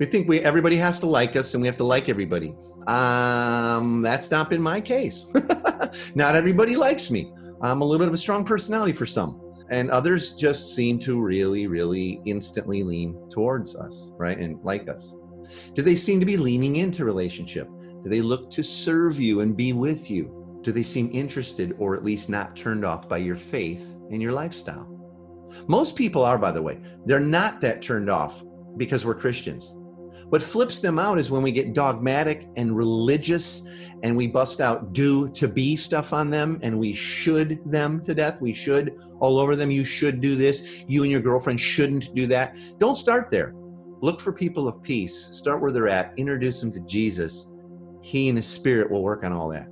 We 0.00 0.06
think 0.06 0.26
we 0.26 0.40
everybody 0.40 0.78
has 0.78 0.98
to 1.00 1.06
like 1.06 1.36
us 1.36 1.52
and 1.52 1.60
we 1.60 1.68
have 1.68 1.76
to 1.76 1.84
like 1.84 2.08
everybody. 2.08 2.54
Um, 2.86 4.00
that's 4.00 4.30
not 4.30 4.48
been 4.48 4.62
my 4.62 4.80
case. 4.80 5.30
not 6.14 6.34
everybody 6.34 6.74
likes 6.74 7.10
me. 7.10 7.30
I'm 7.60 7.82
a 7.82 7.84
little 7.84 7.98
bit 7.98 8.08
of 8.08 8.14
a 8.14 8.18
strong 8.18 8.42
personality 8.42 8.92
for 8.92 9.04
some. 9.04 9.38
And 9.68 9.90
others 9.90 10.34
just 10.34 10.74
seem 10.74 10.98
to 11.00 11.20
really, 11.20 11.66
really 11.66 12.22
instantly 12.24 12.82
lean 12.82 13.14
towards 13.30 13.76
us, 13.76 14.10
right? 14.16 14.38
And 14.38 14.58
like 14.64 14.88
us. 14.88 15.14
Do 15.74 15.82
they 15.82 15.96
seem 15.96 16.18
to 16.18 16.26
be 16.26 16.38
leaning 16.38 16.76
into 16.76 17.04
relationship? 17.04 17.68
Do 18.02 18.08
they 18.08 18.22
look 18.22 18.50
to 18.52 18.62
serve 18.62 19.20
you 19.20 19.40
and 19.40 19.54
be 19.54 19.74
with 19.74 20.10
you? 20.10 20.58
Do 20.62 20.72
they 20.72 20.82
seem 20.82 21.10
interested 21.12 21.76
or 21.78 21.94
at 21.94 22.04
least 22.04 22.30
not 22.30 22.56
turned 22.56 22.86
off 22.86 23.06
by 23.06 23.18
your 23.18 23.36
faith 23.36 23.96
and 24.10 24.22
your 24.22 24.32
lifestyle? 24.32 24.88
Most 25.68 25.94
people 25.94 26.24
are, 26.24 26.38
by 26.38 26.52
the 26.52 26.62
way. 26.62 26.80
They're 27.04 27.20
not 27.20 27.60
that 27.60 27.82
turned 27.82 28.08
off 28.08 28.42
because 28.78 29.04
we're 29.04 29.14
Christians. 29.14 29.74
What 30.30 30.44
flips 30.44 30.78
them 30.78 31.00
out 31.00 31.18
is 31.18 31.28
when 31.28 31.42
we 31.42 31.50
get 31.50 31.74
dogmatic 31.74 32.48
and 32.56 32.76
religious 32.76 33.66
and 34.04 34.16
we 34.16 34.28
bust 34.28 34.60
out 34.60 34.92
do 34.92 35.28
to 35.30 35.48
be 35.48 35.74
stuff 35.74 36.12
on 36.12 36.30
them 36.30 36.60
and 36.62 36.78
we 36.78 36.92
should 36.92 37.60
them 37.70 38.04
to 38.04 38.14
death. 38.14 38.40
We 38.40 38.52
should 38.52 38.96
all 39.18 39.40
over 39.40 39.56
them. 39.56 39.72
You 39.72 39.84
should 39.84 40.20
do 40.20 40.36
this. 40.36 40.84
You 40.86 41.02
and 41.02 41.10
your 41.10 41.20
girlfriend 41.20 41.60
shouldn't 41.60 42.14
do 42.14 42.28
that. 42.28 42.56
Don't 42.78 42.96
start 42.96 43.32
there. 43.32 43.54
Look 44.02 44.20
for 44.20 44.32
people 44.32 44.68
of 44.68 44.80
peace. 44.84 45.16
Start 45.32 45.60
where 45.60 45.72
they're 45.72 45.88
at. 45.88 46.14
Introduce 46.16 46.60
them 46.60 46.72
to 46.74 46.80
Jesus. 46.80 47.52
He 48.00 48.28
and 48.28 48.38
His 48.38 48.46
Spirit 48.46 48.88
will 48.88 49.02
work 49.02 49.24
on 49.24 49.32
all 49.32 49.48
that. 49.48 49.68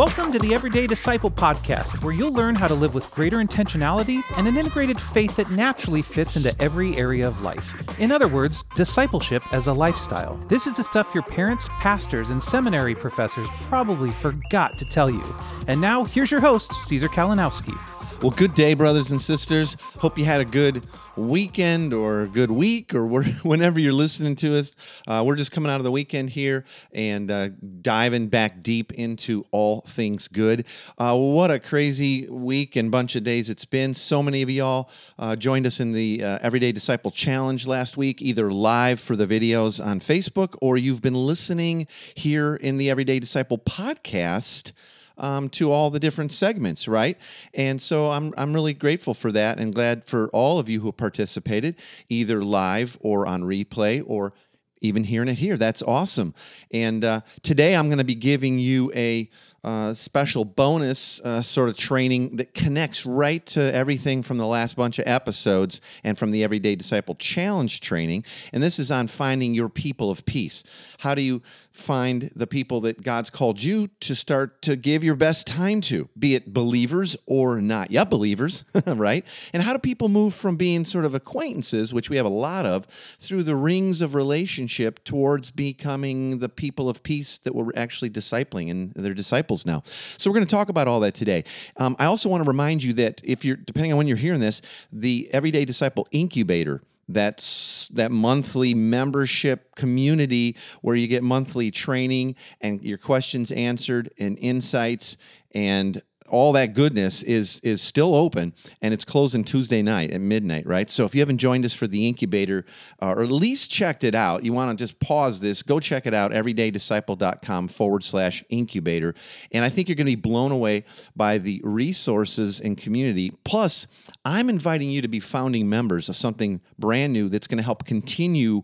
Welcome 0.00 0.32
to 0.32 0.38
the 0.38 0.54
Everyday 0.54 0.86
Disciple 0.86 1.30
podcast, 1.30 2.02
where 2.02 2.14
you'll 2.14 2.32
learn 2.32 2.54
how 2.54 2.66
to 2.66 2.74
live 2.74 2.94
with 2.94 3.10
greater 3.10 3.36
intentionality 3.36 4.22
and 4.38 4.48
an 4.48 4.56
integrated 4.56 4.98
faith 4.98 5.36
that 5.36 5.50
naturally 5.50 6.00
fits 6.00 6.36
into 6.36 6.58
every 6.58 6.96
area 6.96 7.28
of 7.28 7.42
life. 7.42 8.00
In 8.00 8.10
other 8.10 8.26
words, 8.26 8.64
discipleship 8.74 9.42
as 9.52 9.66
a 9.66 9.74
lifestyle. 9.74 10.40
This 10.48 10.66
is 10.66 10.78
the 10.78 10.84
stuff 10.84 11.12
your 11.12 11.22
parents, 11.24 11.68
pastors, 11.80 12.30
and 12.30 12.42
seminary 12.42 12.94
professors 12.94 13.46
probably 13.68 14.10
forgot 14.10 14.78
to 14.78 14.86
tell 14.86 15.10
you. 15.10 15.22
And 15.66 15.82
now, 15.82 16.04
here's 16.04 16.30
your 16.30 16.40
host, 16.40 16.72
Caesar 16.86 17.08
Kalinowski. 17.08 17.78
Well, 18.22 18.30
good 18.30 18.54
day, 18.54 18.72
brothers 18.72 19.10
and 19.10 19.20
sisters. 19.20 19.76
Hope 19.98 20.16
you 20.16 20.24
had 20.24 20.40
a 20.40 20.46
good 20.46 20.82
weekend 21.20 21.92
or 21.92 22.26
good 22.26 22.50
week 22.50 22.94
or 22.94 23.06
whenever 23.42 23.78
you're 23.78 23.92
listening 23.92 24.34
to 24.36 24.56
us. 24.56 24.74
Uh, 25.06 25.22
we're 25.24 25.36
just 25.36 25.52
coming 25.52 25.70
out 25.70 25.78
of 25.80 25.84
the 25.84 25.90
weekend 25.90 26.30
here 26.30 26.64
and 26.92 27.30
uh, 27.30 27.48
diving 27.82 28.28
back 28.28 28.62
deep 28.62 28.92
into 28.92 29.44
all 29.50 29.82
things 29.82 30.28
good. 30.28 30.66
Uh, 30.98 31.16
what 31.16 31.50
a 31.50 31.58
crazy 31.58 32.26
week 32.28 32.76
and 32.76 32.90
bunch 32.90 33.16
of 33.16 33.22
days 33.22 33.48
it's 33.48 33.64
been. 33.64 33.94
So 33.94 34.22
many 34.22 34.42
of 34.42 34.50
y'all 34.50 34.90
uh, 35.18 35.36
joined 35.36 35.66
us 35.66 35.80
in 35.80 35.92
the 35.92 36.22
uh, 36.24 36.38
Everyday 36.42 36.72
Disciple 36.72 37.10
Challenge 37.10 37.66
last 37.66 37.96
week, 37.96 38.20
either 38.22 38.50
live 38.50 39.00
for 39.00 39.16
the 39.16 39.26
videos 39.26 39.84
on 39.84 40.00
Facebook 40.00 40.56
or 40.60 40.76
you've 40.76 41.02
been 41.02 41.14
listening 41.14 41.86
here 42.14 42.54
in 42.56 42.76
the 42.76 42.90
Everyday 42.90 43.18
Disciple 43.18 43.58
podcast 43.58 44.72
um, 45.20 45.48
to 45.50 45.70
all 45.70 45.90
the 45.90 46.00
different 46.00 46.32
segments, 46.32 46.88
right? 46.88 47.16
And 47.54 47.80
so 47.80 48.10
I'm, 48.10 48.34
I'm 48.36 48.52
really 48.52 48.74
grateful 48.74 49.14
for 49.14 49.30
that 49.32 49.60
and 49.60 49.74
glad 49.74 50.04
for 50.04 50.28
all 50.30 50.58
of 50.58 50.68
you 50.68 50.80
who 50.80 50.90
participated, 50.90 51.76
either 52.08 52.42
live 52.42 52.98
or 53.00 53.26
on 53.26 53.42
replay 53.42 54.02
or 54.04 54.32
even 54.80 55.04
hearing 55.04 55.28
it 55.28 55.38
here. 55.38 55.56
That's 55.56 55.82
awesome. 55.82 56.34
And 56.72 57.04
uh, 57.04 57.20
today 57.42 57.76
I'm 57.76 57.88
going 57.88 57.98
to 57.98 58.04
be 58.04 58.14
giving 58.14 58.58
you 58.58 58.90
a 58.94 59.28
uh, 59.62 59.92
special 59.92 60.46
bonus 60.46 61.20
uh, 61.20 61.42
sort 61.42 61.68
of 61.68 61.76
training 61.76 62.36
that 62.36 62.54
connects 62.54 63.04
right 63.04 63.44
to 63.44 63.60
everything 63.74 64.22
from 64.22 64.38
the 64.38 64.46
last 64.46 64.74
bunch 64.74 64.98
of 64.98 65.06
episodes 65.06 65.82
and 66.02 66.18
from 66.18 66.30
the 66.30 66.42
Everyday 66.42 66.74
Disciple 66.76 67.14
Challenge 67.14 67.78
training. 67.80 68.24
And 68.54 68.62
this 68.62 68.78
is 68.78 68.90
on 68.90 69.06
finding 69.06 69.52
your 69.52 69.68
people 69.68 70.10
of 70.10 70.24
peace. 70.24 70.64
How 71.00 71.14
do 71.14 71.20
you 71.20 71.42
find 71.72 72.30
the 72.34 72.46
people 72.46 72.80
that 72.82 73.02
God's 73.02 73.30
called 73.30 73.62
you 73.62 73.88
to 74.00 74.14
start 74.14 74.60
to 74.62 74.76
give 74.76 75.04
your 75.04 75.14
best 75.14 75.46
time 75.46 75.80
to, 75.82 76.08
be 76.18 76.34
it 76.34 76.52
believers 76.52 77.16
or 77.26 77.60
not 77.60 77.90
yet 77.90 78.10
believers, 78.10 78.64
right? 78.86 79.24
And 79.52 79.62
how 79.62 79.72
do 79.72 79.78
people 79.78 80.08
move 80.08 80.34
from 80.34 80.56
being 80.56 80.84
sort 80.84 81.04
of 81.04 81.14
acquaintances, 81.14 81.94
which 81.94 82.10
we 82.10 82.16
have 82.16 82.26
a 82.26 82.30
lot 82.30 82.66
of, 82.66 82.86
through 83.20 83.44
the 83.44 83.54
rings 83.54 84.02
of 84.02 84.14
relationship 84.14 85.04
towards 85.04 85.50
becoming 85.50 86.38
the 86.38 86.48
people 86.48 86.88
of 86.88 87.02
peace 87.02 87.38
that 87.38 87.54
we're 87.54 87.72
actually 87.76 88.10
discipling 88.10 88.70
and 88.70 88.92
they're 88.94 89.14
disciples 89.14 89.64
now? 89.64 89.82
So 90.18 90.30
we're 90.30 90.34
going 90.34 90.46
to 90.46 90.54
talk 90.54 90.68
about 90.68 90.88
all 90.88 91.00
that 91.00 91.14
today. 91.14 91.44
Um, 91.76 91.96
I 91.98 92.06
also 92.06 92.28
want 92.28 92.42
to 92.42 92.48
remind 92.48 92.82
you 92.82 92.92
that 92.94 93.20
if 93.24 93.44
you're, 93.44 93.56
depending 93.56 93.92
on 93.92 93.98
when 93.98 94.06
you're 94.06 94.16
hearing 94.16 94.40
this, 94.40 94.60
the 94.92 95.28
Everyday 95.32 95.64
Disciple 95.64 96.06
Incubator 96.10 96.82
that's 97.12 97.88
that 97.88 98.10
monthly 98.10 98.74
membership 98.74 99.74
community 99.74 100.56
where 100.82 100.96
you 100.96 101.06
get 101.06 101.22
monthly 101.22 101.70
training 101.70 102.36
and 102.60 102.82
your 102.82 102.98
questions 102.98 103.50
answered 103.52 104.12
and 104.18 104.38
insights 104.38 105.16
and 105.54 106.02
all 106.30 106.52
that 106.52 106.74
goodness 106.74 107.22
is 107.22 107.60
is 107.60 107.82
still 107.82 108.14
open 108.14 108.54
and 108.80 108.94
it's 108.94 109.04
closing 109.04 109.44
Tuesday 109.44 109.82
night 109.82 110.10
at 110.10 110.20
midnight, 110.20 110.66
right? 110.66 110.88
So 110.88 111.04
if 111.04 111.14
you 111.14 111.20
haven't 111.20 111.38
joined 111.38 111.64
us 111.64 111.74
for 111.74 111.86
the 111.86 112.08
incubator 112.08 112.64
uh, 113.02 113.08
or 113.08 113.22
at 113.22 113.30
least 113.30 113.70
checked 113.70 114.04
it 114.04 114.14
out, 114.14 114.44
you 114.44 114.52
want 114.52 114.76
to 114.76 114.82
just 114.82 115.00
pause 115.00 115.40
this, 115.40 115.62
go 115.62 115.80
check 115.80 116.06
it 116.06 116.14
out, 116.14 116.30
everydaydisciple.com 116.30 117.68
forward 117.68 118.04
slash 118.04 118.44
incubator. 118.48 119.14
And 119.52 119.64
I 119.64 119.68
think 119.68 119.88
you're 119.88 119.96
going 119.96 120.06
to 120.06 120.16
be 120.16 120.20
blown 120.20 120.52
away 120.52 120.84
by 121.14 121.38
the 121.38 121.60
resources 121.64 122.60
and 122.60 122.78
community. 122.78 123.32
Plus, 123.44 123.86
I'm 124.24 124.48
inviting 124.48 124.90
you 124.90 125.02
to 125.02 125.08
be 125.08 125.20
founding 125.20 125.68
members 125.68 126.08
of 126.08 126.16
something 126.16 126.60
brand 126.78 127.12
new 127.12 127.28
that's 127.28 127.46
going 127.46 127.58
to 127.58 127.64
help 127.64 127.84
continue 127.84 128.62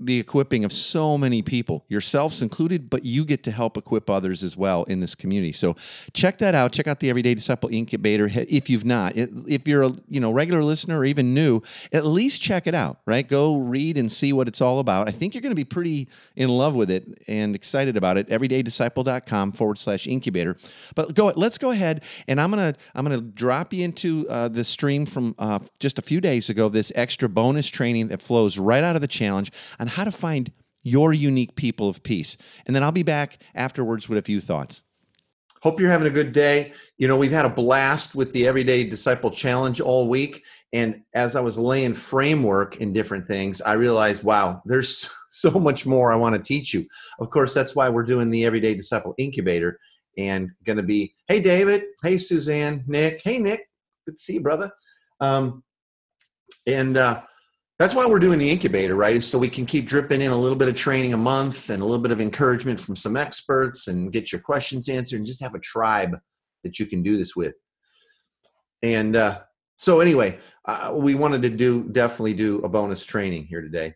the 0.00 0.18
equipping 0.18 0.64
of 0.64 0.72
so 0.72 1.18
many 1.18 1.42
people, 1.42 1.84
yourselves 1.88 2.42
included, 2.42 2.88
but 2.88 3.04
you 3.04 3.24
get 3.24 3.42
to 3.44 3.50
help 3.50 3.76
equip 3.76 4.08
others 4.08 4.42
as 4.42 4.56
well 4.56 4.84
in 4.84 5.00
this 5.00 5.14
community. 5.14 5.52
So 5.52 5.76
check 6.12 6.38
that 6.38 6.54
out. 6.54 6.72
Check 6.72 6.86
out 6.86 7.00
the 7.00 7.10
Everyday 7.10 7.34
Disciple 7.34 7.68
Incubator 7.70 8.30
if 8.34 8.70
you've 8.70 8.84
not. 8.84 9.12
If 9.16 9.68
you're 9.68 9.82
a 9.82 9.92
you 10.08 10.20
know 10.20 10.32
regular 10.32 10.62
listener 10.62 10.98
or 10.98 11.04
even 11.04 11.34
new, 11.34 11.62
at 11.92 12.06
least 12.06 12.40
check 12.40 12.66
it 12.66 12.74
out. 12.74 13.00
Right, 13.06 13.28
go 13.28 13.56
read 13.56 13.96
and 13.98 14.10
see 14.10 14.32
what 14.32 14.48
it's 14.48 14.60
all 14.60 14.78
about. 14.78 15.08
I 15.08 15.12
think 15.12 15.34
you're 15.34 15.42
going 15.42 15.52
to 15.52 15.56
be 15.56 15.64
pretty 15.64 16.08
in 16.36 16.48
love 16.48 16.74
with 16.74 16.90
it 16.90 17.22
and 17.28 17.54
excited 17.54 17.96
about 17.96 18.16
it. 18.16 18.28
Everydaydisciple.com 18.28 19.52
forward 19.52 19.78
slash 19.78 20.06
incubator. 20.06 20.56
But 20.94 21.14
go. 21.14 21.32
Let's 21.36 21.58
go 21.58 21.70
ahead 21.70 22.02
and 22.26 22.40
I'm 22.40 22.50
gonna 22.50 22.74
I'm 22.94 23.04
gonna 23.04 23.20
drop 23.20 23.72
you 23.72 23.84
into 23.84 24.26
uh, 24.28 24.48
the 24.48 24.64
stream 24.64 25.06
from 25.06 25.34
uh, 25.38 25.60
just 25.78 25.98
a 25.98 26.02
few 26.02 26.20
days 26.20 26.48
ago. 26.48 26.68
This 26.68 26.92
extra 26.94 27.28
bonus 27.28 27.68
training 27.68 28.08
that 28.08 28.22
flows 28.22 28.58
right 28.58 28.82
out 28.82 28.94
of 28.96 29.02
the 29.02 29.08
challenge 29.08 29.52
on 29.78 29.88
how 29.90 30.04
to 30.04 30.12
find 30.12 30.52
your 30.82 31.12
unique 31.12 31.54
people 31.56 31.88
of 31.88 32.02
peace. 32.02 32.36
And 32.66 32.74
then 32.74 32.82
I'll 32.82 32.92
be 32.92 33.02
back 33.02 33.42
afterwards 33.54 34.08
with 34.08 34.18
a 34.18 34.22
few 34.22 34.40
thoughts. 34.40 34.82
Hope 35.62 35.78
you're 35.78 35.90
having 35.90 36.06
a 36.06 36.10
good 36.10 36.32
day. 36.32 36.72
You 36.96 37.06
know, 37.06 37.18
we've 37.18 37.30
had 37.30 37.44
a 37.44 37.50
blast 37.50 38.14
with 38.14 38.32
the 38.32 38.46
Everyday 38.46 38.84
Disciple 38.84 39.30
Challenge 39.30 39.78
all 39.82 40.08
week. 40.08 40.42
And 40.72 41.02
as 41.12 41.36
I 41.36 41.40
was 41.40 41.58
laying 41.58 41.92
framework 41.92 42.78
in 42.78 42.94
different 42.94 43.26
things, 43.26 43.60
I 43.60 43.74
realized, 43.74 44.24
wow, 44.24 44.62
there's 44.64 45.12
so 45.30 45.50
much 45.50 45.84
more 45.84 46.12
I 46.12 46.16
want 46.16 46.34
to 46.34 46.42
teach 46.42 46.72
you. 46.72 46.86
Of 47.18 47.28
course, 47.28 47.52
that's 47.52 47.76
why 47.76 47.90
we're 47.90 48.04
doing 48.04 48.30
the 48.30 48.46
Everyday 48.46 48.74
Disciple 48.74 49.14
Incubator 49.18 49.78
and 50.16 50.50
going 50.64 50.78
to 50.78 50.82
be, 50.82 51.14
hey, 51.28 51.40
David, 51.40 51.84
hey, 52.02 52.16
Suzanne, 52.16 52.82
Nick, 52.86 53.20
hey, 53.22 53.38
Nick, 53.38 53.68
good 54.06 54.16
to 54.16 54.22
see 54.22 54.34
you, 54.34 54.40
brother. 54.40 54.72
Um, 55.20 55.62
and 56.66 56.96
uh, 56.96 57.22
that's 57.80 57.94
why 57.94 58.04
we're 58.06 58.18
doing 58.18 58.38
the 58.38 58.50
incubator, 58.50 58.94
right? 58.94 59.22
So 59.22 59.38
we 59.38 59.48
can 59.48 59.64
keep 59.64 59.86
dripping 59.86 60.20
in 60.20 60.30
a 60.32 60.36
little 60.36 60.58
bit 60.58 60.68
of 60.68 60.74
training 60.74 61.14
a 61.14 61.16
month 61.16 61.70
and 61.70 61.80
a 61.82 61.84
little 61.86 62.02
bit 62.02 62.12
of 62.12 62.20
encouragement 62.20 62.78
from 62.78 62.94
some 62.94 63.16
experts 63.16 63.88
and 63.88 64.12
get 64.12 64.30
your 64.30 64.42
questions 64.42 64.90
answered 64.90 65.16
and 65.16 65.26
just 65.26 65.42
have 65.42 65.54
a 65.54 65.60
tribe 65.60 66.18
that 66.62 66.78
you 66.78 66.84
can 66.84 67.02
do 67.02 67.16
this 67.16 67.34
with. 67.34 67.54
And 68.82 69.16
uh, 69.16 69.40
so, 69.78 70.00
anyway, 70.00 70.38
uh, 70.66 70.92
we 70.94 71.14
wanted 71.14 71.40
to 71.40 71.48
do 71.48 71.84
definitely 71.84 72.34
do 72.34 72.58
a 72.58 72.68
bonus 72.68 73.02
training 73.02 73.46
here 73.46 73.62
today. 73.62 73.94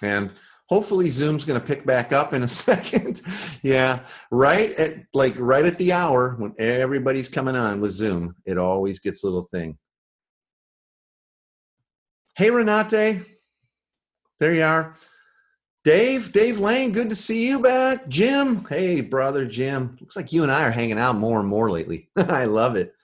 And 0.00 0.30
hopefully 0.70 1.10
zoom's 1.10 1.44
going 1.44 1.60
to 1.60 1.66
pick 1.66 1.84
back 1.84 2.14
up 2.14 2.32
in 2.32 2.44
a 2.44 2.48
second 2.64 3.20
yeah 3.62 3.98
right 4.30 4.72
at 4.76 4.94
like 5.12 5.34
right 5.36 5.66
at 5.66 5.76
the 5.76 5.92
hour 5.92 6.34
when 6.38 6.54
everybody's 6.58 7.28
coming 7.28 7.56
on 7.56 7.78
with 7.78 7.90
zoom 7.90 8.34
it 8.46 8.56
always 8.56 8.98
gets 8.98 9.22
a 9.22 9.26
little 9.26 9.46
thing 9.52 9.76
Hey, 12.34 12.48
Renate. 12.48 13.26
There 14.40 14.54
you 14.54 14.62
are. 14.62 14.94
Dave, 15.84 16.32
Dave 16.32 16.58
Lane, 16.60 16.90
good 16.90 17.10
to 17.10 17.14
see 17.14 17.46
you 17.46 17.60
back. 17.60 18.08
Jim, 18.08 18.64
hey, 18.70 19.02
brother 19.02 19.44
Jim. 19.44 19.98
Looks 20.00 20.16
like 20.16 20.32
you 20.32 20.42
and 20.42 20.50
I 20.50 20.64
are 20.64 20.70
hanging 20.70 20.98
out 20.98 21.16
more 21.16 21.40
and 21.40 21.48
more 21.48 21.70
lately. 21.70 22.08
I 22.16 22.46
love 22.46 22.74
it. 22.76 22.94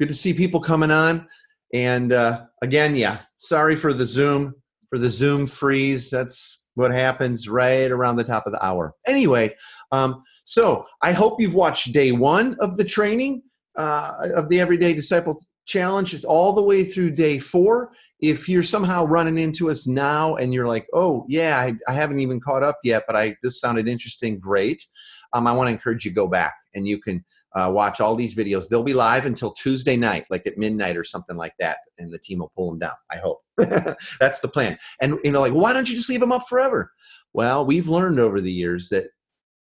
Good 0.00 0.08
to 0.08 0.14
see 0.14 0.32
people 0.32 0.60
coming 0.60 0.90
on. 0.90 1.28
And 1.74 2.14
uh, 2.14 2.46
again, 2.62 2.96
yeah, 2.96 3.18
sorry 3.36 3.76
for 3.76 3.92
the 3.92 4.06
Zoom, 4.06 4.54
for 4.88 4.98
the 4.98 5.10
Zoom 5.10 5.46
freeze. 5.46 6.08
That's 6.08 6.70
what 6.74 6.90
happens 6.90 7.50
right 7.50 7.90
around 7.90 8.16
the 8.16 8.24
top 8.24 8.46
of 8.46 8.52
the 8.52 8.64
hour. 8.64 8.94
Anyway, 9.06 9.54
um, 9.92 10.22
so 10.44 10.86
I 11.02 11.12
hope 11.12 11.38
you've 11.38 11.54
watched 11.54 11.92
day 11.92 12.12
one 12.12 12.56
of 12.60 12.78
the 12.78 12.84
training 12.84 13.42
uh, 13.76 14.28
of 14.34 14.48
the 14.48 14.58
Everyday 14.58 14.94
Disciple 14.94 15.38
Challenge. 15.66 16.14
It's 16.14 16.24
all 16.24 16.54
the 16.54 16.62
way 16.62 16.84
through 16.84 17.10
day 17.10 17.38
four. 17.38 17.92
If 18.28 18.48
you're 18.48 18.62
somehow 18.62 19.04
running 19.04 19.38
into 19.38 19.70
us 19.70 19.86
now 19.86 20.36
and 20.36 20.54
you're 20.54 20.66
like, 20.66 20.86
"Oh, 20.92 21.26
yeah, 21.28 21.58
I, 21.58 21.74
I 21.88 21.92
haven't 21.92 22.20
even 22.20 22.40
caught 22.40 22.62
up 22.62 22.78
yet, 22.82 23.04
but 23.06 23.16
I 23.16 23.36
this 23.42 23.60
sounded 23.60 23.88
interesting," 23.88 24.38
great. 24.38 24.84
Um, 25.32 25.46
I 25.46 25.52
want 25.52 25.68
to 25.68 25.72
encourage 25.72 26.04
you 26.04 26.12
to 26.12 26.14
go 26.14 26.28
back 26.28 26.54
and 26.74 26.86
you 26.86 27.00
can 27.00 27.24
uh, 27.54 27.70
watch 27.72 28.00
all 28.00 28.16
these 28.16 28.34
videos. 28.34 28.68
They'll 28.68 28.82
be 28.82 28.94
live 28.94 29.26
until 29.26 29.52
Tuesday 29.52 29.96
night, 29.96 30.26
like 30.30 30.46
at 30.46 30.58
midnight 30.58 30.96
or 30.96 31.04
something 31.04 31.36
like 31.36 31.54
that, 31.60 31.78
and 31.98 32.12
the 32.12 32.18
team 32.18 32.40
will 32.40 32.52
pull 32.56 32.70
them 32.70 32.80
down. 32.80 32.94
I 33.10 33.16
hope 33.16 33.40
that's 34.20 34.40
the 34.40 34.48
plan. 34.48 34.78
And 35.00 35.18
you 35.22 35.32
know, 35.32 35.40
like, 35.40 35.52
why 35.52 35.72
don't 35.72 35.88
you 35.88 35.96
just 35.96 36.08
leave 36.08 36.20
them 36.20 36.32
up 36.32 36.48
forever? 36.48 36.90
Well, 37.32 37.64
we've 37.64 37.88
learned 37.88 38.20
over 38.20 38.40
the 38.40 38.52
years 38.52 38.88
that 38.90 39.06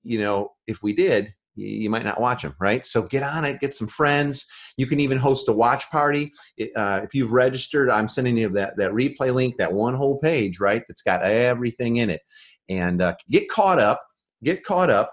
you 0.02 0.18
know 0.18 0.52
if 0.66 0.82
we 0.82 0.92
did, 0.92 1.32
you 1.54 1.90
might 1.90 2.04
not 2.04 2.20
watch 2.20 2.42
them, 2.42 2.54
right? 2.58 2.84
So 2.86 3.02
get 3.02 3.22
on 3.22 3.44
it, 3.44 3.60
get 3.60 3.74
some 3.74 3.88
friends. 3.88 4.46
You 4.76 4.86
can 4.86 5.00
even 5.00 5.18
host 5.18 5.48
a 5.48 5.52
watch 5.52 5.90
party. 5.90 6.32
Uh, 6.76 7.00
if 7.04 7.14
you've 7.14 7.32
registered, 7.32 7.90
I'm 7.90 8.08
sending 8.08 8.36
you 8.36 8.48
that, 8.50 8.76
that 8.78 8.92
replay 8.92 9.34
link, 9.34 9.56
that 9.58 9.72
one 9.72 9.94
whole 9.94 10.18
page, 10.18 10.60
right? 10.60 10.82
That's 10.88 11.02
got 11.02 11.22
everything 11.22 11.98
in 11.98 12.10
it. 12.10 12.22
And 12.68 13.02
uh, 13.02 13.14
get 13.30 13.48
caught 13.50 13.78
up, 13.78 14.02
get 14.42 14.64
caught 14.64 14.88
up, 14.88 15.12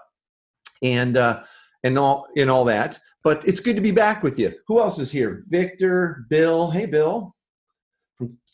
and 0.82 1.16
uh, 1.16 1.42
and 1.84 1.98
all 1.98 2.26
and 2.36 2.50
all 2.50 2.64
that. 2.66 2.98
But 3.22 3.46
it's 3.46 3.60
good 3.60 3.76
to 3.76 3.82
be 3.82 3.90
back 3.90 4.22
with 4.22 4.38
you. 4.38 4.54
Who 4.66 4.80
else 4.80 4.98
is 4.98 5.12
here? 5.12 5.44
Victor, 5.48 6.24
Bill. 6.30 6.70
Hey, 6.70 6.86
Bill. 6.86 7.34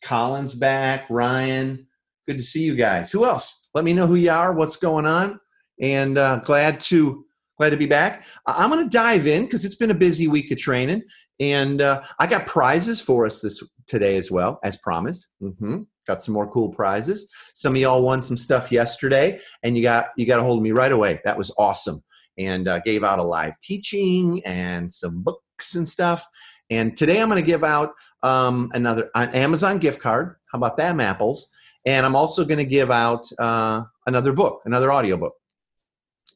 Collins 0.02 0.54
back. 0.54 1.08
Ryan. 1.08 1.86
Good 2.26 2.38
to 2.38 2.42
see 2.42 2.62
you 2.62 2.74
guys. 2.74 3.12
Who 3.12 3.24
else? 3.24 3.68
Let 3.74 3.84
me 3.84 3.92
know 3.92 4.06
who 4.06 4.16
you 4.16 4.30
are. 4.30 4.52
What's 4.52 4.76
going 4.76 5.06
on? 5.06 5.38
And 5.80 6.18
uh, 6.18 6.40
glad 6.40 6.80
to 6.80 7.25
glad 7.56 7.70
to 7.70 7.76
be 7.76 7.87
back. 7.87 8.25
I'm 8.47 8.70
going 8.70 8.85
to 8.85 8.97
dive 8.97 9.26
in 9.26 9.44
because 9.44 9.64
it's 9.64 9.75
been 9.75 9.91
a 9.91 9.94
busy 9.94 10.29
week 10.29 10.50
of 10.50 10.58
training, 10.58 11.03
and 11.41 11.81
uh, 11.81 12.03
I 12.19 12.26
got 12.26 12.47
prizes 12.47 13.00
for 13.00 13.26
us 13.26 13.41
this 13.41 13.62
today 13.87 14.17
as 14.17 14.31
well, 14.31 14.58
as 14.62 14.76
promised. 14.76 15.32
Mm-hmm. 15.43 15.82
Got 16.06 16.23
some 16.23 16.35
more 16.35 16.50
cool 16.50 16.70
prizes. 16.70 17.31
Some 17.55 17.75
of 17.75 17.81
y'all 17.81 18.03
won 18.03 18.23
some 18.23 18.37
stuff 18.37 18.70
yesterday, 18.70 19.41
and 19.62 19.76
you 19.76 19.82
got 19.82 20.08
you 20.17 20.26
got 20.26 20.41
a 20.41 20.43
hold 20.43 20.58
of 20.58 20.62
me 20.62 20.73
right 20.73 20.93
away. 20.93 21.20
That 21.25 21.38
was 21.38 21.53
awesome, 21.58 22.03
and 22.38 22.69
uh, 22.69 22.81
gave 22.81 23.05
out 23.05 23.19
a 23.19 23.25
live 23.25 23.55
teaching 23.62 24.44
and 24.44 24.93
some 24.93 25.23
books 25.23 25.75
and 25.75 25.87
stuff. 25.87 26.25
And 26.69 26.97
today 26.97 27.20
I'm 27.20 27.29
going 27.29 27.43
to 27.43 27.47
give 27.47 27.64
out 27.64 27.93
um, 28.23 28.70
another 28.75 29.11
an 29.14 29.31
Amazon 29.31 29.79
gift 29.79 30.00
card. 30.00 30.37
How 30.53 30.58
about 30.58 30.76
that, 30.79 30.99
apples? 31.00 31.50
And 31.85 32.05
I'm 32.05 32.17
also 32.17 32.44
going 32.44 32.58
to 32.58 32.64
give 32.64 32.91
out 32.91 33.25
uh, 33.38 33.85
another 34.06 34.32
book, 34.32 34.62
another 34.64 34.93
audiobook 34.93 35.35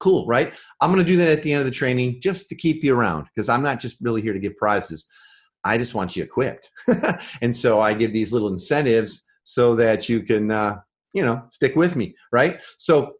cool, 0.00 0.26
right? 0.26 0.52
I'm 0.80 0.92
going 0.92 1.04
to 1.04 1.10
do 1.10 1.16
that 1.18 1.28
at 1.28 1.42
the 1.42 1.52
end 1.52 1.60
of 1.60 1.66
the 1.66 1.70
training 1.70 2.20
just 2.20 2.48
to 2.48 2.56
keep 2.56 2.82
you 2.82 2.94
around 2.94 3.26
because 3.34 3.48
I'm 3.48 3.62
not 3.62 3.80
just 3.80 3.98
really 4.00 4.22
here 4.22 4.32
to 4.32 4.40
give 4.40 4.56
prizes. 4.56 5.08
I 5.62 5.78
just 5.78 5.94
want 5.94 6.16
you 6.16 6.24
equipped. 6.24 6.70
and 7.42 7.54
so 7.54 7.80
I 7.80 7.94
give 7.94 8.12
these 8.12 8.32
little 8.32 8.48
incentives 8.48 9.26
so 9.44 9.76
that 9.76 10.08
you 10.08 10.22
can, 10.22 10.50
uh, 10.50 10.80
you 11.12 11.22
know, 11.22 11.42
stick 11.50 11.76
with 11.76 11.96
me, 11.96 12.14
right? 12.32 12.60
So 12.78 13.14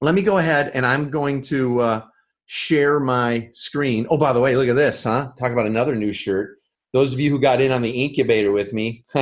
let 0.00 0.14
me 0.14 0.22
go 0.22 0.38
ahead 0.38 0.70
and 0.74 0.86
I'm 0.86 1.10
going 1.10 1.42
to 1.42 1.80
uh, 1.80 2.04
share 2.46 3.00
my 3.00 3.48
screen. 3.50 4.06
Oh, 4.08 4.16
by 4.16 4.32
the 4.32 4.40
way, 4.40 4.56
look 4.56 4.68
at 4.68 4.76
this, 4.76 5.04
huh? 5.04 5.32
Talk 5.38 5.52
about 5.52 5.66
another 5.66 5.94
new 5.94 6.12
shirt. 6.12 6.58
Those 6.92 7.12
of 7.12 7.18
you 7.18 7.30
who 7.30 7.40
got 7.40 7.60
in 7.60 7.72
on 7.72 7.82
the 7.82 7.90
incubator 7.90 8.52
with 8.52 8.72
me, 8.72 9.04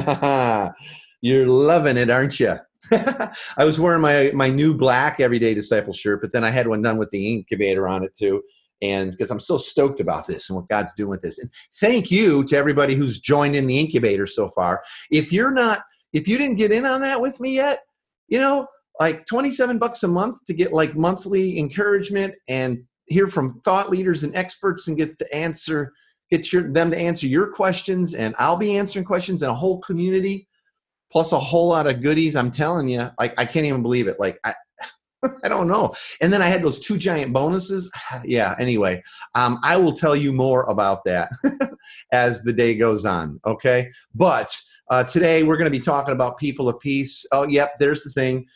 you're 1.23 1.47
loving 1.47 1.97
it, 1.97 2.11
aren't 2.11 2.39
you? 2.39 2.59
I 2.91 3.65
was 3.65 3.79
wearing 3.79 4.01
my 4.01 4.31
my 4.35 4.51
new 4.51 4.75
black 4.75 5.21
everyday 5.21 5.55
disciple 5.55 5.95
shirt, 5.95 6.21
but 6.21 6.33
then 6.33 6.45
I 6.45 6.51
had 6.51 6.67
one 6.67 6.83
done 6.83 6.99
with 6.99 7.11
the 7.11 7.33
incubator 7.33 7.89
on 7.89 8.05
it 8.05 8.15
too. 8.15 8.43
And 8.81 9.13
because 9.13 9.31
I'm 9.31 9.41
so 9.41 9.57
stoked 9.57 10.01
about 10.01 10.27
this 10.27 10.51
and 10.51 10.57
what 10.57 10.69
God's 10.69 10.93
doing 10.95 11.11
with 11.11 11.23
this. 11.23 11.39
And 11.39 11.49
thank 11.81 12.11
you 12.11 12.45
to 12.47 12.57
everybody 12.57 12.97
who's 12.97 13.21
joined 13.21 13.55
in 13.55 13.69
the 13.69 13.79
incubator 13.79 14.27
so 14.27 14.49
far. 14.49 14.83
If 15.11 15.33
you're 15.33 15.53
not, 15.53 15.83
if 16.13 16.27
you 16.27 16.37
didn't 16.37 16.57
get 16.57 16.73
in 16.73 16.85
on 16.85 17.01
that 17.03 17.21
with 17.21 17.39
me 17.39 17.55
yet, 17.55 17.85
you 18.27 18.41
know, 18.41 18.67
like 18.99 19.25
27 19.27 19.79
bucks 19.79 20.03
a 20.03 20.09
month 20.09 20.45
to 20.47 20.53
get 20.53 20.73
like 20.73 20.97
monthly 20.97 21.59
encouragement 21.59 22.35
and 22.49 22.83
hear 23.07 23.29
from 23.29 23.61
thought 23.65 23.89
leaders 23.89 24.25
and 24.25 24.35
experts 24.35 24.89
and 24.89 24.97
get 24.97 25.17
the 25.19 25.33
answer, 25.33 25.93
get 26.31 26.53
your, 26.53 26.73
them 26.73 26.91
to 26.91 26.99
answer 26.99 27.29
your 27.29 27.53
questions. 27.53 28.15
And 28.15 28.35
I'll 28.37 28.57
be 28.57 28.77
answering 28.77 29.05
questions 29.05 29.43
in 29.43 29.49
a 29.49 29.55
whole 29.55 29.81
community 29.81 30.49
plus 31.13 31.33
a 31.33 31.39
whole 31.39 31.69
lot 31.69 31.87
of 31.87 32.03
goodies. 32.03 32.35
I'm 32.35 32.51
telling 32.51 32.89
you, 32.89 33.11
like 33.21 33.39
I 33.39 33.45
can't 33.45 33.67
even 33.67 33.83
believe 33.83 34.09
it. 34.09 34.19
Like 34.19 34.41
I, 34.45 34.55
I 35.45 35.49
don't 35.49 35.69
know. 35.69 35.95
And 36.21 36.33
then 36.33 36.43
I 36.43 36.47
had 36.47 36.63
those 36.63 36.81
two 36.81 36.97
giant 36.97 37.33
bonuses. 37.33 37.93
yeah. 38.25 38.55
Anyway, 38.59 39.03
um, 39.35 39.59
I 39.63 39.77
will 39.77 39.93
tell 39.93 40.17
you 40.17 40.33
more 40.33 40.65
about 40.65 41.05
that 41.05 41.31
as 42.13 42.43
the 42.43 42.53
day 42.53 42.75
goes 42.75 43.05
on. 43.05 43.39
Okay. 43.47 43.91
But 44.15 44.59
uh, 44.91 45.05
today 45.05 45.43
we're 45.43 45.59
going 45.59 45.71
to 45.71 45.79
be 45.79 45.81
talking 45.81 46.15
about 46.15 46.39
people 46.39 46.69
of 46.69 46.81
peace. 46.81 47.25
Oh, 47.31 47.47
yep. 47.47 47.79
There's 47.79 48.03
the 48.03 48.11
thing. 48.11 48.47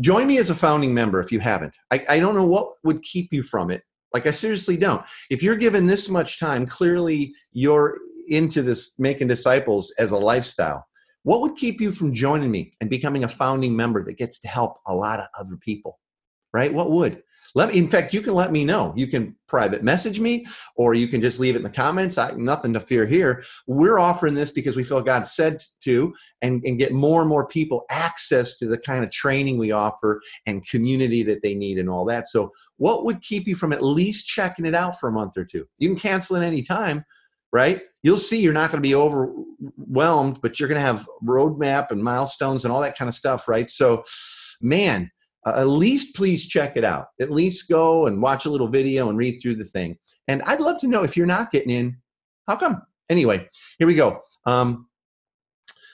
Join 0.00 0.26
me 0.26 0.38
as 0.38 0.50
a 0.50 0.54
founding 0.54 0.94
member 0.94 1.20
if 1.20 1.30
you 1.30 1.40
haven't. 1.40 1.74
I, 1.90 2.00
I 2.08 2.20
don't 2.20 2.34
know 2.34 2.46
what 2.46 2.68
would 2.84 3.02
keep 3.02 3.32
you 3.32 3.42
from 3.42 3.70
it. 3.70 3.82
Like 4.12 4.26
I 4.26 4.30
seriously 4.30 4.76
don't. 4.76 5.04
If 5.30 5.42
you're 5.42 5.56
given 5.56 5.86
this 5.86 6.08
much 6.08 6.38
time, 6.38 6.66
clearly 6.66 7.34
you're 7.52 7.98
into 8.28 8.62
this 8.62 8.98
making 8.98 9.28
disciples 9.28 9.92
as 9.98 10.12
a 10.12 10.16
lifestyle. 10.16 10.86
What 11.24 11.40
would 11.40 11.56
keep 11.56 11.80
you 11.80 11.90
from 11.90 12.14
joining 12.14 12.50
me 12.50 12.74
and 12.80 12.88
becoming 12.88 13.24
a 13.24 13.28
founding 13.28 13.74
member 13.74 14.04
that 14.04 14.18
gets 14.18 14.40
to 14.40 14.48
help 14.48 14.78
a 14.86 14.94
lot 14.94 15.20
of 15.20 15.26
other 15.38 15.56
people? 15.56 15.98
Right? 16.52 16.72
What 16.72 16.90
would? 16.90 17.22
Let 17.54 17.68
me, 17.68 17.78
in 17.78 17.88
fact, 17.88 18.12
you 18.12 18.20
can 18.20 18.34
let 18.34 18.52
me 18.52 18.64
know. 18.64 18.92
You 18.96 19.06
can 19.06 19.36
private 19.48 19.82
message 19.82 20.18
me 20.18 20.46
or 20.76 20.94
you 20.94 21.08
can 21.08 21.20
just 21.20 21.38
leave 21.38 21.54
it 21.54 21.58
in 21.58 21.64
the 21.64 21.70
comments. 21.70 22.18
I, 22.18 22.32
nothing 22.32 22.72
to 22.72 22.80
fear 22.80 23.06
here. 23.06 23.44
We're 23.66 23.98
offering 23.98 24.34
this 24.34 24.50
because 24.50 24.76
we 24.76 24.82
feel 24.82 25.00
God 25.00 25.26
said 25.26 25.62
to 25.84 26.12
and, 26.42 26.62
and 26.64 26.78
get 26.78 26.92
more 26.92 27.20
and 27.20 27.28
more 27.28 27.46
people 27.46 27.84
access 27.90 28.56
to 28.58 28.66
the 28.66 28.78
kind 28.78 29.04
of 29.04 29.10
training 29.10 29.58
we 29.58 29.72
offer 29.72 30.20
and 30.46 30.66
community 30.66 31.22
that 31.24 31.42
they 31.42 31.54
need 31.54 31.78
and 31.78 31.88
all 31.88 32.04
that. 32.06 32.26
So, 32.26 32.50
what 32.78 33.04
would 33.04 33.22
keep 33.22 33.46
you 33.46 33.54
from 33.54 33.72
at 33.72 33.84
least 33.84 34.26
checking 34.26 34.66
it 34.66 34.74
out 34.74 34.98
for 34.98 35.08
a 35.08 35.12
month 35.12 35.36
or 35.36 35.44
two? 35.44 35.64
You 35.78 35.88
can 35.88 35.96
cancel 35.96 36.36
at 36.36 36.42
any 36.42 36.60
time, 36.60 37.04
right? 37.54 37.82
You'll 38.02 38.18
see 38.18 38.40
you're 38.40 38.52
not 38.52 38.72
going 38.72 38.82
to 38.82 38.86
be 38.86 38.96
overwhelmed, 38.96 40.40
but 40.42 40.58
you're 40.58 40.68
going 40.68 40.80
to 40.80 40.86
have 40.86 41.08
roadmap 41.24 41.92
and 41.92 42.02
milestones 42.02 42.64
and 42.64 42.72
all 42.72 42.80
that 42.80 42.98
kind 42.98 43.08
of 43.08 43.14
stuff, 43.14 43.46
right? 43.46 43.70
So, 43.70 44.02
man, 44.60 45.08
uh, 45.46 45.54
at 45.58 45.68
least 45.68 46.16
please 46.16 46.48
check 46.48 46.76
it 46.76 46.82
out. 46.82 47.06
At 47.20 47.30
least 47.30 47.70
go 47.70 48.08
and 48.08 48.20
watch 48.20 48.44
a 48.44 48.50
little 48.50 48.66
video 48.66 49.08
and 49.08 49.16
read 49.16 49.38
through 49.40 49.54
the 49.54 49.64
thing. 49.64 49.96
And 50.26 50.42
I'd 50.42 50.60
love 50.60 50.80
to 50.80 50.88
know 50.88 51.04
if 51.04 51.16
you're 51.16 51.26
not 51.26 51.52
getting 51.52 51.70
in, 51.70 51.96
how 52.48 52.56
come? 52.56 52.82
Anyway, 53.08 53.48
here 53.78 53.86
we 53.86 53.94
go. 53.94 54.20
Um, 54.46 54.88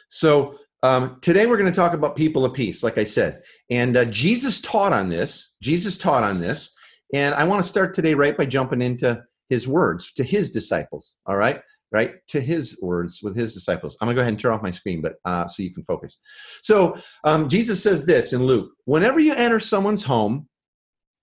so 0.08 0.56
um, 0.82 1.18
today 1.20 1.44
we're 1.44 1.58
going 1.58 1.70
to 1.70 1.76
talk 1.76 1.92
about 1.92 2.16
people 2.16 2.46
of 2.46 2.54
peace, 2.54 2.82
like 2.82 2.96
I 2.96 3.04
said. 3.04 3.42
And 3.68 3.98
uh, 3.98 4.06
Jesus 4.06 4.62
taught 4.62 4.94
on 4.94 5.10
this. 5.10 5.56
Jesus 5.62 5.98
taught 5.98 6.24
on 6.24 6.40
this. 6.40 6.74
And 7.12 7.34
I 7.34 7.44
want 7.44 7.62
to 7.62 7.68
start 7.68 7.94
today 7.94 8.14
right 8.14 8.36
by 8.36 8.46
jumping 8.46 8.80
into 8.80 9.22
his 9.50 9.68
words 9.68 10.12
to 10.14 10.24
his 10.24 10.52
disciples. 10.52 11.16
All 11.26 11.36
right, 11.36 11.60
right 11.92 12.14
to 12.28 12.40
his 12.40 12.78
words 12.80 13.20
with 13.22 13.36
his 13.36 13.52
disciples. 13.52 13.96
I'm 14.00 14.06
gonna 14.06 14.14
go 14.14 14.20
ahead 14.22 14.32
and 14.32 14.40
turn 14.40 14.52
off 14.52 14.62
my 14.62 14.70
screen, 14.70 15.02
but 15.02 15.16
uh, 15.26 15.46
so 15.46 15.62
you 15.62 15.74
can 15.74 15.84
focus. 15.84 16.22
So 16.62 16.96
um, 17.24 17.48
Jesus 17.48 17.82
says 17.82 18.06
this 18.06 18.32
in 18.32 18.44
Luke: 18.44 18.72
Whenever 18.86 19.20
you 19.20 19.34
enter 19.34 19.60
someone's 19.60 20.04
home, 20.04 20.48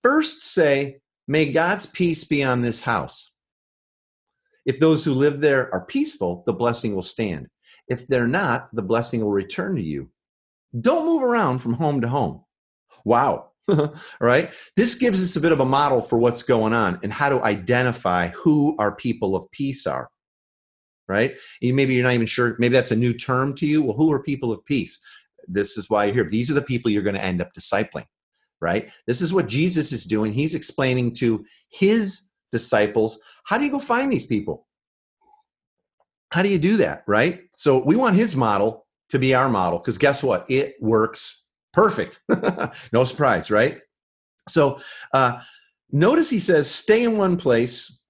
first 0.03 0.43
say, 0.43 0.99
"May 1.27 1.51
God's 1.51 1.87
peace 1.87 2.23
be 2.23 2.43
on 2.43 2.61
this 2.61 2.81
house." 2.81 3.33
If 4.65 4.79
those 4.79 5.05
who 5.05 5.13
live 5.13 5.39
there 5.39 5.73
are 5.73 5.85
peaceful, 5.85 6.43
the 6.45 6.53
blessing 6.53 6.93
will 6.93 7.01
stand. 7.01 7.47
If 7.87 8.05
they're 8.07 8.27
not, 8.27 8.67
the 8.73 8.81
blessing 8.81 9.21
will 9.21 9.31
return 9.31 9.77
to 9.77 9.81
you. 9.81 10.11
Don't 10.79 11.05
move 11.05 11.23
around 11.23 11.59
from 11.59 11.73
home 11.73 12.01
to 12.01 12.09
home. 12.09 12.43
Wow, 13.05 13.51
right? 14.19 14.53
This 14.75 14.95
gives 14.95 15.21
us 15.21 15.35
a 15.35 15.41
bit 15.41 15.51
of 15.51 15.59
a 15.59 15.65
model 15.65 16.01
for 16.01 16.17
what's 16.17 16.43
going 16.43 16.73
on 16.73 16.99
and 17.03 17.11
how 17.11 17.29
to 17.29 17.43
identify 17.43 18.29
who 18.29 18.75
our 18.79 18.95
people 18.95 19.35
of 19.35 19.49
peace 19.51 19.85
are. 19.85 20.09
Right? 21.07 21.37
Maybe 21.61 21.93
you're 21.93 22.03
not 22.03 22.13
even 22.13 22.27
sure. 22.27 22.55
Maybe 22.59 22.73
that's 22.73 22.91
a 22.91 22.95
new 22.95 23.13
term 23.13 23.55
to 23.55 23.65
you. 23.65 23.81
Well, 23.81 23.95
who 23.95 24.11
are 24.11 24.21
people 24.21 24.51
of 24.51 24.63
peace? 24.65 24.99
This 25.47 25.77
is 25.77 25.89
why 25.89 26.05
you're 26.05 26.13
here. 26.13 26.29
These 26.29 26.51
are 26.51 26.55
the 26.55 26.61
people 26.61 26.91
you're 26.91 27.03
going 27.03 27.15
to 27.15 27.23
end 27.23 27.41
up 27.41 27.53
discipling. 27.57 28.05
Right? 28.59 28.91
This 29.05 29.21
is 29.21 29.31
what 29.31 29.47
Jesus 29.47 29.91
is 29.91 30.03
doing. 30.03 30.33
He's 30.33 30.55
explaining 30.55 31.13
to 31.15 31.45
his 31.69 32.31
disciples 32.51 33.19
how 33.43 33.57
do 33.57 33.63
you 33.63 33.71
go 33.71 33.79
find 33.79 34.11
these 34.11 34.25
people? 34.25 34.67
How 36.33 36.41
do 36.41 36.49
you 36.49 36.57
do 36.57 36.77
that? 36.77 37.03
Right? 37.07 37.43
So 37.55 37.81
we 37.83 37.95
want 37.95 38.15
his 38.15 38.35
model 38.35 38.85
to 39.09 39.19
be 39.19 39.33
our 39.33 39.47
model 39.47 39.79
because 39.79 39.97
guess 39.97 40.21
what? 40.21 40.49
It 40.49 40.75
works 40.81 41.46
Perfect. 41.77 42.19
no 42.91 43.03
surprise, 43.03 43.51
right? 43.51 43.77
So 44.49 44.79
uh, 45.13 45.41
notice 45.91 46.27
he 46.27 46.39
says, 46.39 46.69
stay 46.69 47.03
in 47.03 47.19
one 47.19 47.37
place, 47.37 48.01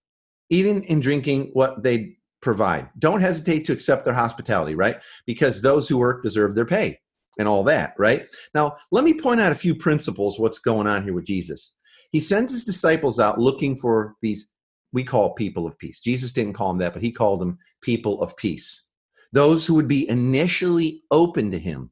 eating 0.50 0.90
and 0.90 1.02
drinking 1.04 1.50
what 1.52 1.84
they 1.84 2.16
provide. 2.42 2.90
Don't 2.98 3.20
hesitate 3.20 3.66
to 3.66 3.74
accept 3.74 4.06
their 4.06 4.14
hospitality, 4.14 4.74
right? 4.74 4.96
Because 5.26 5.62
those 5.62 5.90
who 5.90 5.98
work 5.98 6.24
deserve 6.24 6.56
their 6.56 6.66
pay. 6.66 6.98
and 7.40 7.48
all 7.48 7.64
that, 7.66 7.94
right? 8.00 8.26
Now, 8.56 8.78
let 8.92 9.04
me 9.04 9.14
point 9.14 9.42
out 9.42 9.52
a 9.52 9.56
few 9.56 9.76
principles 9.76 10.40
what's 10.40 10.60
going 10.60 10.88
on 10.88 11.04
here 11.04 11.14
with 11.14 11.26
Jesus. 11.26 11.74
He 12.12 12.22
sends 12.22 12.52
his 12.52 12.64
disciples 12.64 13.20
out 13.20 13.38
looking 13.38 13.78
for 13.78 14.16
these 14.22 14.48
we 14.94 15.04
call 15.04 15.34
people 15.34 15.68
of 15.68 15.78
peace. 15.78 16.00
Jesus 16.00 16.32
didn't 16.32 16.54
call 16.54 16.70
them 16.70 16.80
that, 16.80 16.94
but 16.94 17.02
he 17.04 17.12
called 17.12 17.42
them 17.42 17.58
people 17.82 18.22
of 18.22 18.36
peace. 18.38 18.86
Those 19.34 19.66
who 19.66 19.76
would 19.76 19.90
be 19.90 20.10
initially 20.10 21.04
open 21.12 21.52
to 21.52 21.60
him 21.60 21.92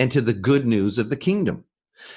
and 0.00 0.10
to 0.10 0.20
the 0.20 0.32
good 0.32 0.66
news 0.66 0.98
of 0.98 1.10
the 1.10 1.16
kingdom. 1.16 1.64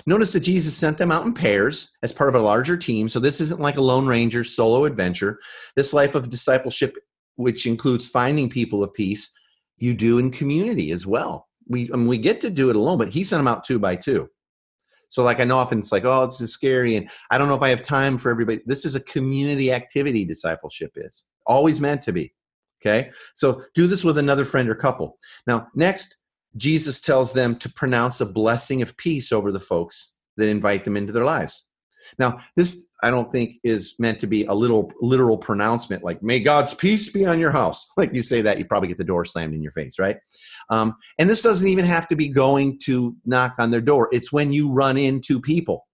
Notice 0.07 0.31
that 0.33 0.39
Jesus 0.39 0.75
sent 0.75 0.97
them 0.97 1.11
out 1.11 1.25
in 1.25 1.33
pairs 1.33 1.97
as 2.01 2.13
part 2.13 2.29
of 2.29 2.41
a 2.41 2.43
larger 2.43 2.77
team. 2.77 3.09
So 3.09 3.19
this 3.19 3.41
isn't 3.41 3.59
like 3.59 3.77
a 3.77 3.81
Lone 3.81 4.07
Ranger 4.07 4.45
solo 4.45 4.85
adventure. 4.85 5.39
This 5.75 5.93
life 5.93 6.15
of 6.15 6.29
discipleship, 6.29 6.95
which 7.35 7.67
includes 7.67 8.07
finding 8.07 8.49
people 8.49 8.81
of 8.83 8.93
peace, 8.93 9.35
you 9.77 9.93
do 9.93 10.17
in 10.17 10.31
community 10.31 10.91
as 10.91 11.05
well. 11.05 11.49
We 11.67 11.89
I 11.93 11.97
mean, 11.97 12.07
we 12.07 12.17
get 12.17 12.39
to 12.41 12.49
do 12.49 12.69
it 12.69 12.77
alone, 12.77 12.97
but 12.97 13.09
he 13.09 13.25
sent 13.25 13.39
them 13.39 13.47
out 13.47 13.65
two 13.65 13.79
by 13.79 13.97
two. 13.97 14.29
So 15.09 15.21
like 15.21 15.41
I 15.41 15.43
know 15.43 15.57
often 15.57 15.79
it's 15.79 15.91
like, 15.91 16.05
oh, 16.05 16.25
this 16.25 16.41
is 16.41 16.53
scary, 16.53 16.95
and 16.95 17.09
I 17.29 17.37
don't 17.37 17.49
know 17.49 17.55
if 17.55 17.61
I 17.61 17.69
have 17.69 17.81
time 17.81 18.17
for 18.17 18.31
everybody. 18.31 18.61
This 18.65 18.85
is 18.85 18.95
a 18.95 19.01
community 19.01 19.71
activity. 19.73 20.23
Discipleship 20.23 20.93
is 20.95 21.25
always 21.45 21.81
meant 21.81 22.01
to 22.03 22.13
be. 22.13 22.33
Okay, 22.81 23.11
so 23.35 23.61
do 23.75 23.87
this 23.87 24.03
with 24.03 24.17
another 24.17 24.43
friend 24.43 24.69
or 24.69 24.75
couple. 24.75 25.17
Now, 25.47 25.67
next, 25.75 26.22
Jesus 26.55 27.01
tells 27.01 27.33
them 27.33 27.55
to 27.57 27.69
pronounce 27.69 28.21
a 28.21 28.25
blessing 28.25 28.81
of 28.81 28.95
peace 28.97 29.31
over 29.31 29.51
the 29.51 29.59
folks 29.59 30.17
that 30.37 30.47
invite 30.47 30.83
them 30.83 30.97
into 30.97 31.13
their 31.13 31.25
lives. 31.25 31.67
Now, 32.19 32.39
this 32.55 32.89
I 33.01 33.09
don't 33.09 33.31
think 33.31 33.57
is 33.63 33.95
meant 33.99 34.19
to 34.19 34.27
be 34.27 34.45
a 34.45 34.53
little 34.53 34.91
literal 35.01 35.37
pronouncement 35.37 36.03
like 36.03 36.21
"May 36.21 36.39
God's 36.39 36.73
peace 36.73 37.09
be 37.09 37.25
on 37.25 37.39
your 37.39 37.51
house." 37.51 37.89
Like 37.97 38.13
you 38.13 38.23
say 38.23 38.41
that, 38.41 38.59
you 38.59 38.65
probably 38.65 38.89
get 38.89 38.97
the 38.97 39.03
door 39.03 39.25
slammed 39.25 39.53
in 39.53 39.63
your 39.63 39.71
face, 39.71 39.97
right? 39.99 40.17
Um, 40.69 40.95
and 41.17 41.29
this 41.29 41.41
doesn't 41.41 41.67
even 41.67 41.85
have 41.85 42.07
to 42.09 42.15
be 42.15 42.27
going 42.27 42.79
to 42.83 43.15
knock 43.25 43.55
on 43.59 43.71
their 43.71 43.81
door. 43.81 44.09
It's 44.11 44.31
when 44.31 44.51
you 44.51 44.71
run 44.73 44.97
into 44.97 45.39
people. 45.39 45.85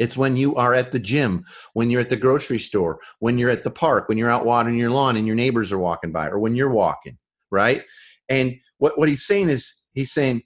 It's 0.00 0.16
when 0.16 0.36
you 0.36 0.56
are 0.56 0.74
at 0.74 0.90
the 0.90 0.98
gym, 0.98 1.44
when 1.74 1.88
you're 1.88 2.00
at 2.00 2.08
the 2.08 2.16
grocery 2.16 2.58
store, 2.58 2.98
when 3.20 3.38
you're 3.38 3.50
at 3.50 3.62
the 3.62 3.70
park, 3.70 4.08
when 4.08 4.18
you're 4.18 4.30
out 4.30 4.44
watering 4.44 4.76
your 4.76 4.90
lawn 4.90 5.16
and 5.16 5.26
your 5.26 5.36
neighbors 5.36 5.72
are 5.72 5.78
walking 5.78 6.10
by, 6.10 6.26
or 6.26 6.40
when 6.40 6.56
you're 6.56 6.72
walking, 6.72 7.16
right? 7.52 7.84
And 8.28 8.56
what, 8.78 8.98
what 8.98 9.08
he's 9.08 9.26
saying 9.26 9.48
is, 9.48 9.82
he's 9.92 10.12
saying, 10.12 10.42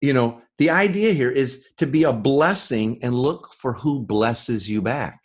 you 0.00 0.12
know, 0.12 0.40
the 0.58 0.70
idea 0.70 1.12
here 1.12 1.30
is 1.30 1.66
to 1.78 1.86
be 1.86 2.04
a 2.04 2.12
blessing 2.12 2.98
and 3.02 3.14
look 3.14 3.52
for 3.54 3.72
who 3.72 4.00
blesses 4.00 4.68
you 4.68 4.82
back. 4.82 5.18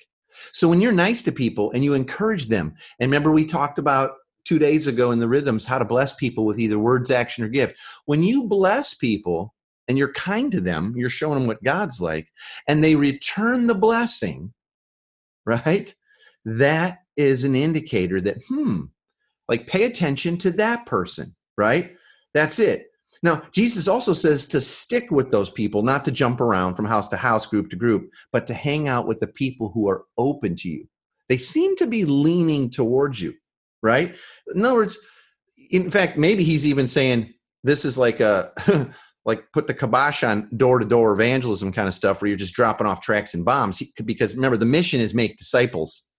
So 0.54 0.68
when 0.68 0.82
you're 0.82 0.92
nice 0.92 1.24
to 1.24 1.32
people 1.32 1.72
and 1.72 1.84
you 1.84 1.94
encourage 1.94 2.48
them, 2.48 2.74
and 3.00 3.10
remember 3.10 3.32
we 3.32 3.46
talked 3.46 3.80
about 3.80 4.12
two 4.46 4.60
days 4.60 4.88
ago 4.88 5.12
in 5.12 5.20
the 5.20 5.28
rhythms 5.28 5.66
how 5.66 5.78
to 5.78 5.86
bless 5.86 6.14
people 6.14 6.46
with 6.46 6.60
either 6.60 6.80
words, 6.80 7.12
action, 7.12 7.44
or 7.44 7.50
gift. 7.50 7.76
When 8.06 8.24
you 8.24 8.48
bless 8.48 8.94
people 8.94 9.54
and 9.88 9.98
you're 9.98 10.14
kind 10.14 10.52
to 10.52 10.62
them, 10.62 10.94
you're 10.96 11.10
showing 11.10 11.40
them 11.40 11.48
what 11.48 11.64
God's 11.64 12.02
like, 12.02 12.30
and 12.68 12.84
they 12.84 12.96
return 12.96 13.68
the 13.68 13.76
blessing, 13.76 14.54
right? 15.46 15.94
That 16.46 17.00
is 17.18 17.44
an 17.44 17.56
indicator 17.56 18.22
that, 18.22 18.38
hmm, 18.48 18.84
like 19.48 19.68
pay 19.68 19.84
attention 19.84 20.38
to 20.40 20.52
that 20.52 20.86
person, 20.86 21.36
right? 21.58 21.96
That's 22.36 22.60
it. 22.60 22.88
Now, 23.24 23.42
Jesus 23.54 23.88
also 23.88 24.14
says 24.14 24.46
to 24.50 24.60
stick 24.60 25.10
with 25.10 25.32
those 25.32 25.50
people, 25.50 25.82
not 25.82 26.04
to 26.06 26.12
jump 26.12 26.42
around 26.42 26.76
from 26.76 26.86
house 26.86 27.08
to 27.10 27.18
house, 27.18 27.46
group 27.48 27.70
to 27.70 27.78
group, 27.78 28.10
but 28.32 28.46
to 28.48 28.54
hang 28.54 28.90
out 28.90 29.08
with 29.08 29.22
the 29.22 29.28
people 29.28 29.72
who 29.74 29.90
are 29.90 30.04
open 30.18 30.56
to 30.58 30.70
you. 30.70 30.86
They 31.30 31.38
seem 31.38 31.78
to 31.78 31.88
be 31.88 32.04
leaning 32.04 32.70
towards 32.70 33.22
you, 33.22 33.34
right? 33.82 34.16
In 34.54 34.66
other 34.66 34.76
words, 34.76 35.00
in 35.72 35.90
fact, 35.90 36.18
maybe 36.18 36.44
he's 36.44 36.68
even 36.68 36.88
saying 36.88 37.34
this 37.64 37.86
is 37.86 37.98
like 37.98 38.20
a 38.20 38.52
like 39.26 39.46
put 39.54 39.66
the 39.66 39.74
kibosh 39.74 40.24
on 40.24 40.50
door 40.56 40.78
to 40.80 40.86
door 40.86 41.14
evangelism 41.14 41.72
kind 41.72 41.88
of 41.88 41.96
stuff 41.96 42.22
where 42.22 42.28
you're 42.28 42.38
just 42.38 42.54
dropping 42.54 42.86
off 42.86 43.02
tracks 43.02 43.34
and 43.34 43.46
bombs. 43.46 43.82
Because 44.04 44.36
remember, 44.36 44.58
the 44.58 44.66
mission 44.66 45.00
is 45.00 45.16
make 45.16 45.38
disciples. 45.38 46.10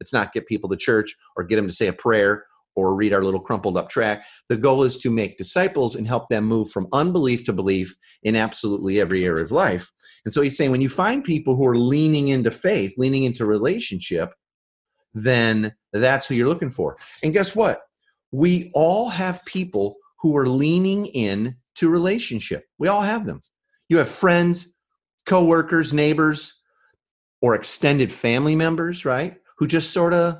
It's 0.00 0.12
not 0.12 0.32
get 0.32 0.46
people 0.46 0.70
to 0.70 0.76
church 0.76 1.16
or 1.36 1.42
get 1.42 1.56
them 1.56 1.66
to 1.66 1.74
say 1.74 1.88
a 1.88 1.92
prayer 1.92 2.44
or 2.78 2.94
read 2.94 3.12
our 3.12 3.24
little 3.24 3.40
crumpled 3.40 3.76
up 3.76 3.88
track. 3.88 4.24
The 4.48 4.56
goal 4.56 4.84
is 4.84 4.98
to 4.98 5.10
make 5.10 5.36
disciples 5.36 5.96
and 5.96 6.06
help 6.06 6.28
them 6.28 6.44
move 6.44 6.70
from 6.70 6.86
unbelief 6.92 7.44
to 7.46 7.52
belief 7.52 7.96
in 8.22 8.36
absolutely 8.36 9.00
every 9.00 9.24
area 9.24 9.44
of 9.44 9.50
life. 9.50 9.90
And 10.24 10.32
so 10.32 10.42
he's 10.42 10.56
saying 10.56 10.70
when 10.70 10.80
you 10.80 10.88
find 10.88 11.24
people 11.24 11.56
who 11.56 11.66
are 11.66 11.76
leaning 11.76 12.28
into 12.28 12.52
faith, 12.52 12.94
leaning 12.96 13.24
into 13.24 13.46
relationship, 13.46 14.32
then 15.12 15.74
that's 15.92 16.28
who 16.28 16.36
you're 16.36 16.46
looking 16.46 16.70
for. 16.70 16.96
And 17.24 17.32
guess 17.32 17.56
what? 17.56 17.80
We 18.30 18.70
all 18.74 19.08
have 19.08 19.44
people 19.44 19.96
who 20.20 20.36
are 20.36 20.46
leaning 20.46 21.06
in 21.06 21.56
to 21.76 21.88
relationship. 21.88 22.64
We 22.78 22.86
all 22.86 23.02
have 23.02 23.26
them. 23.26 23.42
You 23.88 23.98
have 23.98 24.08
friends, 24.08 24.78
coworkers, 25.26 25.92
neighbors, 25.92 26.62
or 27.42 27.56
extended 27.56 28.12
family 28.12 28.54
members, 28.54 29.04
right? 29.04 29.36
Who 29.58 29.66
just 29.66 29.92
sort 29.92 30.14
of 30.14 30.38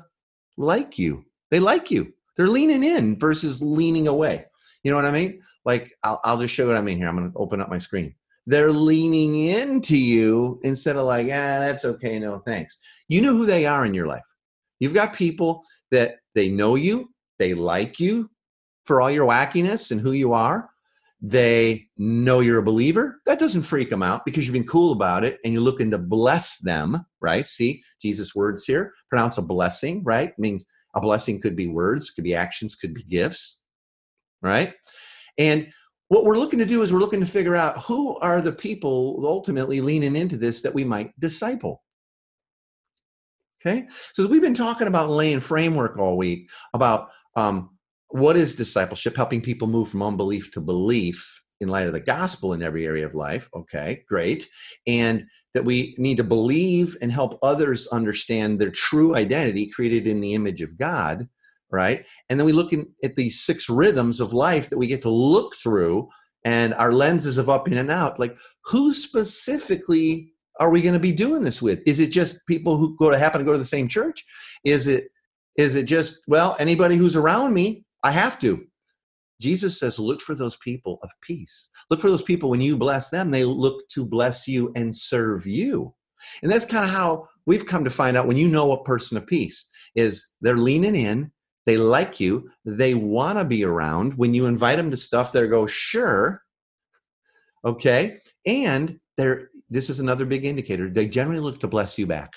like 0.57 0.97
you. 0.97 1.25
They 1.51 1.59
like 1.59 1.91
you 1.91 2.13
they're 2.39 2.47
leaning 2.47 2.85
in 2.85 3.19
versus 3.19 3.61
leaning 3.61 4.07
away. 4.07 4.45
You 4.83 4.91
know 4.91 4.95
what 4.95 5.03
I 5.05 5.11
mean? 5.11 5.41
Like, 5.65 5.93
I'll, 6.03 6.21
I'll 6.23 6.39
just 6.39 6.53
show 6.53 6.67
what 6.67 6.77
I 6.77 6.81
mean 6.81 6.97
here. 6.97 7.09
I'm 7.09 7.17
going 7.17 7.29
to 7.29 7.37
open 7.37 7.59
up 7.59 7.69
my 7.69 7.79
screen. 7.79 8.15
They're 8.45 8.71
leaning 8.71 9.35
into 9.35 9.97
you 9.97 10.57
instead 10.63 10.95
of 10.95 11.03
like, 11.03 11.25
ah, 11.25 11.59
that's 11.59 11.83
okay, 11.83 12.17
no 12.17 12.39
thanks. 12.39 12.79
You 13.09 13.19
know 13.19 13.35
who 13.35 13.45
they 13.45 13.65
are 13.65 13.85
in 13.85 13.93
your 13.93 14.07
life. 14.07 14.23
You've 14.79 14.93
got 14.93 15.13
people 15.13 15.65
that 15.91 16.19
they 16.33 16.47
know 16.47 16.75
you, 16.75 17.13
they 17.39 17.53
like 17.53 17.99
you 17.99 18.29
for 18.85 19.01
all 19.01 19.11
your 19.11 19.27
wackiness 19.27 19.91
and 19.91 19.99
who 19.99 20.13
you 20.13 20.31
are. 20.31 20.69
They 21.21 21.89
know 21.97 22.39
you're 22.39 22.59
a 22.59 22.63
believer. 22.63 23.19
That 23.25 23.39
doesn't 23.39 23.63
freak 23.63 23.89
them 23.89 24.01
out 24.01 24.23
because 24.23 24.45
you've 24.45 24.53
been 24.53 24.65
cool 24.65 24.93
about 24.93 25.25
it 25.25 25.39
and 25.43 25.51
you're 25.51 25.61
looking 25.61 25.91
to 25.91 25.97
bless 25.97 26.57
them, 26.59 27.05
right? 27.19 27.45
See 27.45 27.83
Jesus' 28.01 28.33
words 28.33 28.63
here. 28.63 28.93
Pronounce 29.09 29.37
a 29.37 29.41
blessing, 29.41 30.05
right? 30.05 30.31
Means 30.39 30.65
a 30.95 31.01
blessing 31.01 31.41
could 31.41 31.55
be 31.55 31.67
words, 31.67 32.11
could 32.11 32.23
be 32.23 32.35
actions, 32.35 32.75
could 32.75 32.93
be 32.93 33.03
gifts, 33.03 33.61
right? 34.41 34.73
And 35.37 35.71
what 36.09 36.25
we're 36.25 36.37
looking 36.37 36.59
to 36.59 36.65
do 36.65 36.81
is 36.81 36.91
we're 36.91 36.99
looking 36.99 37.19
to 37.19 37.25
figure 37.25 37.55
out 37.55 37.77
who 37.83 38.17
are 38.17 38.41
the 38.41 38.51
people 38.51 39.21
ultimately 39.23 39.79
leaning 39.79 40.15
into 40.15 40.37
this 40.37 40.61
that 40.63 40.73
we 40.73 40.83
might 40.83 41.17
disciple. 41.19 41.83
Okay, 43.61 43.87
so 44.13 44.25
we've 44.25 44.41
been 44.41 44.53
talking 44.53 44.87
about 44.87 45.09
laying 45.09 45.41
framework 45.41 45.97
all 45.97 46.15
week 46.15 46.49
about 46.73 47.09
um, 47.35 47.71
what 48.07 48.37
is 48.37 48.55
discipleship, 48.55 49.15
helping 49.15 49.41
people 49.41 49.67
move 49.67 49.89
from 49.89 50.01
unbelief 50.01 50.51
to 50.53 50.61
belief 50.61 51.43
in 51.59 51.67
light 51.67 51.87
of 51.87 51.93
the 51.93 51.99
gospel 51.99 52.53
in 52.53 52.63
every 52.63 52.85
area 52.85 53.05
of 53.05 53.15
life. 53.15 53.49
Okay, 53.53 54.03
great. 54.07 54.47
And 54.87 55.25
that 55.53 55.65
we 55.65 55.95
need 55.97 56.17
to 56.17 56.23
believe 56.23 56.95
and 57.01 57.11
help 57.11 57.39
others 57.41 57.87
understand 57.87 58.59
their 58.59 58.71
true 58.71 59.15
identity 59.15 59.67
created 59.67 60.07
in 60.07 60.21
the 60.21 60.33
image 60.33 60.61
of 60.61 60.77
God, 60.77 61.27
right? 61.71 62.05
And 62.29 62.39
then 62.39 62.45
we 62.45 62.51
look 62.51 62.71
in, 62.71 62.87
at 63.03 63.15
these 63.15 63.41
six 63.41 63.69
rhythms 63.69 64.19
of 64.19 64.33
life 64.33 64.69
that 64.69 64.77
we 64.77 64.87
get 64.87 65.01
to 65.03 65.09
look 65.09 65.55
through 65.55 66.09
and 66.45 66.73
our 66.75 66.93
lenses 66.93 67.37
of 67.37 67.49
up 67.49 67.67
in 67.67 67.77
and 67.77 67.91
out. 67.91 68.19
Like, 68.19 68.37
who 68.65 68.93
specifically 68.93 70.31
are 70.59 70.69
we 70.69 70.81
going 70.81 70.93
to 70.93 70.99
be 70.99 71.11
doing 71.11 71.43
this 71.43 71.61
with? 71.61 71.81
Is 71.85 71.99
it 71.99 72.11
just 72.11 72.39
people 72.47 72.77
who 72.77 72.95
go 72.97 73.09
to 73.09 73.17
happen 73.17 73.39
to 73.39 73.45
go 73.45 73.53
to 73.53 73.57
the 73.57 73.65
same 73.65 73.87
church? 73.87 74.25
Is 74.63 74.87
it 74.87 75.09
is 75.55 75.75
it 75.75 75.83
just 75.83 76.21
well 76.27 76.55
anybody 76.59 76.95
who's 76.95 77.15
around 77.15 77.53
me? 77.53 77.85
I 78.03 78.11
have 78.11 78.39
to. 78.39 78.65
Jesus 79.39 79.79
says, 79.79 79.99
look 79.99 80.21
for 80.21 80.35
those 80.35 80.57
people 80.57 80.99
of 81.03 81.09
peace. 81.21 81.69
Look 81.89 82.01
for 82.01 82.09
those 82.09 82.21
people 82.21 82.49
when 82.49 82.61
you 82.61 82.77
bless 82.77 83.09
them, 83.09 83.31
they 83.31 83.43
look 83.43 83.87
to 83.89 84.05
bless 84.05 84.47
you 84.47 84.71
and 84.75 84.93
serve 84.93 85.47
you. 85.47 85.93
And 86.43 86.51
that's 86.51 86.65
kind 86.65 86.83
of 86.83 86.91
how 86.91 87.27
we've 87.45 87.65
come 87.65 87.83
to 87.83 87.89
find 87.89 88.17
out 88.17 88.27
when 88.27 88.37
you 88.37 88.47
know 88.47 88.71
a 88.71 88.83
person 88.83 89.17
of 89.17 89.25
peace 89.25 89.69
is 89.95 90.33
they're 90.41 90.57
leaning 90.57 90.95
in, 90.95 91.31
they 91.65 91.77
like 91.77 92.19
you, 92.19 92.49
they 92.65 92.93
want 92.93 93.37
to 93.39 93.45
be 93.45 93.63
around. 93.63 94.15
When 94.15 94.33
you 94.33 94.45
invite 94.45 94.77
them 94.77 94.91
to 94.91 94.97
stuff, 94.97 95.31
they 95.31 95.47
go, 95.47 95.67
sure. 95.67 96.43
Okay. 97.63 98.17
And 98.45 98.99
they're 99.17 99.49
this 99.69 99.89
is 99.89 99.99
another 99.99 100.25
big 100.25 100.45
indicator. 100.45 100.89
They 100.89 101.07
generally 101.07 101.41
look 101.41 101.59
to 101.59 101.67
bless 101.67 101.97
you 101.97 102.07
back. 102.07 102.33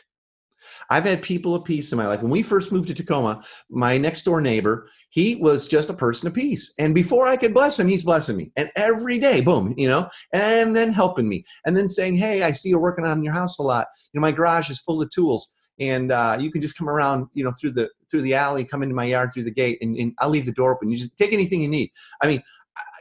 I've 0.90 1.04
had 1.04 1.22
people 1.22 1.54
of 1.54 1.64
peace 1.64 1.92
in 1.92 1.98
my 1.98 2.06
life. 2.06 2.20
When 2.20 2.30
we 2.30 2.42
first 2.42 2.72
moved 2.72 2.88
to 2.88 2.94
Tacoma, 2.94 3.42
my 3.70 3.96
next 3.96 4.24
door 4.24 4.40
neighbor, 4.40 4.88
he 5.12 5.34
was 5.34 5.68
just 5.68 5.90
a 5.90 5.94
person 5.94 6.26
of 6.26 6.32
peace. 6.32 6.72
And 6.78 6.94
before 6.94 7.28
I 7.28 7.36
could 7.36 7.52
bless 7.52 7.78
him, 7.78 7.86
he's 7.86 8.02
blessing 8.02 8.34
me. 8.34 8.50
And 8.56 8.70
every 8.76 9.18
day, 9.18 9.42
boom, 9.42 9.74
you 9.76 9.86
know, 9.86 10.08
and 10.32 10.74
then 10.74 10.90
helping 10.90 11.28
me. 11.28 11.44
And 11.66 11.76
then 11.76 11.86
saying, 11.86 12.16
hey, 12.16 12.42
I 12.42 12.52
see 12.52 12.70
you're 12.70 12.80
working 12.80 13.04
on 13.04 13.22
your 13.22 13.34
house 13.34 13.58
a 13.58 13.62
lot. 13.62 13.88
You 14.12 14.18
know, 14.18 14.22
my 14.22 14.32
garage 14.32 14.70
is 14.70 14.80
full 14.80 15.02
of 15.02 15.10
tools. 15.10 15.54
And 15.78 16.12
uh, 16.12 16.38
you 16.40 16.50
can 16.50 16.62
just 16.62 16.78
come 16.78 16.88
around, 16.88 17.26
you 17.34 17.44
know, 17.44 17.52
through 17.60 17.72
the 17.72 17.90
through 18.10 18.22
the 18.22 18.34
alley, 18.34 18.64
come 18.64 18.82
into 18.82 18.94
my 18.94 19.04
yard 19.04 19.32
through 19.34 19.44
the 19.44 19.50
gate, 19.50 19.78
and, 19.82 19.96
and 19.96 20.14
I'll 20.18 20.30
leave 20.30 20.46
the 20.46 20.52
door 20.52 20.74
open. 20.74 20.90
You 20.90 20.96
just 20.96 21.16
take 21.18 21.32
anything 21.32 21.60
you 21.60 21.68
need. 21.68 21.90
I 22.22 22.26
mean, 22.26 22.42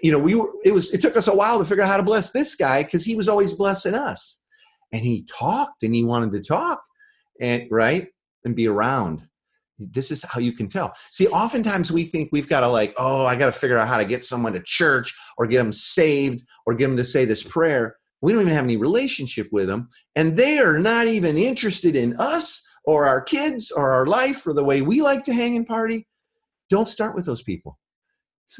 you 0.01 0.11
know, 0.11 0.19
we 0.19 0.35
were. 0.35 0.49
It 0.65 0.73
was. 0.73 0.93
It 0.93 1.01
took 1.01 1.15
us 1.15 1.27
a 1.27 1.35
while 1.35 1.59
to 1.59 1.65
figure 1.65 1.83
out 1.83 1.89
how 1.89 1.97
to 1.97 2.03
bless 2.03 2.31
this 2.31 2.55
guy 2.55 2.83
because 2.83 3.05
he 3.05 3.15
was 3.15 3.27
always 3.29 3.53
blessing 3.53 3.93
us, 3.93 4.43
and 4.91 5.01
he 5.01 5.25
talked 5.25 5.83
and 5.83 5.93
he 5.93 6.03
wanted 6.03 6.31
to 6.31 6.41
talk, 6.41 6.81
and 7.39 7.67
right 7.69 8.07
and 8.43 8.55
be 8.55 8.67
around 8.67 9.27
this 9.91 10.11
is 10.11 10.23
how 10.23 10.39
you 10.39 10.53
can 10.53 10.69
tell. 10.69 10.93
See, 11.11 11.27
oftentimes 11.27 11.91
we 11.91 12.03
think 12.03 12.29
we've 12.31 12.49
got 12.49 12.61
to 12.61 12.67
like, 12.67 12.93
oh, 12.97 13.25
I 13.25 13.35
got 13.35 13.47
to 13.47 13.51
figure 13.51 13.77
out 13.77 13.87
how 13.87 13.97
to 13.97 14.05
get 14.05 14.23
someone 14.23 14.53
to 14.53 14.63
church 14.63 15.15
or 15.37 15.47
get 15.47 15.57
them 15.57 15.71
saved 15.71 16.43
or 16.65 16.73
get 16.73 16.87
them 16.87 16.97
to 16.97 17.03
say 17.03 17.25
this 17.25 17.43
prayer. 17.43 17.95
We 18.21 18.33
don't 18.33 18.41
even 18.41 18.53
have 18.53 18.65
any 18.65 18.77
relationship 18.77 19.47
with 19.51 19.67
them, 19.67 19.87
and 20.15 20.37
they 20.37 20.59
are 20.59 20.77
not 20.77 21.07
even 21.07 21.37
interested 21.37 21.95
in 21.95 22.15
us 22.17 22.67
or 22.85 23.05
our 23.05 23.21
kids 23.21 23.71
or 23.71 23.91
our 23.91 24.05
life 24.05 24.45
or 24.45 24.53
the 24.53 24.63
way 24.63 24.81
we 24.81 25.01
like 25.01 25.23
to 25.23 25.33
hang 25.33 25.55
and 25.55 25.65
party. 25.65 26.07
Don't 26.69 26.87
start 26.87 27.15
with 27.15 27.25
those 27.25 27.41
people. 27.41 27.79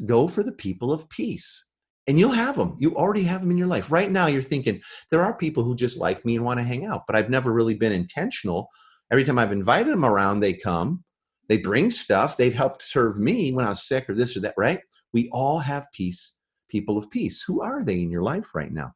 Go 0.06 0.26
for 0.26 0.42
the 0.42 0.52
people 0.52 0.92
of 0.92 1.08
peace. 1.08 1.66
And 2.08 2.18
you'll 2.18 2.32
have 2.32 2.56
them. 2.56 2.76
You 2.80 2.96
already 2.96 3.22
have 3.24 3.42
them 3.42 3.52
in 3.52 3.58
your 3.58 3.68
life. 3.68 3.92
Right 3.92 4.10
now, 4.10 4.26
you're 4.26 4.42
thinking, 4.42 4.80
there 5.12 5.22
are 5.22 5.36
people 5.36 5.62
who 5.62 5.76
just 5.76 5.96
like 5.96 6.24
me 6.24 6.34
and 6.34 6.44
want 6.44 6.58
to 6.58 6.64
hang 6.64 6.84
out, 6.84 7.02
but 7.06 7.14
I've 7.14 7.30
never 7.30 7.52
really 7.52 7.76
been 7.76 7.92
intentional. 7.92 8.68
Every 9.12 9.22
time 9.22 9.38
I've 9.38 9.52
invited 9.52 9.92
them 9.92 10.04
around, 10.04 10.40
they 10.40 10.52
come, 10.52 11.04
they 11.48 11.58
bring 11.58 11.90
stuff, 11.90 12.36
they've 12.36 12.54
helped 12.54 12.82
serve 12.82 13.18
me 13.18 13.52
when 13.52 13.66
I 13.66 13.70
was 13.70 13.86
sick 13.86 14.08
or 14.08 14.14
this 14.14 14.36
or 14.36 14.40
that, 14.40 14.54
right? 14.56 14.80
We 15.12 15.28
all 15.32 15.58
have 15.58 15.86
peace, 15.92 16.38
people 16.68 16.96
of 16.96 17.10
peace. 17.10 17.42
Who 17.46 17.60
are 17.62 17.84
they 17.84 18.00
in 18.00 18.10
your 18.10 18.22
life 18.22 18.54
right 18.54 18.72
now? 18.72 18.94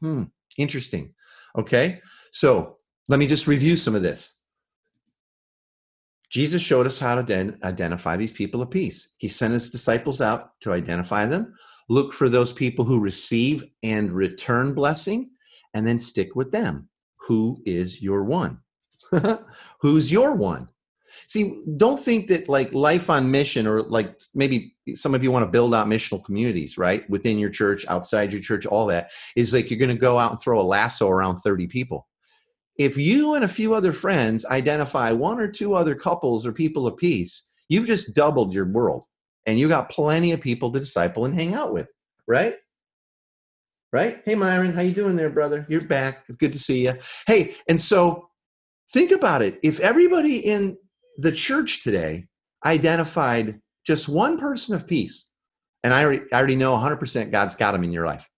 Hmm, 0.00 0.24
interesting. 0.58 1.14
Okay, 1.56 2.00
so 2.32 2.76
let 3.08 3.18
me 3.18 3.26
just 3.26 3.46
review 3.46 3.76
some 3.76 3.94
of 3.94 4.02
this. 4.02 4.40
Jesus 6.30 6.60
showed 6.60 6.86
us 6.86 6.98
how 6.98 7.14
to 7.14 7.22
then 7.22 7.58
identify 7.62 8.16
these 8.16 8.32
people 8.32 8.60
of 8.60 8.70
peace. 8.70 9.14
He 9.18 9.28
sent 9.28 9.52
his 9.54 9.70
disciples 9.70 10.20
out 10.20 10.50
to 10.60 10.72
identify 10.72 11.24
them, 11.24 11.54
look 11.88 12.12
for 12.12 12.28
those 12.28 12.52
people 12.52 12.84
who 12.84 13.00
receive 13.00 13.64
and 13.82 14.12
return 14.12 14.74
blessing, 14.74 15.30
and 15.72 15.86
then 15.86 15.98
stick 15.98 16.34
with 16.34 16.52
them. 16.52 16.88
Who 17.16 17.62
is 17.64 18.02
your 18.02 18.24
one? 18.24 18.58
Who's 19.80 20.12
your 20.12 20.34
one? 20.34 20.68
See, 21.28 21.62
don't 21.76 21.98
think 21.98 22.28
that 22.28 22.48
like 22.48 22.72
life 22.72 23.10
on 23.10 23.30
mission, 23.30 23.66
or 23.66 23.82
like 23.82 24.20
maybe 24.34 24.74
some 24.94 25.14
of 25.14 25.22
you 25.22 25.32
want 25.32 25.42
to 25.44 25.50
build 25.50 25.74
out 25.74 25.88
missional 25.88 26.24
communities, 26.24 26.78
right? 26.78 27.08
Within 27.10 27.38
your 27.38 27.50
church, 27.50 27.84
outside 27.88 28.32
your 28.32 28.42
church, 28.42 28.64
all 28.64 28.86
that 28.86 29.10
is 29.34 29.52
like 29.52 29.70
you're 29.70 29.78
going 29.78 29.88
to 29.88 29.96
go 29.96 30.18
out 30.18 30.30
and 30.30 30.40
throw 30.40 30.60
a 30.60 30.62
lasso 30.62 31.08
around 31.08 31.38
30 31.38 31.66
people 31.66 32.06
if 32.78 32.96
you 32.96 33.34
and 33.34 33.44
a 33.44 33.48
few 33.48 33.74
other 33.74 33.92
friends 33.92 34.44
identify 34.46 35.12
one 35.12 35.40
or 35.40 35.50
two 35.50 35.74
other 35.74 35.94
couples 35.94 36.46
or 36.46 36.52
people 36.52 36.86
of 36.86 36.96
peace, 36.96 37.50
you've 37.68 37.86
just 37.86 38.14
doubled 38.14 38.54
your 38.54 38.66
world 38.66 39.04
and 39.46 39.58
you 39.58 39.68
got 39.68 39.88
plenty 39.88 40.32
of 40.32 40.40
people 40.40 40.70
to 40.70 40.80
disciple 40.80 41.24
and 41.24 41.34
hang 41.34 41.54
out 41.54 41.72
with, 41.72 41.88
right? 42.26 42.56
Right? 43.92 44.20
Hey 44.24 44.34
Myron, 44.34 44.74
how 44.74 44.82
you 44.82 44.92
doing 44.92 45.16
there, 45.16 45.30
brother? 45.30 45.64
You're 45.68 45.80
back. 45.80 46.24
Good 46.38 46.52
to 46.52 46.58
see 46.58 46.84
you. 46.84 46.94
Hey, 47.26 47.54
and 47.68 47.80
so 47.80 48.28
think 48.92 49.10
about 49.10 49.42
it. 49.42 49.58
If 49.62 49.80
everybody 49.80 50.38
in 50.38 50.76
the 51.18 51.32
church 51.32 51.82
today 51.82 52.26
identified 52.64 53.60
just 53.84 54.08
one 54.08 54.38
person 54.38 54.74
of 54.74 54.86
peace, 54.86 55.30
and 55.82 55.94
I 55.94 56.04
already, 56.04 56.24
I 56.32 56.38
already 56.38 56.56
know 56.56 56.74
100% 56.76 57.30
God's 57.30 57.54
got 57.54 57.72
them 57.72 57.84
in 57.84 57.92
your 57.92 58.06
life, 58.06 58.28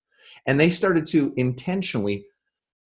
and 0.47 0.61
they 0.61 0.71
started 0.71 1.07
to 1.09 1.33
intentionally 1.37 2.27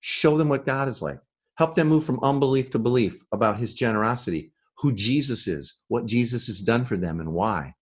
show 0.01 0.37
them 0.37 0.49
what 0.49 0.67
God 0.67 0.89
is 0.89 1.03
like. 1.03 1.19
Help 1.57 1.75
them 1.75 1.89
move 1.89 2.05
from 2.05 2.21
unbelief 2.23 2.71
to 2.71 2.79
belief 2.79 3.23
about 3.33 3.59
his 3.59 3.75
generosity, 3.75 4.53
who 4.79 4.93
Jesus 4.93 5.47
is, 5.47 5.81
what 5.89 6.07
Jesus 6.07 6.47
has 6.47 6.61
done 6.61 6.85
for 6.85 6.97
them, 6.97 7.21
and 7.21 7.33
why. 7.33 7.75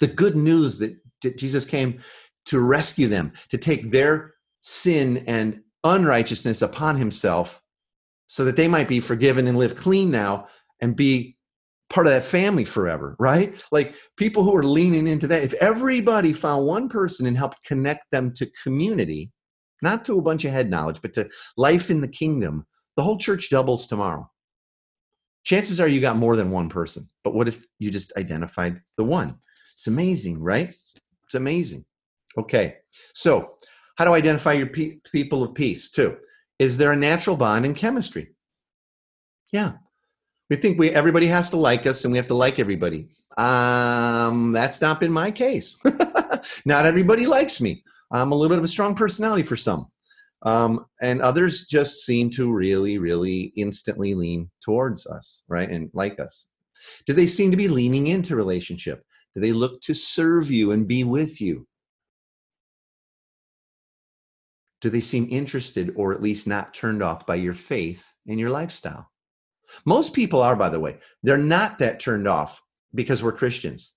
The 0.00 0.06
good 0.06 0.36
news 0.36 0.78
that 0.78 0.96
Jesus 1.36 1.66
came 1.66 2.00
to 2.46 2.60
rescue 2.60 3.08
them, 3.08 3.32
to 3.50 3.58
take 3.58 3.90
their 3.90 4.34
sin 4.60 5.24
and 5.26 5.62
unrighteousness 5.82 6.62
upon 6.62 6.96
himself 6.96 7.60
so 8.26 8.44
that 8.44 8.56
they 8.56 8.68
might 8.68 8.88
be 8.88 9.00
forgiven 9.00 9.46
and 9.46 9.56
live 9.56 9.76
clean 9.76 10.10
now 10.10 10.46
and 10.84 10.94
be 10.94 11.34
part 11.88 12.06
of 12.06 12.12
that 12.12 12.24
family 12.24 12.64
forever, 12.64 13.16
right? 13.18 13.54
Like 13.72 13.94
people 14.16 14.42
who 14.44 14.54
are 14.54 14.64
leaning 14.64 15.06
into 15.06 15.26
that. 15.28 15.42
If 15.42 15.54
everybody 15.54 16.34
found 16.34 16.66
one 16.66 16.90
person 16.90 17.26
and 17.26 17.36
helped 17.36 17.64
connect 17.64 18.10
them 18.12 18.34
to 18.34 18.50
community, 18.62 19.32
not 19.80 20.04
to 20.04 20.18
a 20.18 20.22
bunch 20.22 20.44
of 20.44 20.52
head 20.52 20.68
knowledge, 20.68 21.00
but 21.00 21.14
to 21.14 21.28
life 21.56 21.90
in 21.90 22.02
the 22.02 22.08
kingdom, 22.08 22.66
the 22.96 23.02
whole 23.02 23.16
church 23.16 23.48
doubles 23.48 23.86
tomorrow. 23.86 24.30
Chances 25.44 25.80
are 25.80 25.88
you 25.88 26.02
got 26.02 26.16
more 26.16 26.36
than 26.36 26.50
one 26.50 26.68
person, 26.68 27.08
but 27.22 27.34
what 27.34 27.48
if 27.48 27.64
you 27.78 27.90
just 27.90 28.12
identified 28.16 28.80
the 28.96 29.04
one? 29.04 29.38
It's 29.74 29.86
amazing, 29.86 30.42
right? 30.42 30.74
It's 31.24 31.34
amazing. 31.34 31.84
Okay, 32.36 32.76
so 33.14 33.54
how 33.96 34.04
to 34.04 34.12
identify 34.12 34.52
your 34.52 34.66
pe- 34.66 34.98
people 35.12 35.42
of 35.42 35.54
peace, 35.54 35.90
too? 35.90 36.16
Is 36.58 36.76
there 36.76 36.92
a 36.92 36.96
natural 36.96 37.36
bond 37.36 37.64
in 37.64 37.74
chemistry? 37.74 38.34
Yeah. 39.52 39.74
We 40.50 40.56
think 40.56 40.78
we 40.78 40.90
everybody 40.90 41.26
has 41.28 41.50
to 41.50 41.56
like 41.56 41.86
us 41.86 42.04
and 42.04 42.12
we 42.12 42.18
have 42.18 42.26
to 42.26 42.34
like 42.34 42.58
everybody. 42.58 43.08
Um, 43.38 44.52
that's 44.52 44.80
not 44.80 45.00
been 45.00 45.12
my 45.12 45.30
case. 45.30 45.80
not 46.66 46.86
everybody 46.86 47.26
likes 47.26 47.60
me. 47.60 47.82
I'm 48.10 48.32
a 48.32 48.34
little 48.34 48.50
bit 48.50 48.58
of 48.58 48.64
a 48.64 48.68
strong 48.68 48.94
personality 48.94 49.42
for 49.42 49.56
some. 49.56 49.86
Um, 50.42 50.84
and 51.00 51.22
others 51.22 51.66
just 51.66 52.04
seem 52.04 52.30
to 52.32 52.52
really, 52.52 52.98
really 52.98 53.52
instantly 53.56 54.14
lean 54.14 54.50
towards 54.62 55.06
us, 55.06 55.42
right? 55.48 55.70
And 55.70 55.90
like 55.94 56.20
us. 56.20 56.46
Do 57.06 57.14
they 57.14 57.26
seem 57.26 57.50
to 57.50 57.56
be 57.56 57.68
leaning 57.68 58.08
into 58.08 58.36
relationship? 58.36 59.02
Do 59.34 59.40
they 59.40 59.52
look 59.52 59.80
to 59.82 59.94
serve 59.94 60.50
you 60.50 60.72
and 60.72 60.86
be 60.86 61.02
with 61.02 61.40
you? 61.40 61.66
Do 64.82 64.90
they 64.90 65.00
seem 65.00 65.26
interested 65.30 65.94
or 65.96 66.12
at 66.12 66.22
least 66.22 66.46
not 66.46 66.74
turned 66.74 67.02
off 67.02 67.26
by 67.26 67.36
your 67.36 67.54
faith 67.54 68.12
and 68.28 68.38
your 68.38 68.50
lifestyle? 68.50 69.10
Most 69.84 70.14
people 70.14 70.40
are, 70.40 70.56
by 70.56 70.68
the 70.68 70.80
way. 70.80 70.98
They're 71.22 71.38
not 71.38 71.78
that 71.78 72.00
turned 72.00 72.28
off 72.28 72.62
because 72.94 73.22
we're 73.22 73.32
Christians. 73.32 73.94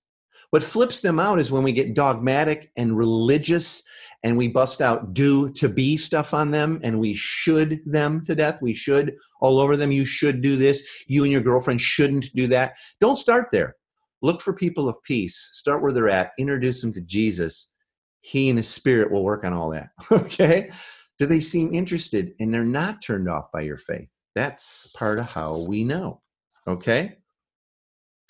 What 0.52 0.64
flips 0.64 1.02
them 1.02 1.20
out 1.20 1.40
is 1.40 1.52
when 1.52 1.64
we 1.64 1.74
get 1.74 1.94
dogmatic 1.94 2.72
and 2.78 2.98
religious 2.98 3.84
and 4.24 4.38
we 4.38 4.48
bust 4.48 4.82
out 4.82 5.14
do 5.14 5.52
to 5.54 5.70
be 5.70 5.98
stuff 5.98 6.34
on 6.34 6.52
them 6.52 6.80
and 6.84 7.00
we 7.00 7.14
should 7.14 7.80
them 7.86 8.26
to 8.26 8.36
death. 8.36 8.62
We 8.62 8.74
should 8.74 9.16
all 9.42 9.60
over 9.60 9.78
them. 9.78 9.92
You 9.92 10.06
should 10.06 10.42
do 10.42 10.56
this. 10.56 10.88
You 11.08 11.24
and 11.24 11.32
your 11.32 11.42
girlfriend 11.42 11.82
shouldn't 11.82 12.34
do 12.36 12.48
that. 12.48 12.74
Don't 13.00 13.18
start 13.18 13.50
there. 13.52 13.76
Look 14.22 14.42
for 14.42 14.54
people 14.54 14.90
of 14.90 15.02
peace. 15.04 15.50
Start 15.54 15.82
where 15.82 15.92
they're 15.92 16.10
at. 16.10 16.32
Introduce 16.40 16.82
them 16.82 16.94
to 16.94 17.02
Jesus. 17.02 17.74
He 18.22 18.50
and 18.50 18.58
his 18.58 18.68
spirit 18.68 19.12
will 19.12 19.24
work 19.24 19.44
on 19.44 19.54
all 19.54 19.70
that. 19.72 19.90
okay? 20.12 20.72
Do 21.20 21.26
they 21.26 21.40
seem 21.40 21.74
interested 21.74 22.34
and 22.40 22.54
they're 22.54 22.66
not 22.66 23.02
turned 23.02 23.30
off 23.30 23.52
by 23.52 23.62
your 23.62 23.78
faith? 23.78 24.10
That's 24.38 24.92
part 24.96 25.18
of 25.18 25.26
how 25.26 25.66
we 25.68 25.84
know. 25.84 26.22
Okay? 26.68 27.18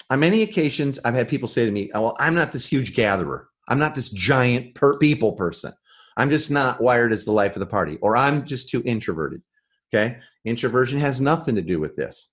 on 0.10 0.22
many 0.22 0.42
occasions, 0.42 0.98
I've 1.04 1.16
had 1.16 1.28
people 1.28 1.50
say 1.50 1.66
to 1.66 1.72
me, 1.72 1.90
Well, 1.94 2.16
I'm 2.18 2.34
not 2.34 2.54
this 2.54 2.66
huge 2.66 2.96
gatherer. 2.96 3.50
I'm 3.68 3.78
not 3.78 3.94
this 3.94 4.10
giant 4.10 4.74
per- 4.74 4.98
people 5.00 5.34
person. 5.34 5.74
I'm 6.16 6.30
just 6.30 6.50
not 6.50 6.82
wired 6.82 7.12
as 7.12 7.26
the 7.26 7.34
life 7.34 7.58
of 7.58 7.60
the 7.60 7.68
party, 7.68 7.98
or 8.02 8.16
I'm 8.16 8.46
just 8.46 8.70
too 8.70 8.82
introverted. 8.86 9.42
Okay. 9.94 10.18
Introversion 10.46 10.98
has 11.00 11.20
nothing 11.20 11.56
to 11.56 11.62
do 11.62 11.78
with 11.82 11.98
this. 11.98 12.32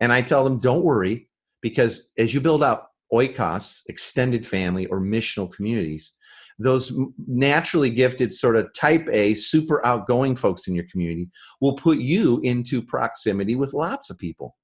And 0.00 0.12
I 0.12 0.20
tell 0.20 0.42
them, 0.42 0.58
Don't 0.58 0.84
worry, 0.84 1.28
because 1.60 2.10
as 2.18 2.34
you 2.34 2.40
build 2.40 2.64
out 2.64 2.88
oikos, 3.12 3.82
extended 3.86 4.44
family, 4.44 4.86
or 4.86 5.00
missional 5.00 5.52
communities, 5.52 6.16
those 6.58 6.92
naturally 7.26 7.90
gifted 7.90 8.32
sort 8.32 8.56
of 8.56 8.72
type 8.74 9.08
A, 9.10 9.34
super 9.34 9.84
outgoing 9.84 10.36
folks 10.36 10.68
in 10.68 10.74
your 10.74 10.86
community 10.90 11.28
will 11.60 11.74
put 11.74 11.98
you 11.98 12.40
into 12.42 12.82
proximity 12.82 13.54
with 13.54 13.74
lots 13.74 14.10
of 14.10 14.18
people. 14.18 14.56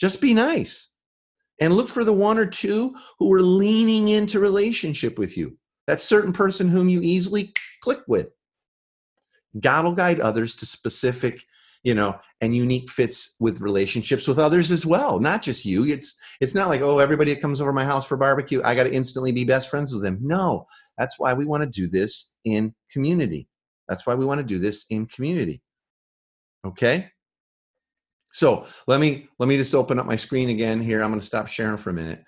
Just 0.00 0.20
be 0.20 0.34
nice 0.34 0.92
and 1.60 1.74
look 1.74 1.88
for 1.88 2.04
the 2.04 2.12
one 2.12 2.38
or 2.38 2.46
two 2.46 2.94
who 3.18 3.32
are 3.32 3.42
leaning 3.42 4.08
into 4.08 4.40
relationship 4.40 5.18
with 5.18 5.36
you. 5.36 5.56
That 5.86 6.00
certain 6.00 6.32
person 6.32 6.68
whom 6.68 6.88
you 6.88 7.00
easily 7.00 7.52
click 7.80 8.00
with. 8.08 8.28
God 9.60 9.84
will 9.84 9.94
guide 9.94 10.20
others 10.20 10.54
to 10.56 10.66
specific, 10.66 11.42
you 11.82 11.94
know, 11.94 12.18
and 12.40 12.54
unique 12.54 12.90
fits 12.90 13.36
with 13.40 13.60
relationships 13.60 14.28
with 14.28 14.38
others 14.38 14.70
as 14.70 14.84
well, 14.84 15.18
not 15.20 15.42
just 15.42 15.64
you. 15.64 15.86
It's 15.86 16.18
it's 16.40 16.54
not 16.54 16.68
like, 16.68 16.80
oh, 16.80 16.98
everybody 16.98 17.32
that 17.32 17.40
comes 17.40 17.60
over 17.60 17.72
my 17.72 17.84
house 17.84 18.06
for 18.06 18.16
barbecue, 18.16 18.60
I 18.64 18.74
got 18.74 18.84
to 18.84 18.92
instantly 18.92 19.32
be 19.32 19.44
best 19.44 19.70
friends 19.70 19.94
with 19.94 20.02
them. 20.02 20.18
No, 20.20 20.66
that's 20.98 21.18
why 21.18 21.32
we 21.34 21.44
want 21.44 21.62
to 21.62 21.68
do 21.68 21.88
this 21.88 22.34
in 22.44 22.74
community. 22.90 23.48
That's 23.88 24.06
why 24.06 24.14
we 24.14 24.24
want 24.24 24.38
to 24.38 24.44
do 24.44 24.58
this 24.58 24.86
in 24.90 25.06
community. 25.06 25.62
Okay? 26.64 27.10
So 28.32 28.66
let 28.86 29.00
me 29.00 29.28
let 29.38 29.48
me 29.48 29.56
just 29.56 29.74
open 29.74 29.98
up 29.98 30.06
my 30.06 30.16
screen 30.16 30.50
again 30.50 30.80
here. 30.80 31.02
I'm 31.02 31.10
going 31.10 31.20
to 31.20 31.26
stop 31.26 31.48
sharing 31.48 31.78
for 31.78 31.90
a 31.90 31.94
minute. 31.94 32.22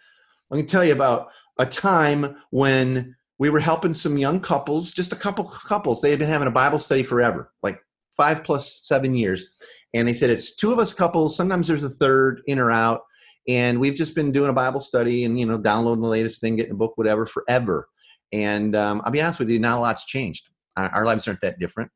Let 0.51 0.57
me 0.57 0.65
tell 0.65 0.85
you 0.85 0.93
about 0.93 1.29
a 1.59 1.67
time 1.67 2.37
when 2.51 3.15
we 3.39 3.51
were 3.51 3.61
helping 3.61 3.93
some 3.93 4.17
young 4.17 4.41
couples, 4.41 4.93
just 4.93 5.13
a 5.13 5.17
couple 5.17 5.45
couples. 5.45 6.01
They 6.01 6.11
had 6.11 6.19
been 6.19 6.29
having 6.29 6.49
a 6.49 6.53
Bible 6.53 6.79
study 6.79 7.03
forever, 7.03 7.53
like 7.63 7.79
five 8.17 8.43
plus 8.43 8.81
seven 8.85 9.15
years. 9.15 9.47
And 9.95 10.07
they 10.07 10.15
said 10.15 10.31
it's 10.31 10.57
two 10.57 10.73
of 10.73 10.79
us 10.79 10.95
couples. 10.95 11.37
Sometimes 11.37 11.69
there's 11.69 11.85
a 11.85 11.91
third 11.91 12.43
in 12.47 12.59
or 12.59 12.71
out. 12.71 13.03
And 13.47 13.81
we've 13.81 13.95
just 13.95 14.15
been 14.15 14.33
doing 14.33 14.51
a 14.51 14.55
Bible 14.55 14.81
study 14.81 15.25
and 15.25 15.39
you 15.39 15.47
know 15.47 15.59
downloading 15.59 16.03
the 16.03 16.09
latest 16.09 16.41
thing, 16.41 16.57
getting 16.57 16.73
a 16.73 16.77
book, 16.77 16.93
whatever, 16.97 17.27
forever. 17.27 17.89
And 18.33 18.77
um, 18.77 19.03
I'll 19.05 19.13
be 19.13 19.21
honest 19.21 19.39
with 19.39 19.51
you, 19.51 19.59
not 19.59 19.79
a 19.79 19.81
lot's 19.81 20.05
changed. 20.05 20.49
Our, 20.77 20.89
our 20.91 21.07
lives 21.07 21.27
aren't 21.27 21.41
that 21.41 21.59
different. 21.59 21.91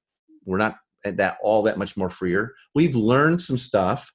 We're 0.44 0.58
not 0.58 0.76
that 1.04 1.36
all 1.42 1.62
that 1.64 1.78
much 1.78 1.96
more 1.96 2.08
freer. 2.08 2.54
We've 2.74 2.94
learned 2.94 3.40
some 3.40 3.58
stuff, 3.58 4.12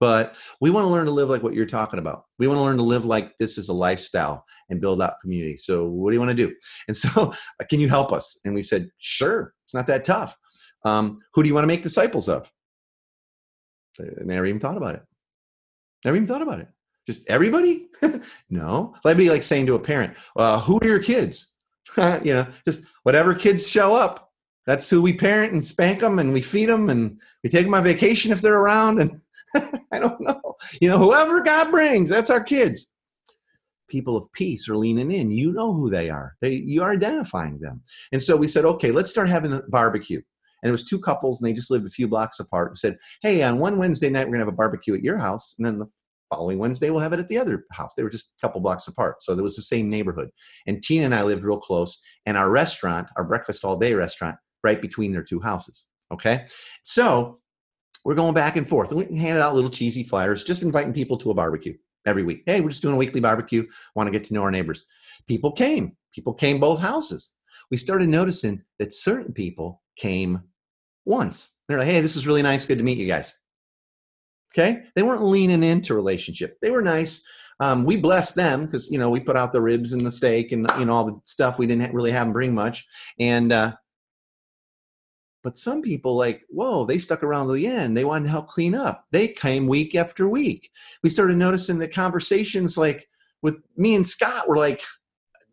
but 0.00 0.36
we 0.60 0.70
want 0.70 0.84
to 0.84 0.90
learn 0.90 1.06
to 1.06 1.10
live 1.12 1.28
like 1.28 1.42
what 1.42 1.54
you're 1.54 1.66
talking 1.66 1.98
about. 1.98 2.24
We 2.38 2.46
want 2.46 2.58
to 2.58 2.62
learn 2.62 2.76
to 2.76 2.82
live 2.82 3.04
like 3.04 3.32
this 3.38 3.58
is 3.58 3.68
a 3.68 3.72
lifestyle 3.72 4.44
and 4.68 4.80
build 4.80 5.00
out 5.02 5.20
community. 5.22 5.56
So, 5.56 5.86
what 5.86 6.10
do 6.10 6.14
you 6.14 6.20
want 6.20 6.36
to 6.36 6.46
do? 6.46 6.54
And 6.88 6.96
so, 6.96 7.32
can 7.70 7.80
you 7.80 7.88
help 7.88 8.12
us? 8.12 8.38
And 8.44 8.54
we 8.54 8.62
said, 8.62 8.88
sure. 8.98 9.52
It's 9.66 9.74
not 9.74 9.86
that 9.88 10.04
tough. 10.04 10.36
Um, 10.84 11.18
who 11.34 11.42
do 11.42 11.48
you 11.48 11.54
want 11.54 11.64
to 11.64 11.68
make 11.68 11.82
disciples 11.82 12.28
of? 12.28 12.50
They 13.98 14.24
never 14.24 14.46
even 14.46 14.60
thought 14.60 14.76
about 14.76 14.96
it. 14.96 15.02
Never 16.04 16.16
even 16.16 16.28
thought 16.28 16.42
about 16.42 16.60
it. 16.60 16.68
Just 17.06 17.28
everybody? 17.28 17.88
no. 18.50 18.94
That'd 19.04 19.18
be 19.18 19.30
like 19.30 19.42
saying 19.42 19.66
to 19.66 19.74
a 19.74 19.80
parent, 19.80 20.16
uh, 20.36 20.60
"Who 20.60 20.78
are 20.82 20.86
your 20.86 21.02
kids?" 21.02 21.54
you 21.96 22.32
know, 22.32 22.46
just 22.64 22.84
whatever 23.04 23.34
kids 23.34 23.68
show 23.68 23.94
up. 23.94 24.32
That's 24.66 24.90
who 24.90 25.00
we 25.00 25.12
parent 25.12 25.52
and 25.52 25.64
spank 25.64 26.00
them, 26.00 26.18
and 26.18 26.32
we 26.32 26.40
feed 26.40 26.68
them, 26.68 26.90
and 26.90 27.20
we 27.44 27.50
take 27.50 27.64
them 27.64 27.74
on 27.74 27.84
vacation 27.84 28.32
if 28.32 28.40
they're 28.40 28.60
around. 28.60 29.00
And 29.00 29.12
I 29.92 30.00
don't 30.00 30.20
know, 30.20 30.56
you 30.80 30.88
know, 30.88 30.98
whoever 30.98 31.42
God 31.42 31.70
brings, 31.70 32.10
that's 32.10 32.30
our 32.30 32.42
kids. 32.42 32.88
People 33.88 34.16
of 34.16 34.32
peace 34.32 34.68
are 34.68 34.76
leaning 34.76 35.12
in. 35.12 35.30
You 35.30 35.52
know 35.52 35.72
who 35.72 35.88
they 35.88 36.10
are. 36.10 36.34
They 36.40 36.54
you 36.54 36.82
are 36.82 36.92
identifying 36.92 37.60
them. 37.60 37.82
And 38.10 38.20
so 38.20 38.36
we 38.36 38.48
said, 38.48 38.64
okay, 38.64 38.90
let's 38.90 39.12
start 39.12 39.28
having 39.28 39.52
a 39.52 39.62
barbecue. 39.68 40.20
And 40.62 40.68
it 40.68 40.72
was 40.72 40.84
two 40.84 40.98
couples, 40.98 41.40
and 41.40 41.48
they 41.48 41.52
just 41.52 41.70
lived 41.70 41.86
a 41.86 41.90
few 41.90 42.08
blocks 42.08 42.40
apart. 42.40 42.72
We 42.72 42.76
said, 42.76 42.98
hey, 43.22 43.44
on 43.44 43.60
one 43.60 43.78
Wednesday 43.78 44.10
night, 44.10 44.26
we're 44.26 44.32
gonna 44.32 44.46
have 44.46 44.52
a 44.52 44.56
barbecue 44.56 44.96
at 44.96 45.04
your 45.04 45.18
house, 45.18 45.54
and 45.58 45.66
then 45.66 45.78
the 45.78 45.86
following 46.30 46.58
Wednesday 46.58 46.90
we'll 46.90 47.00
have 47.00 47.12
it 47.12 47.20
at 47.20 47.28
the 47.28 47.38
other 47.38 47.64
house. 47.72 47.94
They 47.94 48.02
were 48.02 48.10
just 48.10 48.34
a 48.38 48.46
couple 48.46 48.60
blocks 48.60 48.88
apart, 48.88 49.22
so 49.22 49.32
it 49.32 49.42
was 49.42 49.56
the 49.56 49.62
same 49.62 49.88
neighborhood. 49.88 50.30
And 50.66 50.82
Tina 50.82 51.04
and 51.04 51.14
I 51.14 51.22
lived 51.22 51.44
real 51.44 51.58
close, 51.58 52.00
and 52.24 52.36
our 52.36 52.50
restaurant, 52.50 53.08
our 53.16 53.24
breakfast 53.24 53.64
all 53.64 53.78
day 53.78 53.94
restaurant, 53.94 54.36
right 54.62 54.80
between 54.80 55.12
their 55.12 55.24
two 55.24 55.40
houses. 55.40 55.86
Okay, 56.12 56.46
so 56.82 57.40
we're 58.04 58.14
going 58.14 58.34
back 58.34 58.56
and 58.56 58.68
forth, 58.68 58.90
and 58.90 58.98
we 58.98 59.18
handed 59.18 59.42
out 59.42 59.54
little 59.54 59.70
cheesy 59.70 60.04
flyers, 60.04 60.44
just 60.44 60.62
inviting 60.62 60.92
people 60.92 61.18
to 61.18 61.30
a 61.30 61.34
barbecue 61.34 61.74
every 62.06 62.22
week. 62.22 62.42
Hey, 62.46 62.60
we're 62.60 62.68
just 62.68 62.82
doing 62.82 62.94
a 62.94 62.98
weekly 62.98 63.20
barbecue. 63.20 63.66
Want 63.94 64.06
to 64.06 64.12
get 64.12 64.24
to 64.28 64.34
know 64.34 64.42
our 64.42 64.50
neighbors? 64.50 64.86
People 65.26 65.52
came. 65.52 65.96
People 66.14 66.32
came 66.32 66.60
both 66.60 66.78
houses. 66.80 67.32
We 67.70 67.76
started 67.76 68.08
noticing 68.08 68.62
that 68.78 68.92
certain 68.92 69.32
people 69.32 69.82
came 69.96 70.42
once. 71.04 71.50
They're 71.68 71.78
like, 71.78 71.88
hey, 71.88 72.00
this 72.00 72.16
is 72.16 72.26
really 72.26 72.42
nice. 72.42 72.64
Good 72.64 72.78
to 72.78 72.84
meet 72.84 72.98
you 72.98 73.06
guys. 73.06 73.32
Okay. 74.56 74.84
They 74.94 75.02
weren't 75.02 75.22
leaning 75.22 75.62
into 75.62 75.94
relationship. 75.94 76.58
They 76.62 76.70
were 76.70 76.82
nice. 76.82 77.26
Um, 77.60 77.84
we 77.84 77.96
blessed 77.96 78.34
them 78.34 78.66
because, 78.66 78.90
you 78.90 78.98
know, 78.98 79.10
we 79.10 79.20
put 79.20 79.36
out 79.36 79.52
the 79.52 79.60
ribs 79.60 79.92
and 79.92 80.00
the 80.00 80.10
steak 80.10 80.52
and, 80.52 80.66
you 80.78 80.86
know, 80.86 80.92
all 80.92 81.04
the 81.04 81.20
stuff. 81.24 81.58
We 81.58 81.66
didn't 81.66 81.94
really 81.94 82.10
have 82.10 82.26
them 82.26 82.32
bring 82.32 82.54
much. 82.54 82.86
And, 83.18 83.52
uh, 83.52 83.74
but 85.42 85.58
some 85.58 85.80
people 85.80 86.16
like, 86.16 86.42
whoa, 86.48 86.84
they 86.84 86.98
stuck 86.98 87.22
around 87.22 87.46
to 87.46 87.52
the 87.52 87.66
end. 87.66 87.96
They 87.96 88.04
wanted 88.04 88.24
to 88.24 88.30
help 88.30 88.48
clean 88.48 88.74
up. 88.74 89.04
They 89.12 89.28
came 89.28 89.66
week 89.66 89.94
after 89.94 90.28
week. 90.28 90.70
We 91.02 91.08
started 91.08 91.36
noticing 91.36 91.78
that 91.78 91.94
conversations 91.94 92.76
like 92.76 93.08
with 93.42 93.56
me 93.76 93.94
and 93.94 94.06
Scott 94.06 94.48
were 94.48 94.56
like, 94.56 94.82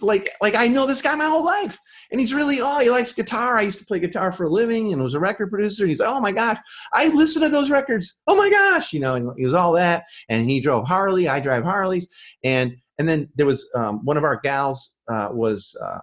like 0.04 0.30
like 0.42 0.56
I 0.56 0.68
know 0.68 0.86
this 0.86 1.02
guy 1.02 1.16
my 1.16 1.26
whole 1.26 1.46
life. 1.46 1.80
And 2.12 2.20
he's 2.20 2.34
really 2.34 2.60
oh 2.62 2.80
he 2.80 2.90
likes 2.90 3.14
guitar. 3.14 3.58
I 3.58 3.62
used 3.62 3.80
to 3.80 3.86
play 3.86 4.00
guitar 4.00 4.32
for 4.32 4.46
a 4.46 4.50
living 4.50 4.94
and 4.94 5.04
was 5.04 5.16
a 5.16 5.20
record 5.20 5.50
producer. 5.50 5.84
And 5.84 5.90
he's 5.90 6.00
like, 6.00 6.10
oh 6.10 6.20
my 6.20 6.32
gosh, 6.32 6.58
I 6.94 7.10
listen 7.10 7.42
to 7.42 7.50
those 7.50 7.72
records. 7.72 8.20
Oh 8.28 8.36
my 8.36 8.50
gosh, 8.50 8.94
you 8.94 9.00
know, 9.00 9.16
and 9.16 9.32
he 9.38 9.46
was 9.46 9.54
all 9.54 9.74
that. 9.74 10.06
And 10.30 10.50
he 10.50 10.60
drove 10.60 10.88
Harley. 10.88 11.28
I 11.28 11.40
drive 11.40 11.64
Harleys. 11.64 12.08
And 12.44 12.76
and 13.00 13.10
then 13.10 13.30
there 13.36 13.46
was 13.46 13.70
um, 13.76 14.06
one 14.06 14.18
of 14.18 14.24
our 14.24 14.40
gals 14.40 15.00
uh, 15.08 15.30
was 15.32 15.76
uh, 15.84 16.00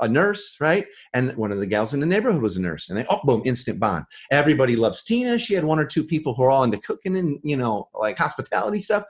a 0.00 0.08
nurse, 0.08 0.56
right? 0.60 0.86
And 1.14 1.34
one 1.36 1.52
of 1.52 1.58
the 1.58 1.66
gals 1.66 1.94
in 1.94 2.00
the 2.00 2.06
neighborhood 2.06 2.42
was 2.42 2.56
a 2.56 2.60
nurse. 2.60 2.88
And 2.88 2.98
they, 2.98 3.06
oh, 3.08 3.20
boom, 3.24 3.42
instant 3.44 3.80
bond. 3.80 4.04
Everybody 4.30 4.76
loves 4.76 5.02
Tina. 5.02 5.38
She 5.38 5.54
had 5.54 5.64
one 5.64 5.78
or 5.78 5.84
two 5.84 6.04
people 6.04 6.34
who 6.34 6.42
are 6.42 6.50
all 6.50 6.64
into 6.64 6.78
cooking 6.78 7.16
and, 7.16 7.38
you 7.42 7.56
know, 7.56 7.88
like 7.94 8.18
hospitality 8.18 8.80
stuff 8.80 9.04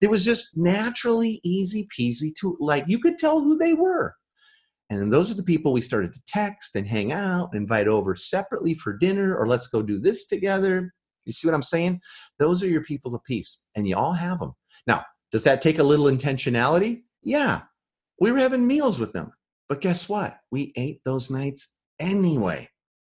it 0.00 0.10
was 0.10 0.24
just 0.24 0.56
naturally 0.56 1.40
easy 1.44 1.88
peasy 1.96 2.34
to 2.40 2.56
like 2.60 2.84
you 2.86 2.98
could 2.98 3.18
tell 3.18 3.40
who 3.40 3.56
they 3.58 3.74
were. 3.74 4.14
And 4.90 5.12
those 5.12 5.30
are 5.30 5.34
the 5.34 5.42
people 5.42 5.72
we 5.72 5.82
started 5.82 6.14
to 6.14 6.20
text 6.26 6.74
and 6.74 6.86
hang 6.86 7.12
out 7.12 7.54
invite 7.54 7.88
over 7.88 8.14
separately 8.14 8.74
for 8.74 8.96
dinner 8.96 9.36
or 9.36 9.46
let's 9.46 9.66
go 9.66 9.82
do 9.82 9.98
this 9.98 10.26
together. 10.26 10.92
You 11.24 11.32
see 11.32 11.46
what 11.46 11.54
i'm 11.54 11.62
saying? 11.62 12.00
Those 12.38 12.62
are 12.62 12.68
your 12.68 12.84
people 12.84 13.14
of 13.14 13.22
peace 13.24 13.60
and 13.74 13.86
you 13.86 13.96
all 13.96 14.14
have 14.14 14.38
them 14.38 14.52
now 14.86 15.04
does 15.30 15.44
that 15.44 15.60
take 15.60 15.78
a 15.78 15.84
little 15.84 16.06
intentionality? 16.06 17.02
Yeah. 17.22 17.62
We 18.18 18.32
were 18.32 18.38
having 18.38 18.66
meals 18.66 18.98
with 18.98 19.12
them 19.12 19.32
but 19.68 19.82
guess 19.82 20.08
what? 20.08 20.38
We 20.50 20.72
ate 20.76 21.02
those 21.04 21.30
nights 21.30 21.74
anyway 22.00 22.68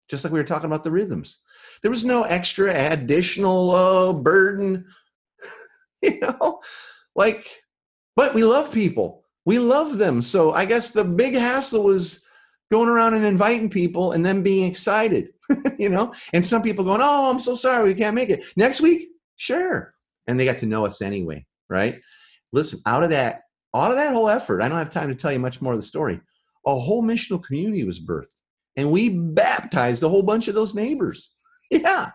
just 0.09 0.23
like 0.23 0.33
we 0.33 0.39
were 0.39 0.43
talking 0.43 0.67
about 0.67 0.83
the 0.83 0.91
rhythms. 0.91 1.41
There 1.81 1.89
was 1.89 2.05
no 2.05 2.23
extra 2.23 2.91
additional 2.91 3.71
uh, 3.71 4.13
burden 4.13 4.85
you 6.11 6.19
know? 6.19 6.59
Like 7.15 7.49
but 8.15 8.35
we 8.35 8.43
love 8.43 8.71
people. 8.71 9.23
We 9.45 9.59
love 9.59 9.97
them. 9.97 10.21
So 10.21 10.53
i 10.53 10.65
guess 10.65 10.91
the 10.91 11.03
big 11.03 11.33
hassle 11.35 11.83
was 11.83 12.27
going 12.71 12.89
around 12.89 13.13
and 13.13 13.25
inviting 13.25 13.69
people 13.69 14.13
and 14.13 14.25
then 14.25 14.41
being 14.41 14.69
excited 14.69 15.29
you 15.77 15.89
know? 15.89 16.13
And 16.33 16.45
some 16.45 16.63
people 16.63 16.85
going 16.85 17.01
oh 17.01 17.31
i'm 17.31 17.39
so 17.39 17.55
sorry 17.55 17.87
we 17.87 17.95
can't 17.95 18.15
make 18.15 18.29
it. 18.29 18.45
Next 18.55 18.81
week? 18.81 19.09
Sure. 19.35 19.93
And 20.27 20.39
they 20.39 20.45
got 20.45 20.59
to 20.59 20.65
know 20.65 20.85
us 20.85 21.01
anyway 21.01 21.45
right? 21.69 21.99
Listen 22.51 22.79
out 22.85 23.03
of 23.03 23.09
that 23.09 23.41
out 23.75 23.89
of 23.89 23.97
that 23.97 24.13
whole 24.13 24.29
effort 24.29 24.61
i 24.61 24.69
don't 24.69 24.77
have 24.77 24.91
time 24.91 25.09
to 25.09 25.15
tell 25.15 25.31
you 25.31 25.39
much 25.39 25.61
more 25.61 25.73
of 25.73 25.79
the 25.79 25.85
story. 25.85 26.19
A 26.65 26.79
whole 26.79 27.03
missional 27.03 27.43
community 27.43 27.83
was 27.83 27.99
birthed 27.99 28.33
and 28.75 28.91
we 28.91 29.09
baptized 29.09 30.03
a 30.03 30.09
whole 30.09 30.23
bunch 30.23 30.47
of 30.47 30.55
those 30.55 30.75
neighbors. 30.75 31.31
Yeah. 31.71 32.11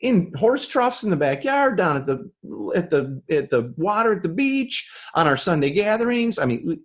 In 0.00 0.32
horse 0.34 0.66
troughs 0.66 1.04
in 1.04 1.10
the 1.10 1.16
backyard, 1.16 1.76
down 1.76 1.96
at 1.96 2.06
the 2.06 2.30
at 2.74 2.90
the 2.90 3.22
at 3.30 3.50
the 3.50 3.74
water 3.76 4.14
at 4.14 4.22
the 4.22 4.28
beach, 4.28 4.90
on 5.14 5.26
our 5.26 5.36
Sunday 5.36 5.70
gatherings. 5.70 6.38
I 6.38 6.44
mean, 6.44 6.80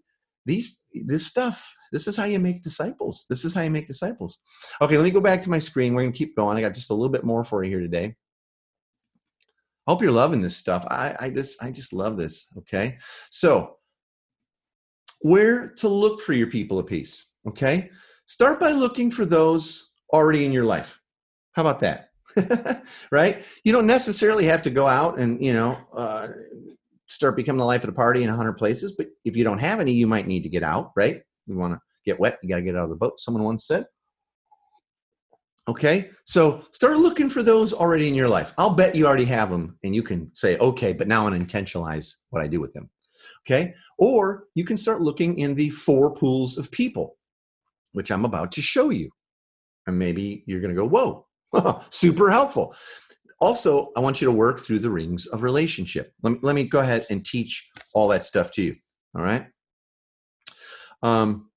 these 0.45 0.77
this 0.93 1.25
stuff. 1.25 1.73
This 1.91 2.07
is 2.07 2.15
how 2.15 2.23
you 2.23 2.39
make 2.39 2.63
disciples. 2.63 3.25
This 3.29 3.45
is 3.45 3.53
how 3.53 3.61
you 3.61 3.69
make 3.69 3.87
disciples. 3.87 4.39
Okay, 4.81 4.97
let 4.97 5.03
me 5.03 5.11
go 5.11 5.21
back 5.21 5.43
to 5.43 5.49
my 5.49 5.59
screen. 5.59 5.93
We're 5.93 6.03
gonna 6.03 6.13
keep 6.13 6.35
going. 6.35 6.57
I 6.57 6.61
got 6.61 6.73
just 6.73 6.89
a 6.89 6.93
little 6.93 7.11
bit 7.11 7.23
more 7.23 7.43
for 7.43 7.63
you 7.63 7.69
here 7.69 7.81
today. 7.81 8.15
I 9.85 9.91
hope 9.91 10.01
you're 10.01 10.11
loving 10.11 10.41
this 10.41 10.57
stuff. 10.57 10.85
I 10.89 11.15
I 11.19 11.29
this 11.29 11.57
I 11.61 11.71
just 11.71 11.93
love 11.93 12.17
this. 12.17 12.51
Okay, 12.57 12.97
so 13.29 13.77
where 15.19 15.69
to 15.69 15.87
look 15.87 16.19
for 16.21 16.33
your 16.33 16.47
people 16.47 16.79
of 16.79 16.87
peace? 16.87 17.31
Okay, 17.47 17.89
start 18.25 18.59
by 18.59 18.71
looking 18.71 19.11
for 19.11 19.25
those 19.25 19.95
already 20.11 20.45
in 20.45 20.51
your 20.51 20.65
life. 20.65 20.99
How 21.53 21.61
about 21.61 21.79
that? 21.81 22.09
right? 23.11 23.43
You 23.63 23.73
don't 23.73 23.87
necessarily 23.87 24.45
have 24.45 24.61
to 24.63 24.69
go 24.69 24.87
out 24.87 25.19
and, 25.19 25.43
you 25.43 25.53
know, 25.53 25.77
uh, 25.93 26.29
start 27.07 27.35
becoming 27.35 27.59
the 27.59 27.65
life 27.65 27.83
of 27.83 27.87
the 27.87 27.95
party 27.95 28.23
in 28.23 28.29
100 28.29 28.53
places, 28.53 28.95
but 28.97 29.07
if 29.23 29.37
you 29.37 29.43
don't 29.43 29.59
have 29.59 29.79
any, 29.79 29.91
you 29.91 30.07
might 30.07 30.27
need 30.27 30.43
to 30.43 30.49
get 30.49 30.63
out, 30.63 30.91
right? 30.95 31.21
You 31.45 31.57
want 31.57 31.73
to 31.73 31.79
get 32.05 32.19
wet, 32.19 32.37
you 32.41 32.49
got 32.49 32.57
to 32.57 32.61
get 32.61 32.75
out 32.75 32.85
of 32.85 32.89
the 32.89 32.95
boat, 32.95 33.19
someone 33.19 33.43
once 33.43 33.67
said. 33.67 33.85
Okay, 35.67 36.09
so 36.25 36.65
start 36.73 36.97
looking 36.97 37.29
for 37.29 37.41
those 37.41 37.71
already 37.71 38.09
in 38.09 38.15
your 38.15 38.27
life. 38.27 38.53
I'll 38.57 38.75
bet 38.75 38.95
you 38.95 39.07
already 39.07 39.25
have 39.25 39.49
them, 39.49 39.77
and 39.83 39.95
you 39.95 40.03
can 40.03 40.29
say, 40.33 40.57
okay, 40.57 40.91
but 40.91 41.07
now 41.07 41.21
I 41.21 41.29
want 41.29 41.49
to 41.49 41.55
intentionalize 41.55 42.15
what 42.31 42.41
I 42.41 42.47
do 42.47 42.59
with 42.59 42.73
them. 42.73 42.89
Okay, 43.45 43.73
or 43.97 44.45
you 44.55 44.65
can 44.65 44.75
start 44.75 45.01
looking 45.01 45.39
in 45.39 45.55
the 45.55 45.69
four 45.69 46.15
pools 46.15 46.57
of 46.57 46.69
people, 46.71 47.15
which 47.93 48.11
I'm 48.11 48.25
about 48.25 48.51
to 48.53 48.61
show 48.61 48.89
you. 48.89 49.09
And 49.87 49.97
maybe 49.97 50.43
you're 50.45 50.61
going 50.61 50.73
to 50.73 50.81
go, 50.81 50.87
whoa, 50.87 51.25
Super 51.89 52.31
helpful. 52.31 52.75
Also, 53.39 53.89
I 53.97 53.99
want 53.99 54.21
you 54.21 54.25
to 54.25 54.31
work 54.31 54.59
through 54.59 54.79
the 54.79 54.89
rings 54.89 55.25
of 55.27 55.43
relationship. 55.43 56.13
Let 56.21 56.33
me, 56.33 56.39
let 56.41 56.55
me 56.55 56.63
go 56.63 56.79
ahead 56.79 57.05
and 57.09 57.25
teach 57.25 57.69
all 57.93 58.07
that 58.09 58.25
stuff 58.25 58.51
to 58.51 58.61
you. 58.61 58.75
All 59.15 59.23
right. 59.23 59.45
Um, 61.01 61.49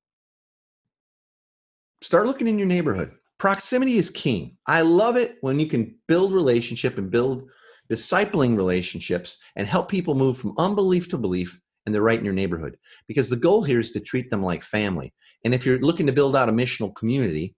start 2.02 2.26
looking 2.26 2.48
in 2.48 2.58
your 2.58 2.66
neighborhood. 2.66 3.12
Proximity 3.38 3.98
is 3.98 4.10
king. 4.10 4.56
I 4.66 4.82
love 4.82 5.16
it 5.16 5.36
when 5.42 5.60
you 5.60 5.66
can 5.66 5.94
build 6.08 6.32
relationship 6.32 6.98
and 6.98 7.10
build 7.10 7.48
discipling 7.90 8.56
relationships 8.56 9.38
and 9.54 9.66
help 9.66 9.88
people 9.88 10.14
move 10.14 10.38
from 10.38 10.54
unbelief 10.58 11.08
to 11.10 11.18
belief 11.18 11.60
and 11.84 11.94
they're 11.94 12.02
right 12.02 12.18
in 12.18 12.24
your 12.24 12.34
neighborhood 12.34 12.76
because 13.06 13.28
the 13.28 13.36
goal 13.36 13.62
here 13.62 13.78
is 13.78 13.92
to 13.92 14.00
treat 14.00 14.28
them 14.28 14.42
like 14.42 14.62
family 14.62 15.14
and 15.44 15.54
if 15.54 15.64
you're 15.64 15.78
looking 15.78 16.06
to 16.06 16.12
build 16.12 16.34
out 16.34 16.48
a 16.48 16.52
missional 16.52 16.92
community 16.96 17.54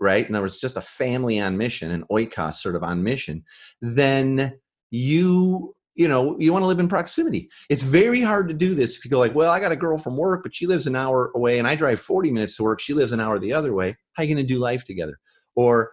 right? 0.00 0.26
And 0.26 0.34
there 0.34 0.42
was 0.42 0.60
just 0.60 0.76
a 0.76 0.82
family 0.82 1.40
on 1.40 1.56
mission, 1.56 1.90
an 1.90 2.04
oikos 2.10 2.54
sort 2.54 2.76
of 2.76 2.82
on 2.82 3.02
mission, 3.02 3.44
then 3.80 4.58
you 4.90 5.72
you 5.94 6.06
know 6.06 6.36
you 6.38 6.52
want 6.52 6.62
to 6.62 6.66
live 6.66 6.78
in 6.78 6.88
proximity. 6.88 7.48
It's 7.68 7.82
very 7.82 8.20
hard 8.22 8.48
to 8.48 8.54
do 8.54 8.74
this 8.74 8.96
if 8.96 9.04
you 9.04 9.10
go 9.10 9.18
like 9.18 9.34
well 9.34 9.50
i 9.50 9.58
got 9.58 9.72
a 9.72 9.76
girl 9.76 9.98
from 9.98 10.16
work 10.16 10.42
but 10.42 10.54
she 10.54 10.66
lives 10.66 10.86
an 10.86 10.94
hour 10.94 11.32
away 11.34 11.58
and 11.58 11.66
i 11.66 11.74
drive 11.74 11.98
40 12.00 12.30
minutes 12.30 12.56
to 12.56 12.62
work 12.62 12.80
she 12.80 12.92
lives 12.92 13.12
an 13.12 13.20
hour 13.20 13.38
the 13.38 13.52
other 13.52 13.72
way. 13.72 13.96
How 14.12 14.22
are 14.22 14.26
you 14.26 14.34
going 14.34 14.46
to 14.46 14.54
do 14.54 14.60
life 14.60 14.84
together? 14.84 15.18
Or 15.56 15.92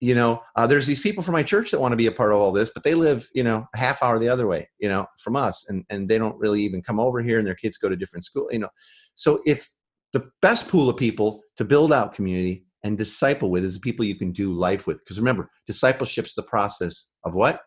you 0.00 0.14
know 0.14 0.42
uh, 0.56 0.66
there's 0.66 0.86
these 0.86 1.00
people 1.00 1.22
from 1.22 1.32
my 1.32 1.42
church 1.42 1.70
that 1.70 1.80
want 1.80 1.92
to 1.92 1.96
be 1.96 2.06
a 2.06 2.12
part 2.12 2.30
of 2.30 2.38
all 2.38 2.52
this 2.52 2.70
but 2.74 2.84
they 2.84 2.94
live 2.94 3.30
you 3.34 3.42
know 3.42 3.66
a 3.74 3.78
half 3.78 4.02
hour 4.02 4.18
the 4.18 4.28
other 4.28 4.46
way 4.46 4.68
you 4.78 4.90
know 4.90 5.06
from 5.18 5.36
us 5.36 5.66
and 5.70 5.84
and 5.88 6.06
they 6.06 6.18
don't 6.18 6.38
really 6.38 6.60
even 6.60 6.82
come 6.82 7.00
over 7.00 7.22
here 7.22 7.38
and 7.38 7.46
their 7.46 7.54
kids 7.54 7.78
go 7.78 7.88
to 7.88 7.96
different 7.96 8.24
school 8.24 8.48
you 8.52 8.58
know. 8.58 8.68
So 9.14 9.40
if 9.46 9.68
the 10.12 10.30
best 10.42 10.68
pool 10.68 10.88
of 10.88 10.96
people 10.96 11.40
to 11.56 11.64
build 11.64 11.92
out 11.92 12.14
community 12.14 12.65
and 12.86 12.96
disciple 12.96 13.50
with 13.50 13.64
is 13.64 13.74
the 13.74 13.80
people 13.80 14.04
you 14.04 14.16
can 14.16 14.32
do 14.32 14.52
life 14.52 14.86
with. 14.86 14.98
Because 14.98 15.18
remember, 15.18 15.50
discipleship's 15.66 16.34
the 16.34 16.42
process 16.42 17.12
of 17.24 17.34
what? 17.34 17.62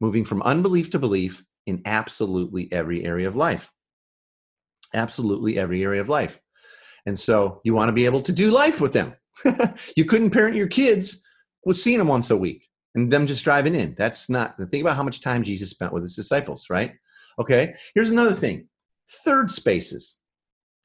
moving 0.00 0.24
from 0.24 0.42
unbelief 0.42 0.90
to 0.90 0.98
belief 0.98 1.44
in 1.66 1.82
absolutely 1.84 2.70
every 2.72 3.04
area 3.04 3.28
of 3.28 3.36
life. 3.36 3.72
Absolutely 4.94 5.58
every 5.58 5.82
area 5.82 6.00
of 6.00 6.08
life. 6.08 6.40
And 7.06 7.18
so 7.18 7.60
you 7.64 7.74
want 7.74 7.88
to 7.88 7.94
be 7.94 8.04
able 8.04 8.22
to 8.22 8.32
do 8.32 8.50
life 8.50 8.80
with 8.80 8.92
them. 8.92 9.14
you 9.96 10.04
couldn't 10.04 10.30
parent 10.30 10.56
your 10.56 10.66
kids 10.66 11.24
with 11.64 11.76
seeing 11.76 11.98
them 11.98 12.08
once 12.08 12.30
a 12.30 12.36
week 12.36 12.66
and 12.94 13.10
them 13.10 13.26
just 13.26 13.44
driving 13.44 13.74
in. 13.74 13.94
That's 13.96 14.30
not 14.30 14.56
the 14.58 14.66
thing 14.66 14.80
about 14.80 14.96
how 14.96 15.02
much 15.02 15.20
time 15.20 15.42
Jesus 15.42 15.70
spent 15.70 15.92
with 15.92 16.02
his 16.02 16.16
disciples, 16.16 16.66
right? 16.70 16.94
Okay. 17.38 17.74
Here's 17.94 18.10
another 18.10 18.32
thing 18.32 18.68
third 19.24 19.50
spaces. 19.50 20.16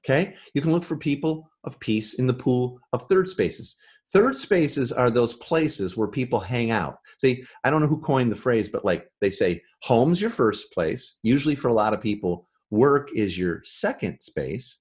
Okay. 0.06 0.36
You 0.54 0.62
can 0.62 0.72
look 0.72 0.84
for 0.84 0.98
people 0.98 1.50
of 1.64 1.80
peace 1.80 2.16
in 2.16 2.28
the 2.28 2.34
pool 2.34 2.80
of 2.92 3.04
third 3.04 3.30
spaces. 3.30 3.78
Third 4.12 4.38
spaces 4.38 4.92
are 4.92 5.10
those 5.10 5.34
places 5.36 5.98
where 5.98 6.08
people 6.08 6.40
hang 6.40 6.72
out. 6.72 6.98
See, 7.20 7.44
I 7.64 7.70
don't 7.70 7.82
know 7.82 7.88
who 7.88 8.00
coined 8.00 8.32
the 8.32 8.36
phrase, 8.36 8.70
but 8.70 8.86
like 8.86 9.08
they 9.22 9.30
say, 9.30 9.64
home's 9.82 10.22
your 10.22 10.30
first 10.30 10.72
place. 10.72 11.18
Usually 11.24 11.56
for 11.56 11.70
a 11.70 11.74
lot 11.74 11.94
of 11.94 12.02
people, 12.02 12.48
work 12.70 13.10
is 13.16 13.38
your 13.38 13.62
second 13.64 14.20
space. 14.22 14.80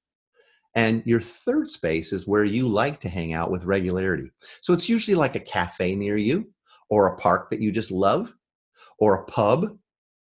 And 0.74 1.02
your 1.06 1.20
third 1.20 1.70
space 1.70 2.12
is 2.12 2.26
where 2.26 2.44
you 2.44 2.68
like 2.68 3.00
to 3.00 3.08
hang 3.08 3.32
out 3.32 3.50
with 3.50 3.64
regularity. 3.64 4.30
So 4.60 4.72
it's 4.72 4.88
usually 4.88 5.14
like 5.14 5.34
a 5.34 5.40
cafe 5.40 5.94
near 5.94 6.16
you, 6.16 6.50
or 6.90 7.06
a 7.06 7.16
park 7.16 7.50
that 7.50 7.60
you 7.60 7.72
just 7.72 7.90
love, 7.90 8.34
or 8.98 9.14
a 9.16 9.24
pub, 9.26 9.78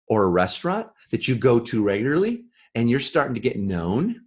or 0.08 0.24
a 0.24 0.30
restaurant 0.30 0.88
that 1.12 1.28
you 1.28 1.36
go 1.36 1.60
to 1.60 1.84
regularly, 1.84 2.46
and 2.76 2.90
you're 2.90 3.00
starting 3.00 3.34
to 3.36 3.40
get 3.40 3.60
known. 3.60 4.22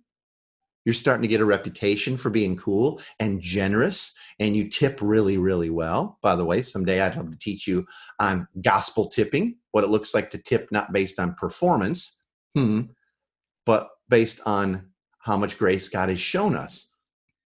You're 0.89 0.95
starting 0.95 1.21
to 1.21 1.29
get 1.29 1.43
a 1.43 1.45
reputation 1.45 2.17
for 2.17 2.31
being 2.31 2.57
cool 2.57 2.99
and 3.21 3.43
generous, 3.43 4.17
and 4.41 4.57
you 4.57 4.71
tip 4.71 5.01
really, 5.03 5.37
really 5.37 5.69
well. 5.69 6.19
By 6.23 6.35
the 6.35 6.47
way, 6.47 6.63
someday 6.63 7.03
I'd 7.03 7.15
love 7.15 7.31
to 7.31 7.37
teach 7.37 7.67
you 7.67 7.85
on 8.21 8.49
gospel 8.65 9.07
tipping, 9.07 9.59
what 9.73 9.85
it 9.85 9.91
looks 9.91 10.15
like 10.15 10.31
to 10.31 10.39
tip 10.39 10.73
not 10.73 10.91
based 10.95 11.21
on 11.21 11.35
performance, 11.35 12.25
hmm, 12.55 12.85
but 13.67 13.91
based 14.09 14.41
on 14.47 14.89
how 15.19 15.37
much 15.37 15.59
grace 15.59 15.91
God 15.91 16.09
has 16.09 16.23
shown 16.23 16.57
us. 16.57 16.97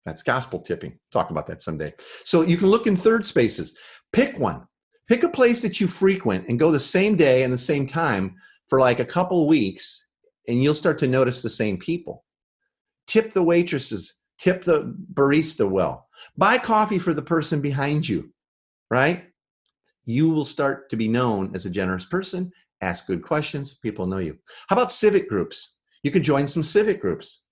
That's 0.05 0.23
gospel 0.23 0.61
tipping. 0.61 0.97
Talk 1.11 1.29
about 1.29 1.47
that 1.47 1.61
someday. 1.61 1.93
So 2.23 2.41
you 2.41 2.55
can 2.55 2.69
look 2.69 2.87
in 2.87 2.95
third 2.95 3.27
spaces. 3.27 3.77
Pick 4.13 4.39
one. 4.39 4.65
Pick 5.09 5.23
a 5.23 5.29
place 5.29 5.61
that 5.61 5.81
you 5.81 5.87
frequent 5.87 6.47
and 6.47 6.57
go 6.57 6.71
the 6.71 6.79
same 6.79 7.17
day 7.17 7.43
and 7.43 7.51
the 7.51 7.57
same 7.57 7.85
time 7.85 8.35
for 8.69 8.79
like 8.79 9.01
a 9.01 9.05
couple 9.05 9.45
weeks, 9.45 10.07
and 10.47 10.63
you'll 10.63 10.73
start 10.73 10.97
to 10.99 11.07
notice 11.07 11.41
the 11.41 11.49
same 11.49 11.77
people. 11.77 12.24
Tip 13.07 13.33
the 13.33 13.43
waitresses, 13.43 14.21
tip 14.39 14.63
the 14.63 14.95
barista 15.13 15.69
well. 15.69 16.07
Buy 16.37 16.57
coffee 16.57 16.99
for 16.99 17.13
the 17.13 17.21
person 17.21 17.61
behind 17.61 18.07
you, 18.07 18.31
right? 18.89 19.25
You 20.05 20.29
will 20.29 20.45
start 20.45 20.89
to 20.89 20.95
be 20.95 21.07
known 21.07 21.55
as 21.55 21.65
a 21.65 21.69
generous 21.69 22.05
person. 22.05 22.51
Ask 22.81 23.07
good 23.07 23.23
questions, 23.23 23.75
people 23.75 24.05
know 24.05 24.17
you. 24.17 24.37
How 24.67 24.75
about 24.75 24.91
civic 24.91 25.29
groups? 25.29 25.79
You 26.03 26.11
could 26.11 26.23
join 26.23 26.45
some 26.47 26.63
civic 26.63 27.01
groups. 27.01 27.43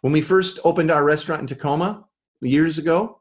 When 0.00 0.12
we 0.12 0.20
first 0.20 0.58
opened 0.64 0.90
our 0.90 1.04
restaurant 1.04 1.42
in 1.42 1.46
Tacoma 1.46 2.04
years 2.40 2.78
ago, 2.78 3.20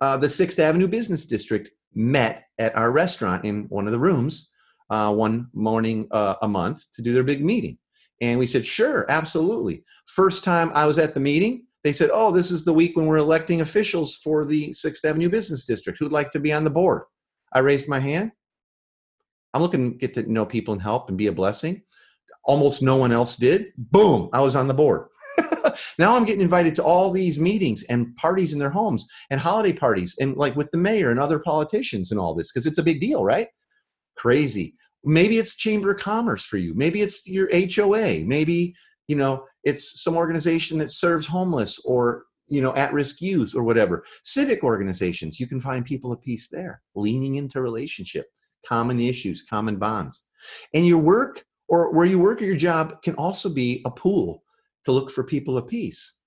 uh, 0.00 0.16
the 0.16 0.28
Sixth 0.28 0.58
Avenue 0.58 0.88
Business 0.88 1.26
District 1.26 1.70
met 1.94 2.44
at 2.58 2.76
our 2.76 2.92
restaurant 2.92 3.44
in 3.44 3.64
one 3.68 3.86
of 3.86 3.92
the 3.92 3.98
rooms 3.98 4.50
uh, 4.90 5.12
one 5.12 5.48
morning 5.52 6.06
uh, 6.10 6.34
a 6.42 6.48
month 6.48 6.86
to 6.94 7.02
do 7.02 7.12
their 7.12 7.22
big 7.22 7.44
meeting. 7.44 7.78
And 8.20 8.38
we 8.38 8.46
said, 8.46 8.66
sure, 8.66 9.06
absolutely. 9.08 9.84
First 10.06 10.44
time 10.44 10.70
I 10.74 10.86
was 10.86 10.98
at 10.98 11.14
the 11.14 11.20
meeting, 11.20 11.66
they 11.82 11.92
said, 11.92 12.10
oh, 12.12 12.30
this 12.30 12.50
is 12.50 12.64
the 12.64 12.72
week 12.72 12.96
when 12.96 13.06
we're 13.06 13.16
electing 13.16 13.62
officials 13.62 14.16
for 14.16 14.44
the 14.44 14.72
Sixth 14.72 15.04
Avenue 15.04 15.30
Business 15.30 15.64
District. 15.64 15.98
Who'd 15.98 16.12
like 16.12 16.30
to 16.32 16.40
be 16.40 16.52
on 16.52 16.64
the 16.64 16.70
board? 16.70 17.02
I 17.54 17.60
raised 17.60 17.88
my 17.88 17.98
hand. 17.98 18.32
I'm 19.54 19.62
looking 19.62 19.92
to 19.92 19.96
get 19.96 20.14
to 20.14 20.30
know 20.30 20.46
people 20.46 20.72
and 20.72 20.82
help 20.82 21.08
and 21.08 21.16
be 21.16 21.26
a 21.26 21.32
blessing. 21.32 21.82
Almost 22.44 22.82
no 22.82 22.96
one 22.96 23.12
else 23.12 23.36
did. 23.36 23.72
Boom, 23.76 24.28
I 24.32 24.40
was 24.40 24.56
on 24.56 24.68
the 24.68 24.74
board. 24.74 25.08
now 25.98 26.16
I'm 26.16 26.24
getting 26.24 26.40
invited 26.40 26.74
to 26.76 26.82
all 26.82 27.10
these 27.10 27.38
meetings 27.38 27.82
and 27.84 28.14
parties 28.16 28.52
in 28.52 28.58
their 28.58 28.70
homes 28.70 29.06
and 29.30 29.40
holiday 29.40 29.72
parties 29.72 30.16
and 30.20 30.36
like 30.36 30.56
with 30.56 30.70
the 30.70 30.78
mayor 30.78 31.10
and 31.10 31.18
other 31.18 31.38
politicians 31.38 32.10
and 32.10 32.20
all 32.20 32.34
this 32.34 32.52
because 32.52 32.66
it's 32.66 32.78
a 32.78 32.82
big 32.82 33.00
deal, 33.00 33.24
right? 33.24 33.48
Crazy. 34.16 34.76
Maybe 35.04 35.38
it's 35.38 35.56
Chamber 35.56 35.92
of 35.92 36.00
Commerce 36.00 36.44
for 36.44 36.58
you. 36.58 36.74
Maybe 36.74 37.00
it's 37.00 37.26
your 37.26 37.48
HOA. 37.52 38.24
Maybe, 38.24 38.74
you 39.08 39.16
know, 39.16 39.44
it's 39.64 40.02
some 40.02 40.16
organization 40.16 40.78
that 40.78 40.90
serves 40.90 41.26
homeless 41.26 41.80
or 41.84 42.24
you 42.48 42.60
know 42.60 42.74
at-risk 42.74 43.20
youth 43.20 43.54
or 43.54 43.62
whatever 43.62 44.02
civic 44.24 44.64
organizations 44.64 45.38
you 45.38 45.46
can 45.46 45.60
find 45.60 45.84
people 45.84 46.10
of 46.10 46.20
peace 46.20 46.48
there 46.48 46.82
leaning 46.96 47.36
into 47.36 47.60
relationship 47.60 48.26
common 48.66 48.98
issues 48.98 49.44
common 49.48 49.76
bonds 49.76 50.26
and 50.74 50.84
your 50.84 50.98
work 50.98 51.44
or 51.70 51.92
where 51.92 52.04
you 52.04 52.18
work 52.18 52.42
or 52.42 52.44
your 52.44 52.56
job 52.56 53.00
can 53.02 53.14
also 53.14 53.48
be 53.48 53.80
a 53.86 53.90
pool 53.90 54.42
to 54.84 54.92
look 54.92 55.10
for 55.10 55.24
people 55.24 55.56
of 55.56 55.68
peace. 55.68 56.18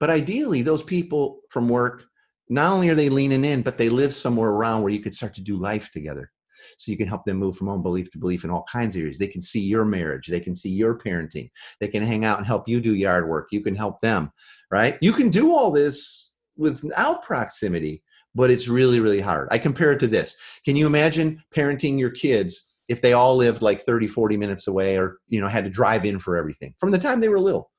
But 0.00 0.08
ideally, 0.08 0.62
those 0.62 0.82
people 0.82 1.40
from 1.50 1.68
work, 1.68 2.04
not 2.48 2.72
only 2.72 2.88
are 2.88 2.94
they 2.94 3.08
leaning 3.08 3.44
in, 3.44 3.62
but 3.62 3.76
they 3.76 3.88
live 3.88 4.14
somewhere 4.14 4.50
around 4.50 4.82
where 4.82 4.92
you 4.92 5.00
could 5.00 5.14
start 5.14 5.34
to 5.34 5.40
do 5.42 5.56
life 5.56 5.90
together. 5.90 6.30
So 6.76 6.90
you 6.90 6.98
can 6.98 7.08
help 7.08 7.24
them 7.24 7.36
move 7.36 7.56
from 7.56 7.68
unbelief 7.68 8.10
to 8.12 8.18
belief 8.18 8.44
in 8.44 8.50
all 8.50 8.64
kinds 8.70 8.96
of 8.96 9.00
areas. 9.00 9.18
They 9.18 9.26
can 9.26 9.42
see 9.42 9.60
your 9.60 9.84
marriage, 9.84 10.28
they 10.28 10.40
can 10.40 10.54
see 10.54 10.70
your 10.70 10.98
parenting, 10.98 11.50
they 11.80 11.88
can 11.88 12.02
hang 12.02 12.24
out 12.24 12.38
and 12.38 12.46
help 12.46 12.68
you 12.68 12.80
do 12.80 12.94
yard 12.94 13.28
work. 13.28 13.48
You 13.50 13.60
can 13.60 13.74
help 13.74 14.00
them, 14.00 14.32
right? 14.70 14.98
You 15.00 15.12
can 15.12 15.30
do 15.30 15.52
all 15.52 15.70
this 15.70 16.34
without 16.56 17.22
proximity, 17.22 18.02
but 18.34 18.50
it's 18.50 18.68
really, 18.68 19.00
really 19.00 19.20
hard. 19.20 19.48
I 19.50 19.58
compare 19.58 19.92
it 19.92 20.00
to 20.00 20.06
this. 20.06 20.36
Can 20.64 20.76
you 20.76 20.86
imagine 20.86 21.42
parenting 21.54 21.98
your 21.98 22.10
kids 22.10 22.74
if 22.88 23.00
they 23.00 23.12
all 23.12 23.36
lived 23.36 23.62
like 23.62 23.82
30, 23.82 24.06
40 24.08 24.36
minutes 24.36 24.66
away 24.66 24.98
or, 24.98 25.18
you 25.28 25.40
know, 25.40 25.48
had 25.48 25.64
to 25.64 25.70
drive 25.70 26.04
in 26.04 26.18
for 26.18 26.36
everything 26.36 26.74
from 26.78 26.90
the 26.90 26.98
time 26.98 27.20
they 27.20 27.28
were 27.28 27.40
little? 27.40 27.70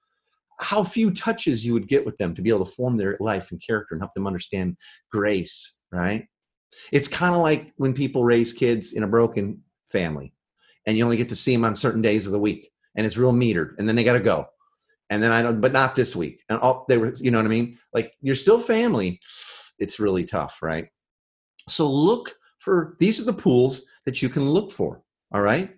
how 0.60 0.84
few 0.84 1.12
touches 1.12 1.66
you 1.66 1.74
would 1.74 1.88
get 1.88 2.06
with 2.06 2.18
them 2.18 2.34
to 2.36 2.42
be 2.42 2.50
able 2.50 2.66
to 2.66 2.72
form 2.72 2.98
their 2.98 3.18
life 3.20 3.52
and 3.52 3.62
character 3.66 3.94
and 3.94 4.02
help 4.02 4.14
them 4.14 4.28
understand 4.28 4.78
grace, 5.12 5.80
right? 5.92 6.28
It's 6.92 7.08
kind 7.08 7.36
of 7.36 7.42
like 7.42 7.74
when 7.78 7.94
people 7.94 8.24
raise 8.24 8.54
kids 8.54 8.94
in 8.94 9.04
a 9.04 9.08
broken 9.08 9.62
family 9.90 10.34
and 10.86 10.98
you 10.98 11.04
only 11.04 11.18
get 11.18 11.30
to 11.30 11.36
see 11.36 11.54
them 11.54 11.66
on 11.66 11.76
certain 11.76 12.02
days 12.02 12.26
of 12.26 12.32
the 12.32 12.40
week 12.40 12.72
and 12.96 13.06
it's 13.06 13.18
real 13.18 13.34
metered 13.34 13.78
and 13.78 13.88
then 13.88 13.96
they 13.96 14.04
got 14.04 14.14
to 14.14 14.20
go. 14.20 14.48
And 15.10 15.22
then 15.22 15.32
I 15.32 15.44
don't, 15.44 15.62
but 15.62 15.72
not 15.72 15.96
this 15.96 16.16
week. 16.16 16.44
And 16.50 16.60
all 16.60 16.86
they 16.90 16.98
were, 16.98 17.14
you 17.18 17.32
know 17.32 17.38
what 17.38 17.46
I 17.46 17.50
mean? 17.50 17.78
Like 17.94 18.14
you're 18.22 18.36
still 18.36 18.60
family. 18.60 19.20
It's 19.78 20.00
really 20.00 20.26
tough, 20.26 20.60
right? 20.62 20.88
So 21.68 21.90
look 21.90 22.36
for 22.60 22.96
these 23.00 23.20
are 23.20 23.26
the 23.26 23.34
pools 23.34 23.86
that 24.06 24.22
you 24.22 24.30
can 24.30 24.50
look 24.50 24.72
for. 24.72 25.04
All 25.32 25.42
right. 25.42 25.70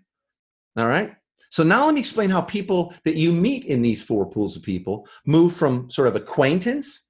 All 0.78 0.88
right. 0.88 1.14
So 1.50 1.64
now 1.64 1.86
let 1.86 1.94
me 1.94 2.00
explain 2.00 2.30
how 2.30 2.42
people 2.42 2.94
that 3.04 3.16
you 3.16 3.32
meet 3.32 3.66
in 3.66 3.82
these 3.82 4.04
four 4.04 4.30
pools 4.30 4.56
of 4.56 4.64
people 4.64 5.08
move 5.26 5.54
from 5.54 5.90
sort 5.90 6.08
of 6.08 6.16
acquaintance 6.16 7.07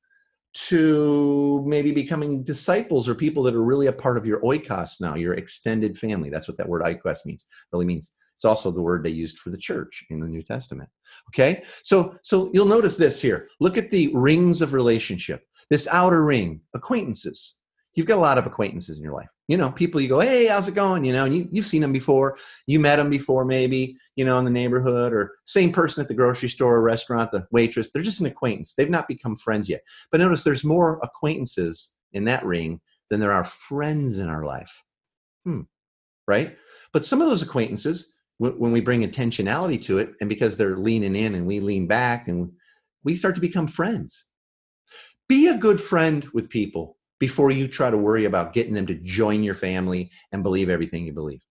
to 0.66 1.64
maybe 1.68 1.92
becoming 1.92 2.44
disciples 2.44 3.08
or 3.08 3.14
people 3.14 3.44
that 3.44 3.56
are 3.56 3.64
really 3.64 3.88
a 3.88 3.94
part 3.94 4.18
of 4.18 4.26
your 4.26 4.42
oikos 4.42 5.00
now, 5.00 5.16
your 5.16 5.34
extended 5.34 5.98
family. 5.98 6.30
That's 6.30 6.48
what 6.48 6.58
that 6.58 6.68
word 6.68 6.82
oikos 6.82 7.26
means, 7.26 7.46
really 7.72 7.86
means. 7.86 8.14
It's 8.36 8.46
also 8.46 8.72
the 8.72 8.82
word 8.82 9.04
they 9.04 9.10
used 9.10 9.40
for 9.40 9.50
the 9.50 9.58
church 9.58 10.04
in 10.10 10.20
the 10.20 10.28
New 10.28 10.44
Testament. 10.44 10.90
Okay? 11.30 11.64
So 11.84 12.16
so 12.24 12.50
you'll 12.54 12.66
notice 12.66 12.98
this 12.98 13.22
here. 13.22 13.50
Look 13.60 13.78
at 13.78 13.92
the 13.92 14.12
rings 14.14 14.62
of 14.62 14.74
relationship. 14.74 15.44
This 15.70 15.88
outer 15.88 16.24
ring, 16.24 16.62
acquaintances. 16.74 17.58
You've 17.94 18.06
got 18.06 18.18
a 18.18 18.22
lot 18.22 18.38
of 18.38 18.46
acquaintances 18.46 18.98
in 18.98 19.04
your 19.04 19.14
life 19.14 19.30
you 19.48 19.56
know, 19.56 19.72
people 19.72 20.02
you 20.02 20.10
go, 20.10 20.20
hey, 20.20 20.48
how's 20.48 20.68
it 20.68 20.76
going? 20.76 21.06
You 21.06 21.14
know, 21.14 21.26
and 21.26 21.36
you, 21.36 21.48
you've 21.52 21.66
seen 21.66 21.82
them 21.82 21.94
before. 21.94 22.38
You 22.66 22.80
met 22.80 22.98
them 22.98 23.10
before, 23.10 23.46
maybe, 23.46 23.98
you 24.16 24.26
know, 24.26 24.38
in 24.40 24.46
the 24.46 24.52
neighborhood 24.52 25.14
or 25.14 25.36
same 25.46 25.72
person 25.72 26.02
at 26.02 26.10
the 26.10 26.14
grocery 26.14 26.50
store 26.50 26.76
or 26.76 26.82
restaurant, 26.82 27.32
the 27.32 27.48
waitress. 27.52 27.92
They're 27.92 28.02
just 28.02 28.20
an 28.20 28.26
acquaintance. 28.26 28.74
They've 28.74 28.90
not 28.90 29.08
become 29.08 29.38
friends 29.38 29.70
yet. 29.70 29.82
But 30.12 30.20
notice 30.20 30.44
there's 30.44 30.66
more 30.66 31.00
acquaintances 31.02 31.96
in 32.12 32.26
that 32.26 32.44
ring 32.44 32.82
than 33.10 33.22
there 33.22 33.32
are 33.32 33.46
friends 33.46 34.18
in 34.18 34.28
our 34.28 34.44
life. 34.44 34.84
Hmm. 35.46 35.62
Right? 36.28 36.58
But 36.92 37.06
some 37.06 37.22
of 37.22 37.30
those 37.30 37.42
acquaintances, 37.42 38.20
when 38.40 38.72
we 38.72 38.82
bring 38.82 39.02
intentionality 39.02 39.82
to 39.84 39.98
it, 39.98 40.12
and 40.20 40.28
because 40.28 40.58
they're 40.58 40.78
leaning 40.78 41.16
in 41.16 41.36
and 41.36 41.48
we 41.48 41.62
lean 41.62 41.88
back 41.88 42.28
and 42.28 42.52
we 43.06 43.16
start 43.16 43.36
to 43.36 43.42
become 43.42 43.68
friends. 43.68 44.30
Be 45.30 45.48
a 45.48 45.58
good 45.58 45.80
friend 45.80 46.28
with 46.34 46.50
people 46.50 46.97
before 47.20 47.52
you 47.52 47.68
try 47.68 47.90
to 47.90 47.98
worry 47.98 48.26
about 48.26 48.54
getting 48.54 48.74
them 48.74 48.88
to 48.88 48.96
join 48.96 49.44
your 49.44 49.54
family 49.54 50.12
and 50.32 50.44
believe 50.44 50.70
everything 50.70 51.06
you 51.06 51.14
believe 51.14 51.42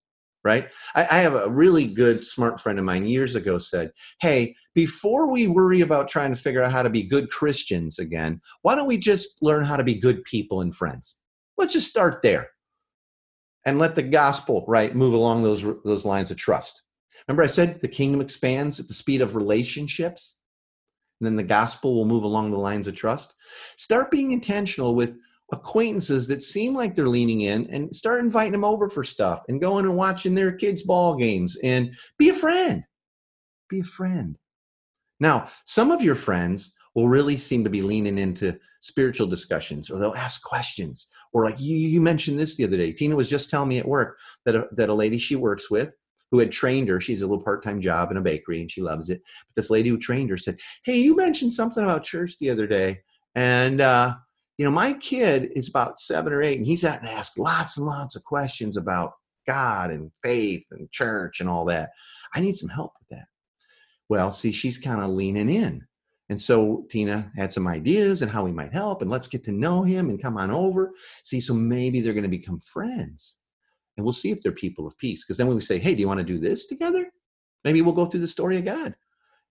right? 0.43 0.69
I, 0.95 1.01
I, 1.01 1.17
have 1.17 1.33
a 1.33 1.49
really 1.49 1.87
good 1.87 2.23
smart 2.23 2.61
friend 2.61 2.79
of 2.79 2.85
mine 2.85 3.05
years 3.05 3.35
ago 3.35 3.57
said 3.57 3.91
hey 4.21 4.55
before 4.73 5.31
we 5.31 5.47
worry 5.47 5.81
about 5.81 6.07
trying 6.07 6.33
to 6.33 6.39
figure 6.39 6.63
out 6.63 6.71
how 6.71 6.83
to 6.83 6.89
be 6.89 7.03
good 7.03 7.29
christians 7.31 7.99
again 7.99 8.39
why 8.61 8.75
don't 8.75 8.87
we 8.87 8.97
just 8.97 9.41
learn 9.43 9.65
how 9.65 9.75
to 9.77 9.83
be 9.83 9.95
good 9.95 10.23
people 10.23 10.61
and 10.61 10.75
friends? 10.75 11.21
Let's 11.57 11.73
just 11.73 11.89
start 11.89 12.21
there 12.21 12.51
and 13.65 13.79
let 13.79 13.95
the 13.95 14.03
gospel 14.03 14.63
right 14.67 14.95
move 14.95 15.13
along 15.13 15.43
those 15.43 15.65
those 15.83 16.05
lines 16.05 16.31
of 16.31 16.37
trust. 16.37 16.81
Remember 17.27 17.43
i 17.43 17.47
said 17.47 17.81
the 17.81 17.87
kingdom 17.87 18.21
expands 18.21 18.79
at 18.79 18.87
the 18.87 18.93
speed 18.93 19.21
of 19.21 19.35
relationships? 19.35 20.39
And 21.19 21.25
then 21.25 21.35
the 21.35 21.43
gospel 21.43 21.95
will 21.95 22.05
move 22.05 22.23
along 22.23 22.51
the 22.51 22.59
lines 22.59 22.87
of 22.87 22.95
trust? 22.95 23.33
Start 23.75 24.11
being 24.11 24.31
intentional 24.31 24.93
with 24.93 25.17
acquaintances 25.51 26.27
that 26.27 26.43
seem 26.43 26.75
like 26.75 26.95
they're 26.95 27.07
leaning 27.07 27.41
in 27.41 27.67
and 27.69 27.95
start 27.95 28.19
inviting 28.19 28.51
them 28.51 28.65
over 28.65 28.89
for 28.89 29.03
stuff 29.03 29.43
and 29.47 29.61
going 29.61 29.85
and 29.85 29.95
watching 29.95 30.35
their 30.35 30.51
kids' 30.51 30.83
ball 30.83 31.15
games 31.15 31.57
and 31.63 31.95
be 32.17 32.29
a 32.29 32.33
friend. 32.33 32.83
Be 33.69 33.79
a 33.79 33.83
friend. 33.83 34.37
Now, 35.19 35.49
some 35.65 35.91
of 35.91 36.01
your 36.01 36.15
friends 36.15 36.75
will 36.95 37.07
really 37.07 37.37
seem 37.37 37.63
to 37.63 37.69
be 37.69 37.81
leaning 37.81 38.17
into 38.17 38.57
spiritual 38.81 39.27
discussions 39.27 39.89
or 39.89 39.99
they'll 39.99 40.13
ask 40.13 40.41
questions 40.43 41.07
or 41.33 41.43
like 41.43 41.59
you, 41.59 41.75
you 41.75 42.01
mentioned 42.01 42.39
this 42.39 42.55
the 42.55 42.63
other 42.63 42.77
day 42.77 42.91
tina 42.91 43.15
was 43.15 43.29
just 43.29 43.49
telling 43.49 43.69
me 43.69 43.79
at 43.79 43.87
work 43.87 44.17
that 44.45 44.55
a, 44.55 44.67
that 44.71 44.89
a 44.89 44.93
lady 44.93 45.17
she 45.17 45.35
works 45.35 45.69
with 45.69 45.91
who 46.31 46.39
had 46.39 46.51
trained 46.51 46.87
her 46.87 47.01
she's 47.01 47.21
a 47.21 47.27
little 47.27 47.43
part-time 47.43 47.81
job 47.81 48.11
in 48.11 48.17
a 48.17 48.21
bakery 48.21 48.61
and 48.61 48.71
she 48.71 48.81
loves 48.81 49.09
it 49.09 49.21
but 49.47 49.55
this 49.55 49.69
lady 49.69 49.89
who 49.89 49.97
trained 49.97 50.29
her 50.29 50.37
said 50.37 50.57
hey 50.85 50.97
you 50.97 51.15
mentioned 51.15 51.51
something 51.51 51.83
about 51.83 52.03
church 52.03 52.37
the 52.39 52.49
other 52.49 52.67
day 52.67 52.99
and 53.35 53.81
uh, 53.81 54.15
you 54.57 54.65
know 54.65 54.71
my 54.71 54.93
kid 54.93 55.49
is 55.53 55.69
about 55.69 55.99
seven 55.99 56.33
or 56.33 56.41
eight 56.41 56.57
and 56.57 56.65
he's 56.65 56.85
out 56.85 56.99
and 56.99 57.09
asked 57.09 57.39
lots 57.39 57.77
and 57.77 57.85
lots 57.85 58.15
of 58.15 58.23
questions 58.23 58.77
about 58.77 59.13
god 59.47 59.91
and 59.91 60.11
faith 60.23 60.63
and 60.71 60.91
church 60.91 61.39
and 61.39 61.49
all 61.49 61.65
that 61.65 61.91
i 62.33 62.39
need 62.39 62.55
some 62.55 62.69
help 62.69 62.91
with 62.99 63.17
that 63.17 63.27
well 64.09 64.31
see 64.31 64.51
she's 64.51 64.77
kind 64.77 65.01
of 65.01 65.09
leaning 65.09 65.49
in 65.49 65.85
and 66.29 66.41
so 66.41 66.85
Tina 66.89 67.31
had 67.37 67.53
some 67.53 67.67
ideas 67.67 68.21
and 68.21 68.29
how 68.29 68.43
we 68.43 68.51
might 68.51 68.73
help, 68.73 69.01
and 69.01 69.09
let's 69.09 69.27
get 69.27 69.43
to 69.45 69.51
know 69.51 69.83
him 69.83 70.09
and 70.09 70.21
come 70.21 70.37
on 70.37 70.51
over. 70.51 70.91
See, 71.23 71.39
so 71.39 71.53
maybe 71.53 72.01
they're 72.01 72.13
going 72.13 72.23
to 72.23 72.29
become 72.29 72.59
friends. 72.59 73.37
And 73.95 74.05
we'll 74.05 74.13
see 74.13 74.31
if 74.31 74.41
they're 74.41 74.51
people 74.51 74.85
of 74.85 74.97
peace. 74.97 75.23
Because 75.23 75.37
then 75.37 75.47
when 75.47 75.55
we 75.55 75.61
say, 75.61 75.79
hey, 75.79 75.95
do 75.95 76.01
you 76.01 76.07
want 76.07 76.19
to 76.19 76.25
do 76.25 76.37
this 76.37 76.67
together? 76.67 77.09
Maybe 77.63 77.81
we'll 77.81 77.93
go 77.93 78.05
through 78.05 78.19
the 78.19 78.27
story 78.27 78.57
of 78.57 78.65
God, 78.65 78.93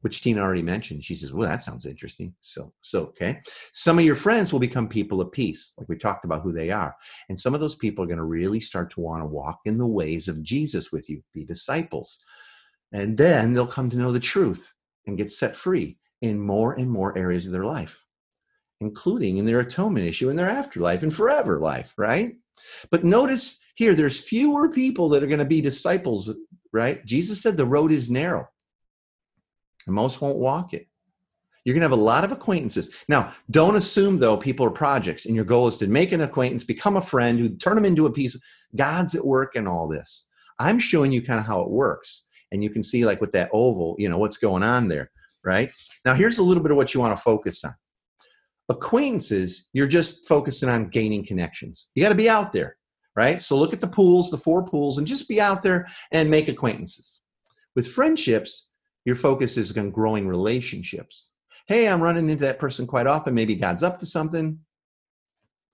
which 0.07 0.21
Tina 0.21 0.41
already 0.41 0.63
mentioned. 0.63 1.05
She 1.05 1.17
says, 1.17 1.33
well, 1.33 1.49
that 1.49 1.65
sounds 1.65 1.85
interesting. 1.85 2.33
So, 2.39 2.73
so 2.81 3.07
okay. 3.07 3.41
Some 3.73 3.99
of 3.99 4.05
your 4.05 4.15
friends 4.15 4.53
will 4.53 4.61
become 4.61 4.89
people 4.89 5.21
of 5.21 5.33
peace, 5.33 5.75
like 5.77 5.89
we 5.89 5.99
talked 5.99 6.25
about 6.25 6.43
who 6.43 6.53
they 6.53 6.71
are. 6.71 6.95
And 7.29 7.37
some 7.37 7.55
of 7.55 7.61
those 7.61 7.75
people 7.75 8.05
are 8.05 8.07
going 8.07 8.19
to 8.19 8.23
really 8.23 8.61
start 8.61 8.93
to 8.93 9.01
want 9.01 9.21
to 9.25 9.27
walk 9.27 9.59
in 9.65 9.79
the 9.79 9.87
ways 9.89 10.29
of 10.29 10.45
Jesus 10.45 10.93
with 10.93 11.11
you, 11.11 11.25
be 11.35 11.45
disciples. 11.45 12.23
And 12.93 13.19
then 13.19 13.53
they'll 13.53 13.67
come 13.67 13.91
to 13.91 13.97
know 13.97 14.13
the 14.13 14.21
truth 14.21 14.73
and 15.09 15.19
get 15.19 15.33
set 15.33 15.57
free 15.57 15.99
in 16.23 16.39
more 16.39 16.73
and 16.75 16.89
more 16.89 17.19
areas 17.19 17.47
of 17.47 17.53
their 17.53 17.65
life, 17.65 18.05
including 18.81 19.39
in 19.39 19.45
their 19.45 19.59
atonement 19.59 20.07
issue 20.07 20.31
in 20.31 20.37
their 20.37 20.49
afterlife 20.49 21.03
and 21.03 21.13
forever 21.13 21.59
life, 21.59 21.93
right? 21.99 22.37
But 22.93 23.03
notice 23.03 23.61
here, 23.75 23.97
there's 23.97 24.21
fewer 24.21 24.71
people 24.71 25.09
that 25.09 25.25
are 25.25 25.27
going 25.27 25.41
to 25.41 25.45
be 25.45 25.61
disciples, 25.61 26.31
right? 26.73 27.05
Jesus 27.05 27.43
said 27.43 27.57
the 27.57 27.67
road 27.67 27.91
is 27.91 28.09
narrow, 28.09 28.47
and 29.87 29.95
most 29.95 30.21
won't 30.21 30.39
walk 30.39 30.75
it. 30.75 30.87
You're 31.65 31.75
going 31.75 31.81
to 31.81 31.89
have 31.89 31.99
a 31.99 32.03
lot 32.03 32.23
of 32.25 32.31
acquaintances. 32.31 32.95
Now, 33.09 33.33
don't 33.51 33.75
assume, 33.75 34.19
though, 34.19 34.37
people 34.37 34.65
are 34.67 34.71
projects 34.71 35.27
and 35.27 35.35
your 35.35 35.45
goal 35.45 35.67
is 35.67 35.79
to 35.79 35.89
make 35.89 36.13
an 36.13 36.21
acquaintance, 36.21 36.63
become 36.63 36.97
a 36.97 37.01
friend, 37.01 37.39
who 37.39 37.57
turn 37.57 37.75
them 37.75 37.85
into 37.85 38.07
a 38.07 38.13
piece. 38.13 38.39
God's 38.77 39.17
at 39.17 39.25
work 39.25 39.57
in 39.57 39.67
all 39.67 39.89
this. 39.89 40.29
I'm 40.61 40.79
showing 40.79 41.11
you 41.11 41.23
kind 41.23 41.41
of 41.41 41.47
how 41.47 41.63
it 41.63 41.71
works. 41.71 42.29
And 42.53 42.63
you 42.63 42.71
can 42.71 42.85
see, 42.85 43.05
like 43.05 43.21
with 43.21 43.33
that 43.33 43.51
oval, 43.53 43.97
you 43.99 44.09
know, 44.09 44.19
what's 44.19 44.37
going 44.37 44.63
on 44.63 44.87
there 44.87 45.11
right? 45.47 45.73
Now, 46.05 46.15
here's 46.15 46.39
a 46.39 46.43
little 46.43 46.63
bit 46.63 46.73
of 46.73 46.77
what 46.77 46.93
you 46.93 47.01
want 47.01 47.17
to 47.17 47.23
focus 47.23 47.65
on. 47.65 47.75
Acquaintances, 48.69 49.69
you're 49.73 49.87
just 49.87 50.27
focusing 50.29 50.69
on 50.69 50.89
gaining 50.89 51.25
connections. 51.25 51.89
You 51.95 52.03
got 52.03 52.11
to 52.11 52.17
be 52.17 52.29
out 52.29 52.53
there, 52.53 52.77
right? 53.15 53.41
So 53.41 53.57
look 53.57 53.73
at 53.73 53.81
the 53.81 53.87
pools, 53.87 54.31
the 54.31 54.37
four 54.37 54.65
pools, 54.65 54.99
and 54.99 55.07
just 55.07 55.29
be 55.29 55.41
out 55.41 55.63
there 55.63 55.87
and 56.11 56.29
make 56.29 56.49
acquaintances. 56.49 57.21
With 57.77 57.87
friendships, 57.87 58.75
your 59.07 59.17
focus 59.17 59.57
is 59.57 59.77
on 59.79 59.91
growing 59.91 60.29
relationships. 60.29 61.31
Hey, 61.67 61.89
I'm 61.89 62.03
running 62.03 62.29
into 62.29 62.45
that 62.45 62.59
person 62.59 62.87
quite 62.87 63.07
often. 63.07 63.35
Maybe 63.35 63.55
God's 63.55 63.83
up 63.83 63.99
to 64.01 64.07
something. 64.07 64.59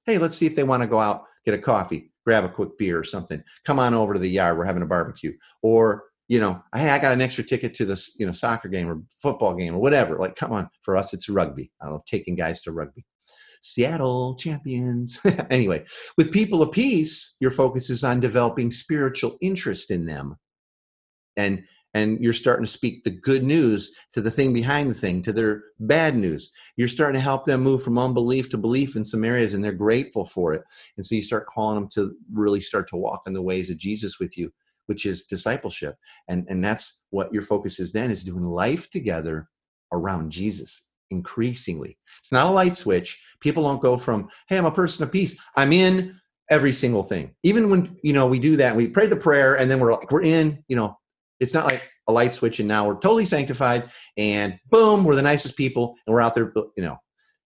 Hey, 0.06 0.18
let's 0.18 0.36
see 0.36 0.46
if 0.46 0.54
they 0.54 0.62
want 0.62 0.82
to 0.82 0.88
go 0.88 1.00
out, 1.00 1.24
get 1.44 1.54
a 1.54 1.58
coffee, 1.58 2.12
grab 2.24 2.44
a 2.44 2.48
quick 2.48 2.78
beer 2.78 2.98
or 2.98 3.04
something. 3.04 3.42
Come 3.66 3.78
on 3.80 3.94
over 3.94 4.14
to 4.14 4.20
the 4.20 4.28
yard. 4.28 4.56
We're 4.56 4.64
having 4.64 4.82
a 4.82 4.86
barbecue. 4.86 5.32
Or 5.62 6.04
you 6.28 6.40
know, 6.40 6.62
hey, 6.74 6.88
I 6.88 6.98
got 6.98 7.12
an 7.12 7.20
extra 7.20 7.44
ticket 7.44 7.74
to 7.74 7.84
this, 7.84 8.16
you 8.18 8.24
know, 8.24 8.32
soccer 8.32 8.68
game 8.68 8.88
or 8.88 9.02
football 9.20 9.54
game 9.54 9.74
or 9.74 9.80
whatever. 9.80 10.16
Like, 10.16 10.34
come 10.34 10.52
on, 10.52 10.70
for 10.82 10.96
us, 10.96 11.12
it's 11.12 11.28
rugby. 11.28 11.70
I 11.82 11.88
love 11.88 12.06
taking 12.06 12.36
guys 12.36 12.62
to 12.62 12.72
rugby. 12.72 13.04
Seattle 13.60 14.34
champions. 14.36 15.18
anyway, 15.50 15.84
with 16.16 16.32
people 16.32 16.62
of 16.62 16.72
peace, 16.72 17.36
your 17.40 17.50
focus 17.50 17.90
is 17.90 18.02
on 18.02 18.20
developing 18.20 18.70
spiritual 18.70 19.36
interest 19.42 19.90
in 19.90 20.06
them. 20.06 20.36
And 21.36 21.64
and 21.94 22.18
you're 22.20 22.32
starting 22.32 22.64
to 22.64 22.70
speak 22.70 23.04
the 23.04 23.10
good 23.10 23.42
news 23.42 23.94
to 24.12 24.20
the 24.20 24.30
thing 24.30 24.52
behind 24.52 24.90
the 24.90 24.94
thing, 24.94 25.22
to 25.22 25.32
their 25.32 25.62
bad 25.80 26.16
news. 26.16 26.50
You're 26.76 26.88
starting 26.88 27.18
to 27.18 27.24
help 27.24 27.44
them 27.44 27.62
move 27.62 27.82
from 27.82 27.98
unbelief 27.98 28.48
to 28.50 28.58
belief 28.58 28.96
in 28.96 29.04
some 29.04 29.24
areas, 29.24 29.54
and 29.54 29.64
they're 29.64 29.72
grateful 29.72 30.24
for 30.24 30.54
it. 30.54 30.62
And 30.96 31.04
so 31.04 31.14
you 31.14 31.22
start 31.22 31.46
calling 31.46 31.76
them 31.76 31.88
to 31.94 32.14
really 32.32 32.60
start 32.60 32.88
to 32.90 32.96
walk 32.96 33.22
in 33.26 33.32
the 33.32 33.42
ways 33.42 33.70
of 33.70 33.78
Jesus 33.78 34.18
with 34.18 34.36
you 34.36 34.52
which 34.86 35.06
is 35.06 35.26
discipleship. 35.26 35.96
And, 36.28 36.44
and 36.48 36.64
that's 36.64 37.02
what 37.10 37.32
your 37.32 37.42
focus 37.42 37.78
is 37.80 37.92
then 37.92 38.10
is 38.10 38.24
doing 38.24 38.42
life 38.42 38.90
together 38.90 39.48
around 39.92 40.32
Jesus 40.32 40.88
increasingly. 41.10 41.98
It's 42.18 42.32
not 42.32 42.46
a 42.46 42.50
light 42.50 42.76
switch. 42.76 43.22
People 43.40 43.64
don't 43.64 43.82
go 43.82 43.96
from, 43.96 44.28
hey, 44.48 44.58
I'm 44.58 44.64
a 44.64 44.70
person 44.70 45.04
of 45.04 45.12
peace. 45.12 45.38
I'm 45.56 45.72
in 45.72 46.16
every 46.50 46.72
single 46.72 47.02
thing. 47.02 47.34
Even 47.42 47.70
when, 47.70 47.96
you 48.02 48.12
know, 48.12 48.26
we 48.26 48.38
do 48.38 48.56
that, 48.56 48.74
we 48.74 48.88
pray 48.88 49.06
the 49.06 49.16
prayer 49.16 49.56
and 49.56 49.70
then 49.70 49.78
we're 49.78 49.92
like, 49.92 50.10
we're 50.10 50.22
in, 50.22 50.64
you 50.68 50.76
know, 50.76 50.98
it's 51.42 51.54
not 51.54 51.66
like 51.66 51.90
a 52.08 52.12
light 52.12 52.34
switch 52.34 52.60
and 52.60 52.68
now 52.68 52.86
we're 52.86 52.94
totally 52.94 53.26
sanctified 53.26 53.90
and 54.16 54.58
boom, 54.70 55.04
we're 55.04 55.14
the 55.14 55.22
nicest 55.22 55.56
people 55.56 55.96
and 56.06 56.14
we're 56.14 56.20
out 56.20 56.34
there, 56.34 56.52
you 56.76 56.82
know, 56.82 56.96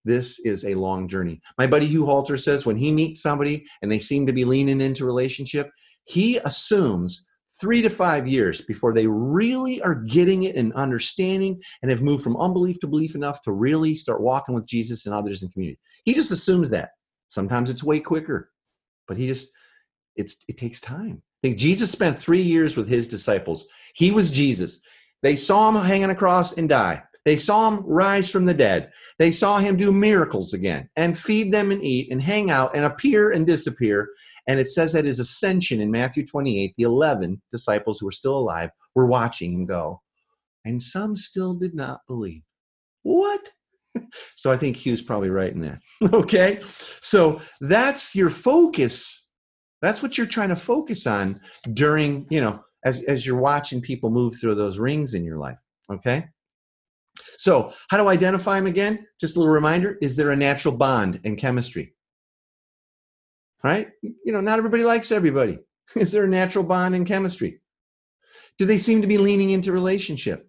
this 0.05 0.39
is 0.41 0.65
a 0.65 0.75
long 0.75 1.09
journey. 1.09 1.41
My 1.59 1.67
buddy 1.67 1.87
Hugh 1.87 2.07
Halter 2.07 2.37
says 2.37 2.65
when 2.65 2.77
he 2.77 2.93
meets 2.93 3.23
somebody 3.23 3.67
and 3.83 3.91
they 3.91 3.99
seem 3.99 4.27
to 4.27 4.33
be 4.33 4.45
leaning 4.45 4.81
into 4.81 5.05
relationship, 5.05 5.71
he 6.05 6.37
assumes 6.39 7.27
three 7.61 7.83
to 7.83 7.91
five 7.91 8.29
years 8.29 8.61
before 8.61 8.93
they 8.93 9.07
really 9.07 9.81
are 9.83 9.95
getting 9.95 10.45
it 10.45 10.57
and 10.57 10.73
understanding 10.75 11.61
and 11.83 11.91
have 11.91 12.03
moved 12.03 12.23
from 12.23 12.37
unbelief 12.37 12.79
to 12.81 12.87
belief 12.87 13.15
enough 13.15 13.43
to 13.43 13.53
really 13.53 13.95
start 13.95 14.21
walking 14.21 14.55
with 14.55 14.67
Jesus 14.67 15.07
and 15.07 15.15
others 15.15 15.43
in 15.43 15.49
community. 15.49 15.79
He 16.05 16.15
just 16.15 16.31
assumes 16.31 16.71
that. 16.71 16.91
Sometimes 17.29 17.71
it's 17.71 17.83
way 17.83 17.99
quicker, 17.99 18.51
but 19.09 19.17
he 19.17 19.27
just 19.27 19.53
it's 20.15 20.45
it 20.49 20.57
takes 20.57 20.81
time. 20.81 21.23
Think 21.47 21.59
Jesus 21.59 21.93
spent 21.93 22.19
three 22.19 22.43
years 22.43 22.77
with 22.77 22.89
his 22.89 23.07
disciples. 23.07 23.69
He 23.95 24.11
was 24.11 24.33
Jesus. 24.33 24.83
They 25.23 25.37
saw 25.37 25.69
him 25.69 25.77
hang 25.77 26.03
on 26.03 26.11
a 26.11 26.15
cross 26.17 26.59
and 26.59 26.69
die. 26.69 27.05
They 27.25 27.37
saw 27.37 27.71
him 27.71 27.85
rise 27.87 28.29
from 28.29 28.47
the 28.47 28.53
dead. 28.53 28.91
They 29.21 29.31
saw 29.31 29.59
him 29.59 29.77
do 29.77 29.93
miracles 29.93 30.55
again 30.55 30.91
and 30.97 31.17
feed 31.17 31.55
them 31.55 31.71
and 31.71 31.81
eat 31.85 32.11
and 32.11 32.21
hang 32.21 32.51
out 32.51 32.75
and 32.75 32.85
appear 32.85 33.31
and 33.31 33.47
disappear. 33.47 34.09
And 34.49 34.59
it 34.59 34.69
says 34.69 34.93
that 34.95 35.05
his 35.05 35.21
ascension 35.21 35.81
in 35.81 35.89
Matthew 35.89 36.27
28, 36.27 36.75
the 36.77 36.83
11 36.83 37.41
disciples 37.53 38.01
who 38.01 38.07
were 38.07 38.11
still 38.11 38.37
alive 38.37 38.71
were 38.97 39.07
watching 39.07 39.53
him 39.53 39.67
go. 39.67 40.03
And 40.65 40.83
some 40.83 41.17
still 41.17 41.55
did 41.55 41.77
not 41.77 42.01
believe. 42.09 42.43
What? 43.05 43.53
so 44.35 44.51
I 44.51 44.57
think 44.57 44.85
Hugh's 44.85 45.01
probably 45.01 45.31
right 45.31 45.53
in 45.53 45.61
that. 45.61 45.79
okay? 46.13 46.59
So 47.01 47.41
that's 47.61 48.17
your 48.17 48.31
focus. 48.31 49.26
That's 49.83 50.03
what 50.03 50.17
you're 50.17 50.27
trying 50.27 50.49
to 50.49 50.57
focus 50.57 51.07
on 51.07 51.41
during, 51.73 52.27
you 52.31 52.41
know, 52.41 52.61
as, 52.85 53.03
as 53.05 53.27
you're 53.27 53.39
watching 53.39 53.81
people 53.81 54.11
move 54.11 54.37
through 54.41 54.55
those 54.55 54.79
rings 54.79 55.15
in 55.15 55.25
your 55.25 55.39
life. 55.39 55.59
Okay? 55.91 56.27
So, 57.39 57.73
how 57.89 57.97
to 57.97 58.09
identify 58.09 58.57
them 58.57 58.67
again? 58.67 59.07
Just 59.21 59.37
a 59.37 59.39
little 59.39 59.53
reminder 59.53 59.99
is 60.01 60.17
there 60.17 60.31
a 60.31 60.37
natural 60.37 60.77
bond 60.77 61.21
in 61.25 61.37
chemistry? 61.37 61.95
Right? 63.63 63.89
You 64.03 64.33
know, 64.33 64.41
not 64.41 64.59
everybody 64.59 64.85
likes 64.85 65.11
everybody. 65.11 65.59
Is 65.97 66.13
there 66.13 66.25
a 66.25 66.29
natural 66.29 66.65
bond 66.65 66.95
in 66.95 67.05
chemistry? 67.05 67.61
Do 68.59 68.67
they 68.67 68.79
seem 68.79 69.03
to 69.03 69.09
be 69.09 69.19
leaning 69.19 69.51
into 69.51 69.73
relationship? 69.73 70.49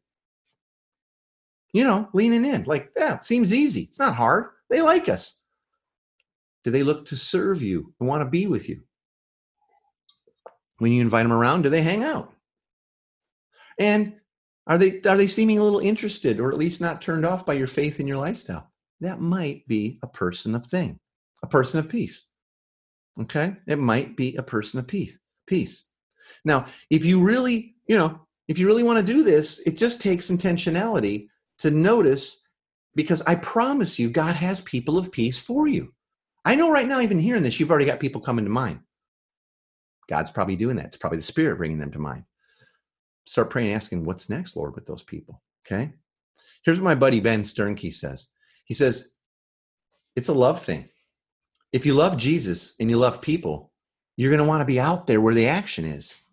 You 1.73 1.83
know, 1.83 2.09
leaning 2.13 2.45
in, 2.45 2.63
like, 2.63 2.91
yeah, 2.95 3.19
seems 3.21 3.53
easy. 3.53 3.81
It's 3.81 3.99
not 3.99 4.15
hard. 4.15 4.51
They 4.69 4.81
like 4.81 5.09
us. 5.09 5.45
Do 6.63 6.71
they 6.71 6.83
look 6.83 7.05
to 7.05 7.15
serve 7.15 7.61
you 7.61 7.93
and 7.99 8.07
want 8.07 8.21
to 8.21 8.29
be 8.29 8.47
with 8.47 8.67
you? 8.67 8.81
When 10.79 10.91
you 10.91 11.01
invite 11.01 11.23
them 11.23 11.33
around, 11.33 11.63
do 11.63 11.69
they 11.69 11.81
hang 11.81 12.03
out? 12.03 12.33
And 13.79 14.13
are 14.65 14.77
they 14.77 15.01
are 15.01 15.17
they 15.17 15.27
seeming 15.27 15.59
a 15.59 15.63
little 15.63 15.79
interested 15.79 16.39
or 16.39 16.51
at 16.51 16.57
least 16.57 16.81
not 16.81 17.01
turned 17.01 17.25
off 17.25 17.45
by 17.45 17.53
your 17.53 17.67
faith 17.67 17.99
and 17.99 18.07
your 18.07 18.17
lifestyle? 18.17 18.71
That 19.01 19.21
might 19.21 19.67
be 19.67 19.99
a 20.03 20.07
person 20.07 20.55
of 20.55 20.65
thing, 20.65 20.99
a 21.43 21.47
person 21.47 21.79
of 21.79 21.89
peace. 21.89 22.27
Okay? 23.21 23.55
It 23.67 23.79
might 23.79 24.17
be 24.17 24.35
a 24.35 24.43
person 24.43 24.79
of 24.79 24.87
peace. 24.87 25.17
Peace. 25.47 25.89
Now, 26.43 26.65
if 26.89 27.05
you 27.05 27.23
really, 27.23 27.75
you 27.87 27.97
know, 27.97 28.27
if 28.47 28.59
you 28.59 28.67
really 28.67 28.83
want 28.83 28.97
to 28.97 29.13
do 29.13 29.23
this, 29.23 29.59
it 29.59 29.77
just 29.77 30.01
takes 30.01 30.29
intentionality 30.29 31.27
to 31.59 31.71
notice 31.71 32.49
because 32.95 33.21
I 33.21 33.35
promise 33.35 33.99
you, 33.99 34.09
God 34.09 34.35
has 34.35 34.61
people 34.61 34.97
of 34.97 35.11
peace 35.11 35.37
for 35.37 35.67
you. 35.67 35.93
I 36.43 36.55
know 36.55 36.71
right 36.71 36.87
now, 36.87 36.99
even 36.99 37.19
hearing 37.19 37.43
this, 37.43 37.59
you've 37.59 37.69
already 37.69 37.85
got 37.85 37.99
people 37.99 38.21
coming 38.21 38.45
to 38.45 38.51
mind. 38.51 38.79
God's 40.09 40.31
probably 40.31 40.55
doing 40.55 40.77
that. 40.77 40.87
It's 40.87 40.97
probably 40.97 41.17
the 41.17 41.23
Spirit 41.23 41.57
bringing 41.57 41.79
them 41.79 41.91
to 41.91 41.99
mind 41.99 42.23
start 43.27 43.49
praying, 43.49 43.73
asking, 43.73 44.05
What's 44.05 44.29
next, 44.29 44.55
Lord, 44.55 44.73
with 44.73 44.85
those 44.85 45.03
people? 45.03 45.41
Okay. 45.65 45.93
Here's 46.63 46.79
what 46.79 46.85
my 46.85 46.95
buddy 46.95 47.19
Ben 47.19 47.43
Sternke 47.43 47.93
says 47.93 48.29
He 48.65 48.73
says, 48.73 49.13
It's 50.15 50.29
a 50.29 50.33
love 50.33 50.63
thing. 50.63 50.89
if 51.73 51.85
you 51.85 51.93
love 51.93 52.17
Jesus 52.17 52.73
and 52.79 52.89
you 52.89 52.97
love 52.97 53.21
people, 53.21 53.71
you're 54.15 54.31
going 54.31 54.41
to 54.41 54.47
want 54.47 54.61
to 54.61 54.65
be 54.65 54.79
out 54.79 55.05
there 55.05 55.21
where 55.21 55.33
the 55.33 55.47
action 55.47 55.85
is. 55.85 56.23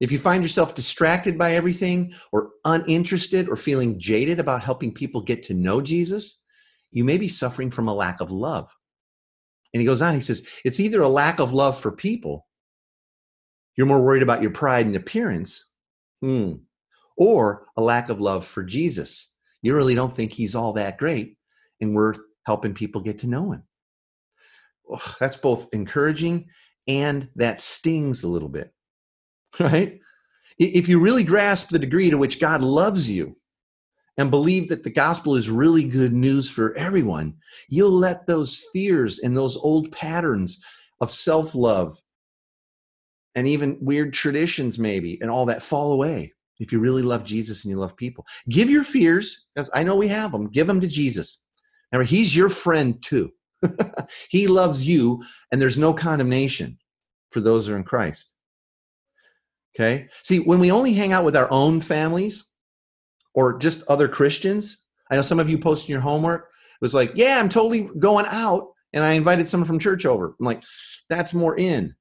If 0.00 0.12
you 0.12 0.18
find 0.18 0.42
yourself 0.42 0.74
distracted 0.74 1.38
by 1.38 1.54
everything 1.54 2.14
or 2.32 2.50
uninterested 2.64 3.48
or 3.48 3.56
feeling 3.56 3.98
jaded 3.98 4.38
about 4.38 4.62
helping 4.62 4.92
people 4.92 5.22
get 5.22 5.42
to 5.44 5.54
know 5.54 5.80
Jesus, 5.80 6.42
you 6.90 7.04
may 7.04 7.16
be 7.16 7.28
suffering 7.28 7.70
from 7.70 7.88
a 7.88 7.94
lack 7.94 8.20
of 8.20 8.30
love. 8.30 8.68
And 9.72 9.80
he 9.80 9.86
goes 9.86 10.02
on, 10.02 10.14
he 10.14 10.20
says, 10.20 10.46
it's 10.64 10.78
either 10.78 11.00
a 11.00 11.08
lack 11.08 11.40
of 11.40 11.52
love 11.52 11.80
for 11.80 11.90
people, 11.90 12.46
you're 13.76 13.86
more 13.86 14.02
worried 14.02 14.22
about 14.22 14.42
your 14.42 14.50
pride 14.50 14.86
and 14.86 14.96
appearance, 14.96 15.72
hmm, 16.20 16.54
or 17.16 17.66
a 17.76 17.82
lack 17.82 18.08
of 18.08 18.20
love 18.20 18.46
for 18.46 18.62
Jesus. 18.62 19.32
You 19.62 19.74
really 19.74 19.94
don't 19.94 20.14
think 20.14 20.32
he's 20.32 20.54
all 20.54 20.72
that 20.74 20.98
great 20.98 21.36
and 21.80 21.94
worth 21.94 22.18
helping 22.46 22.74
people 22.74 23.00
get 23.00 23.18
to 23.20 23.26
know 23.26 23.52
him. 23.52 23.62
That's 25.18 25.36
both 25.36 25.72
encouraging 25.72 26.48
and 26.86 27.28
that 27.36 27.60
stings 27.60 28.22
a 28.22 28.28
little 28.28 28.48
bit, 28.48 28.72
right? 29.60 30.00
If 30.58 30.88
you 30.88 31.00
really 31.00 31.24
grasp 31.24 31.70
the 31.70 31.78
degree 31.78 32.10
to 32.10 32.18
which 32.18 32.40
God 32.40 32.60
loves 32.60 33.10
you 33.10 33.36
and 34.16 34.30
believe 34.30 34.68
that 34.68 34.84
the 34.84 34.92
gospel 34.92 35.34
is 35.34 35.50
really 35.50 35.82
good 35.82 36.12
news 36.12 36.48
for 36.48 36.76
everyone, 36.76 37.34
you'll 37.68 37.90
let 37.90 38.26
those 38.26 38.62
fears 38.72 39.18
and 39.18 39.36
those 39.36 39.56
old 39.56 39.90
patterns 39.90 40.62
of 41.00 41.10
self 41.10 41.54
love 41.54 41.98
and 43.34 43.48
even 43.48 43.78
weird 43.80 44.12
traditions, 44.12 44.78
maybe, 44.78 45.18
and 45.20 45.30
all 45.30 45.46
that 45.46 45.62
fall 45.62 45.92
away 45.92 46.32
if 46.60 46.72
you 46.72 46.78
really 46.78 47.02
love 47.02 47.24
Jesus 47.24 47.64
and 47.64 47.70
you 47.70 47.76
love 47.76 47.96
people. 47.96 48.24
Give 48.48 48.70
your 48.70 48.84
fears, 48.84 49.48
because 49.54 49.70
I 49.74 49.82
know 49.82 49.96
we 49.96 50.08
have 50.08 50.32
them, 50.32 50.48
give 50.48 50.66
them 50.66 50.80
to 50.80 50.86
Jesus. 50.86 51.42
Remember, 51.92 52.08
He's 52.08 52.36
your 52.36 52.48
friend 52.48 53.02
too. 53.02 53.32
he 54.28 54.46
loves 54.46 54.86
you, 54.86 55.22
and 55.50 55.60
there's 55.60 55.78
no 55.78 55.92
condemnation 55.92 56.78
for 57.30 57.40
those 57.40 57.66
who 57.66 57.74
are 57.74 57.76
in 57.76 57.84
Christ. 57.84 58.32
Okay? 59.74 60.08
See, 60.22 60.38
when 60.38 60.60
we 60.60 60.70
only 60.70 60.92
hang 60.92 61.12
out 61.12 61.24
with 61.24 61.36
our 61.36 61.50
own 61.50 61.80
families 61.80 62.52
or 63.34 63.58
just 63.58 63.82
other 63.88 64.08
Christians, 64.08 64.84
I 65.10 65.16
know 65.16 65.22
some 65.22 65.40
of 65.40 65.50
you 65.50 65.58
posted 65.58 65.88
your 65.88 66.00
homework. 66.00 66.42
It 66.42 66.84
was 66.84 66.94
like, 66.94 67.12
yeah, 67.14 67.38
I'm 67.38 67.48
totally 67.48 67.88
going 67.98 68.26
out, 68.28 68.68
and 68.92 69.02
I 69.02 69.12
invited 69.12 69.48
someone 69.48 69.66
from 69.66 69.78
church 69.78 70.06
over. 70.06 70.34
I'm 70.38 70.46
like, 70.46 70.62
that's 71.08 71.34
more 71.34 71.58
in, 71.58 71.94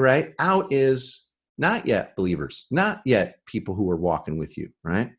right? 0.00 0.34
Out 0.38 0.72
is 0.72 1.26
not 1.58 1.86
yet 1.86 2.14
believers, 2.16 2.66
not 2.70 3.00
yet 3.04 3.38
people 3.46 3.74
who 3.74 3.90
are 3.90 3.96
walking 3.96 4.38
with 4.38 4.58
you, 4.58 4.68
right? 4.84 5.10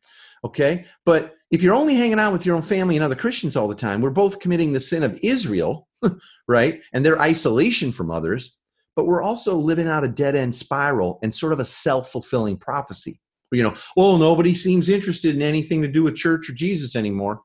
Okay. 0.44 0.84
But 1.04 1.34
if 1.50 1.62
you're 1.62 1.74
only 1.74 1.94
hanging 1.94 2.20
out 2.20 2.32
with 2.32 2.46
your 2.46 2.54
own 2.54 2.62
family 2.62 2.96
and 2.96 3.04
other 3.04 3.16
Christians 3.16 3.56
all 3.56 3.68
the 3.68 3.74
time, 3.74 4.00
we're 4.00 4.10
both 4.10 4.40
committing 4.40 4.72
the 4.72 4.80
sin 4.80 5.02
of 5.02 5.18
Israel, 5.22 5.88
right? 6.48 6.80
And 6.92 7.04
their 7.04 7.20
isolation 7.20 7.90
from 7.90 8.10
others, 8.10 8.56
but 8.94 9.06
we're 9.06 9.22
also 9.22 9.56
living 9.56 9.88
out 9.88 10.04
a 10.04 10.08
dead 10.08 10.36
end 10.36 10.54
spiral 10.54 11.18
and 11.22 11.34
sort 11.34 11.52
of 11.52 11.60
a 11.60 11.64
self 11.64 12.10
fulfilling 12.10 12.56
prophecy. 12.56 13.20
You 13.50 13.62
know, 13.62 13.74
well, 13.96 14.18
nobody 14.18 14.54
seems 14.54 14.88
interested 14.88 15.34
in 15.34 15.42
anything 15.42 15.80
to 15.82 15.88
do 15.88 16.02
with 16.02 16.16
church 16.16 16.50
or 16.50 16.52
Jesus 16.52 16.94
anymore. 16.94 17.40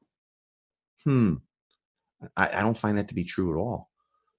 Hmm. 1.06 1.36
I, 2.36 2.50
I 2.58 2.62
don't 2.62 2.78
find 2.78 2.98
that 2.98 3.08
to 3.08 3.16
be 3.16 3.24
true 3.24 3.54
at 3.54 3.60
all. 3.60 3.90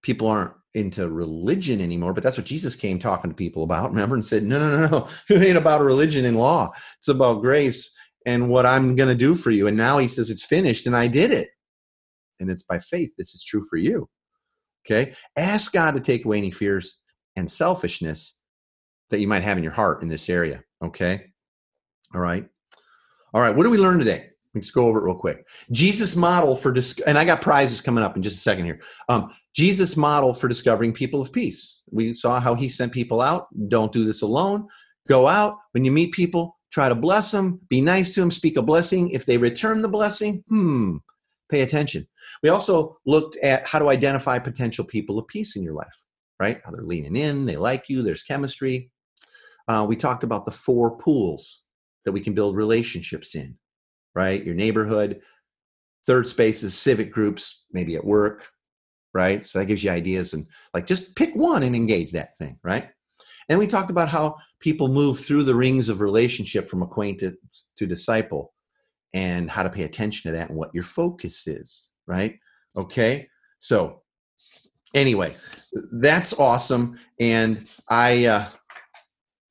People 0.03 0.29
aren't 0.29 0.53
into 0.75 1.09
religion 1.09 1.81
anymore, 1.81 2.13
but 2.13 2.23
that's 2.23 2.37
what 2.37 2.47
Jesus 2.47 2.75
came 2.75 2.99
talking 2.99 3.31
to 3.31 3.37
people 3.37 3.63
about, 3.63 3.91
remember, 3.91 4.17
and 4.17 4.27
said, 4.27 4.43
no, 4.43 4.59
no, 4.59 4.81
no, 4.81 4.89
no, 4.89 5.09
it 5.35 5.43
ain't 5.43 5.57
about 5.57 5.81
religion 5.81 6.25
and 6.25 6.37
law. 6.37 6.73
It's 6.99 7.09
about 7.09 7.43
grace 7.43 7.97
and 8.27 8.49
what 8.49 8.67
I'm 8.67 8.97
going 8.97 9.09
to 9.09 9.15
do 9.15 9.35
for 9.35 9.51
you. 9.51 9.67
And 9.67 9.77
now 9.77 9.99
he 9.99 10.09
says, 10.09 10.31
it's 10.31 10.45
finished 10.45 10.87
and 10.87 10.97
I 10.97 11.07
did 11.07 11.31
it. 11.31 11.49
And 12.41 12.51
it's 12.51 12.65
by 12.65 12.81
faith. 12.81 13.11
This 13.17 13.35
is 13.35 13.45
true 13.45 13.65
for 13.71 13.77
you. 13.77 14.09
Okay. 14.85 15.15
Ask 15.37 15.73
God 15.73 15.93
to 15.93 16.01
take 16.01 16.25
away 16.25 16.39
any 16.39 16.51
fears 16.51 17.01
and 17.37 17.51
selfishness 17.51 18.41
that 19.11 19.21
you 19.21 19.29
might 19.29 19.43
have 19.43 19.57
in 19.57 19.65
your 19.65 19.73
heart 19.73 20.03
in 20.03 20.09
this 20.09 20.29
area. 20.29 20.63
Okay. 20.83 21.27
All 22.15 22.21
right. 22.21 22.47
All 23.33 23.41
right. 23.41 23.55
What 23.55 23.65
do 23.65 23.71
we 23.71 23.79
learn 23.79 23.99
today? 23.99 24.29
Let's 24.55 24.71
go 24.71 24.87
over 24.87 25.01
it 25.01 25.05
real 25.05 25.17
quick. 25.17 25.47
Jesus' 25.73 26.15
model 26.15 26.55
for, 26.55 26.73
dis- 26.73 27.01
and 27.01 27.19
I 27.19 27.25
got 27.25 27.43
prizes 27.43 27.81
coming 27.81 28.05
up 28.05 28.17
in 28.17 28.23
just 28.23 28.37
a 28.37 28.41
second 28.41 28.67
here. 28.67 28.81
Um, 29.09 29.35
Jesus' 29.55 29.97
model 29.97 30.33
for 30.33 30.49
discovering 30.49 30.93
people 30.93 31.21
of 31.21 31.33
peace. 31.33 31.83
We 31.91 32.15
saw 32.15 32.39
how 32.39 32.55
he 32.55 32.69
sent 32.69 32.93
people 32.93 33.21
out. 33.21 33.49
Don't 33.69 33.93
do 33.93 34.05
this 34.05 34.23
alone. 34.23 34.69
Go 35.09 35.27
out. 35.27 35.59
When 35.73 35.85
you 35.85 35.91
meet 35.91 36.13
people, 36.13 36.57
try 36.71 36.89
to 36.89 36.95
bless 36.95 37.31
them, 37.31 37.61
be 37.69 37.81
nice 37.81 38.13
to 38.13 38.21
them, 38.21 38.31
speak 38.31 38.57
a 38.57 38.63
blessing. 38.63 39.11
If 39.11 39.27
they 39.27 39.39
return 39.39 39.83
the 39.83 39.89
blessing, 39.89 40.45
hmm, 40.49 40.97
pay 41.51 41.63
attention. 41.63 42.07
We 42.43 42.49
also 42.49 42.99
looked 43.07 43.37
at 43.39 43.67
how 43.67 43.81
to 43.81 43.89
identify 43.89 44.39
potential 44.39 44.85
people 44.85 45.19
of 45.19 45.27
peace 45.27 45.57
in 45.57 45.63
your 45.63 45.75
life, 45.75 45.97
right? 46.41 46.61
How 46.65 46.71
they're 46.71 46.83
leaning 46.83 47.17
in, 47.17 47.45
they 47.45 47.57
like 47.57 47.89
you, 47.89 48.03
there's 48.03 48.23
chemistry. 48.23 48.91
Uh, 49.67 49.85
we 49.89 49.97
talked 49.97 50.25
about 50.25 50.45
the 50.45 50.51
four 50.51 50.97
pools 50.99 51.65
that 52.05 52.13
we 52.13 52.21
can 52.21 52.35
build 52.35 52.57
relationships 52.57 53.35
in 53.35 53.57
right? 54.15 54.45
Your 54.45 54.55
neighborhood. 54.55 55.21
Third 56.07 56.27
space 56.27 56.63
is 56.63 56.77
civic 56.77 57.13
groups, 57.13 57.65
maybe 57.73 57.97
at 57.97 58.05
work, 58.05 58.45
right? 59.15 59.45
So 59.45 59.59
that 59.59 59.67
gives 59.67 59.83
you 59.83 59.91
ideas 59.91 60.35
and 60.35 60.47
like 60.75 60.87
just 60.87 61.17
pick 61.17 61.35
one 61.35 61.63
and 61.63 61.75
engage 61.75 62.13
that 62.13 62.37
thing, 62.37 62.59
right? 62.63 62.91
And 63.49 63.59
we 63.59 63.67
talked 63.67 63.91
about 63.91 64.09
how 64.09 64.37
people 64.61 64.89
move 64.89 65.21
through 65.21 65.45
the 65.45 65.55
rings 65.55 65.89
of 65.89 66.01
relationship 66.01 66.67
from 66.67 66.83
acquaintance 66.83 67.71
to 67.77 67.87
disciple 67.87 68.53
and 69.13 69.51
how 69.51 69.63
to 69.63 69.71
pay 69.71 69.85
attention 69.85 70.31
to 70.31 70.37
that 70.37 70.49
and 70.49 70.59
what 70.59 70.75
your 70.75 70.83
focus 70.83 71.47
is, 71.47 71.91
right? 72.07 72.39
Okay. 72.77 73.29
So 73.59 74.03
anyway, 74.95 75.37
that's 75.93 76.39
awesome. 76.39 76.99
And 77.21 77.69
I, 77.89 78.27
uh, 78.27 78.47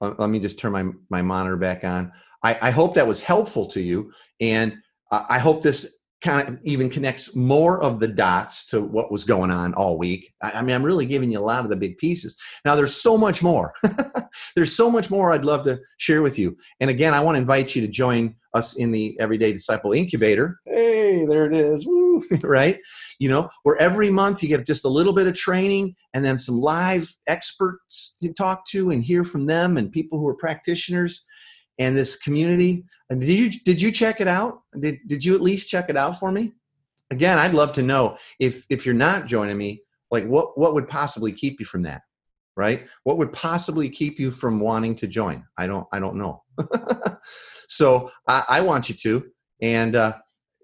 let 0.01 0.29
me 0.29 0.39
just 0.39 0.59
turn 0.59 0.73
my, 0.73 0.85
my 1.09 1.21
monitor 1.21 1.55
back 1.55 1.83
on. 1.83 2.11
I, 2.43 2.57
I 2.61 2.71
hope 2.71 2.95
that 2.95 3.07
was 3.07 3.21
helpful 3.21 3.65
to 3.67 3.81
you. 3.81 4.11
And 4.39 4.77
I 5.11 5.39
hope 5.39 5.61
this 5.61 5.99
kind 6.23 6.47
of 6.47 6.57
even 6.63 6.89
connects 6.89 7.35
more 7.35 7.83
of 7.83 7.99
the 7.99 8.07
dots 8.07 8.65
to 8.65 8.81
what 8.81 9.11
was 9.11 9.25
going 9.25 9.51
on 9.51 9.73
all 9.73 9.97
week. 9.97 10.33
I, 10.41 10.51
I 10.51 10.61
mean, 10.61 10.73
I'm 10.73 10.83
really 10.83 11.05
giving 11.05 11.31
you 11.31 11.39
a 11.39 11.41
lot 11.41 11.65
of 11.65 11.69
the 11.69 11.75
big 11.75 11.97
pieces. 11.97 12.37
Now, 12.63 12.75
there's 12.75 12.95
so 12.95 13.17
much 13.17 13.43
more. 13.43 13.73
there's 14.55 14.73
so 14.73 14.89
much 14.89 15.11
more 15.11 15.31
I'd 15.33 15.45
love 15.45 15.65
to 15.65 15.79
share 15.97 16.21
with 16.21 16.39
you. 16.39 16.57
And 16.79 16.89
again, 16.89 17.13
I 17.13 17.19
want 17.19 17.35
to 17.35 17.41
invite 17.41 17.75
you 17.75 17.81
to 17.81 17.89
join 17.89 18.35
us 18.53 18.77
in 18.77 18.91
the 18.91 19.17
Everyday 19.19 19.51
Disciple 19.51 19.91
Incubator. 19.91 20.59
Hey, 20.65 21.25
there 21.25 21.45
it 21.45 21.57
is. 21.57 21.85
Woo, 21.85 22.23
right? 22.41 22.79
You 23.19 23.27
know, 23.27 23.49
where 23.63 23.77
every 23.77 24.09
month 24.09 24.41
you 24.41 24.49
get 24.49 24.65
just 24.65 24.85
a 24.85 24.89
little 24.89 25.13
bit 25.13 25.27
of 25.27 25.33
training 25.33 25.93
and 26.13 26.23
then 26.23 26.39
some 26.39 26.59
live 26.59 27.13
experts 27.27 28.15
to 28.21 28.31
talk 28.31 28.65
to 28.67 28.91
and 28.91 29.03
hear 29.03 29.25
from 29.25 29.45
them 29.45 29.77
and 29.77 29.91
people 29.91 30.19
who 30.19 30.27
are 30.27 30.35
practitioners 30.35 31.25
and 31.79 31.97
this 31.97 32.17
community. 32.17 32.85
Did 33.09 33.29
you 33.29 33.49
did 33.65 33.81
you 33.81 33.91
check 33.91 34.21
it 34.21 34.27
out? 34.27 34.61
Did 34.79 34.99
did 35.07 35.23
you 35.23 35.35
at 35.35 35.41
least 35.41 35.69
check 35.69 35.89
it 35.89 35.97
out 35.97 36.19
for 36.19 36.31
me? 36.31 36.53
Again, 37.11 37.37
I'd 37.37 37.53
love 37.53 37.73
to 37.73 37.81
know 37.81 38.17
if 38.39 38.65
if 38.69 38.85
you're 38.85 38.95
not 38.95 39.27
joining 39.27 39.57
me, 39.57 39.83
like 40.11 40.25
what 40.25 40.57
what 40.57 40.73
would 40.73 40.87
possibly 40.87 41.31
keep 41.31 41.59
you 41.59 41.65
from 41.65 41.83
that? 41.83 42.01
Right? 42.55 42.87
What 43.03 43.17
would 43.17 43.33
possibly 43.33 43.89
keep 43.89 44.19
you 44.19 44.31
from 44.31 44.59
wanting 44.59 44.95
to 44.97 45.07
join? 45.07 45.45
I 45.57 45.67
don't 45.67 45.87
I 45.91 45.99
don't 45.99 46.15
know. 46.15 46.43
so 47.67 48.11
I, 48.27 48.43
I, 48.47 48.61
want 48.61 48.89
you 48.89 48.95
to, 48.95 49.25
and 49.61 49.95
uh, 49.95 50.13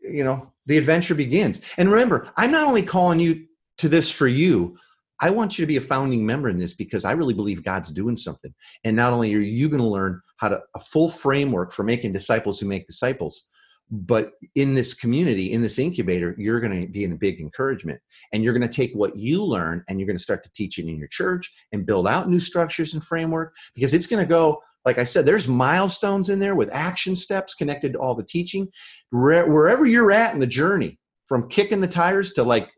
you 0.02 0.24
know 0.24 0.54
the 0.66 0.78
adventure 0.78 1.16
begins. 1.16 1.62
And 1.78 1.90
remember, 1.90 2.32
I'm 2.38 2.52
not 2.52 2.68
only 2.68 2.84
calling 2.84 3.20
you 3.20 3.46
to 3.80 3.90
this 3.90 4.12
for 4.12 4.28
you. 4.28 4.78
I 5.22 5.30
want 5.30 5.58
you 5.58 5.64
to 5.64 5.68
be 5.68 5.78
a 5.78 5.82
founding 5.82 6.26
member 6.26 6.50
in 6.50 6.58
this 6.58 6.74
because 6.74 7.04
I 7.04 7.12
really 7.12 7.34
believe 7.34 7.64
God's 7.64 7.92
doing 7.92 8.16
something. 8.16 8.54
And 8.86 8.96
not 8.96 9.12
only 9.12 9.34
are 9.36 9.40
you 9.40 9.68
going 9.68 9.82
to 9.82 9.88
learn 9.88 10.22
how 10.40 10.50
to 10.50 10.60
a 10.76 10.80
full 10.80 11.10
framework 11.10 11.72
for 11.72 11.84
making 11.84 12.12
disciples 12.12 12.60
who 12.60 12.68
make 12.68 12.88
disciples. 12.88 13.48
But 13.92 14.34
in 14.56 14.76
this 14.76 14.94
community 14.94 15.52
in 15.52 15.62
this 15.62 15.80
incubator 15.80 16.36
you're 16.38 16.60
going 16.60 16.82
to 16.82 16.92
be 16.92 17.04
in 17.04 17.12
a 17.12 17.18
big 17.18 17.40
encouragement. 17.40 18.00
And 18.34 18.44
you're 18.44 18.54
going 18.54 18.68
to 18.68 18.74
take 18.74 18.94
what 18.94 19.16
you 19.16 19.44
learn 19.44 19.84
and 19.88 20.00
you're 20.00 20.08
going 20.08 20.18
to 20.18 20.24
start 20.24 20.44
to 20.44 20.52
teach 20.54 20.78
it 20.78 20.88
in 20.88 20.98
your 20.98 21.08
church 21.08 21.52
and 21.72 21.86
build 21.86 22.08
out 22.08 22.30
new 22.30 22.40
structures 22.40 22.94
and 22.94 23.04
framework 23.04 23.54
because 23.76 23.94
it's 23.94 24.08
going 24.08 24.24
to 24.24 24.30
go 24.30 24.62
like 24.86 24.98
i 24.98 25.04
said 25.04 25.26
there's 25.26 25.48
milestones 25.48 26.30
in 26.30 26.40
there 26.40 26.56
with 26.56 26.74
action 26.74 27.16
steps 27.16 27.54
connected 27.54 27.94
to 27.94 28.00
all 28.00 28.16
the 28.16 28.24
teaching. 28.24 28.68
Wherever 29.12 29.86
you're 29.86 30.12
at 30.12 30.34
in 30.34 30.40
the 30.40 30.48
journey 30.48 31.00
from 31.28 31.50
kicking 31.50 31.82
the 31.82 31.88
tires 31.88 32.34
to 32.34 32.44
like 32.44 32.70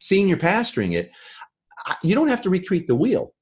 seeing 0.00 0.28
your 0.28 0.38
pastoring 0.38 0.94
it 0.94 1.10
you 2.02 2.14
don't 2.14 2.28
have 2.28 2.42
to 2.42 2.50
recreate 2.50 2.86
the 2.86 2.94
wheel 2.94 3.32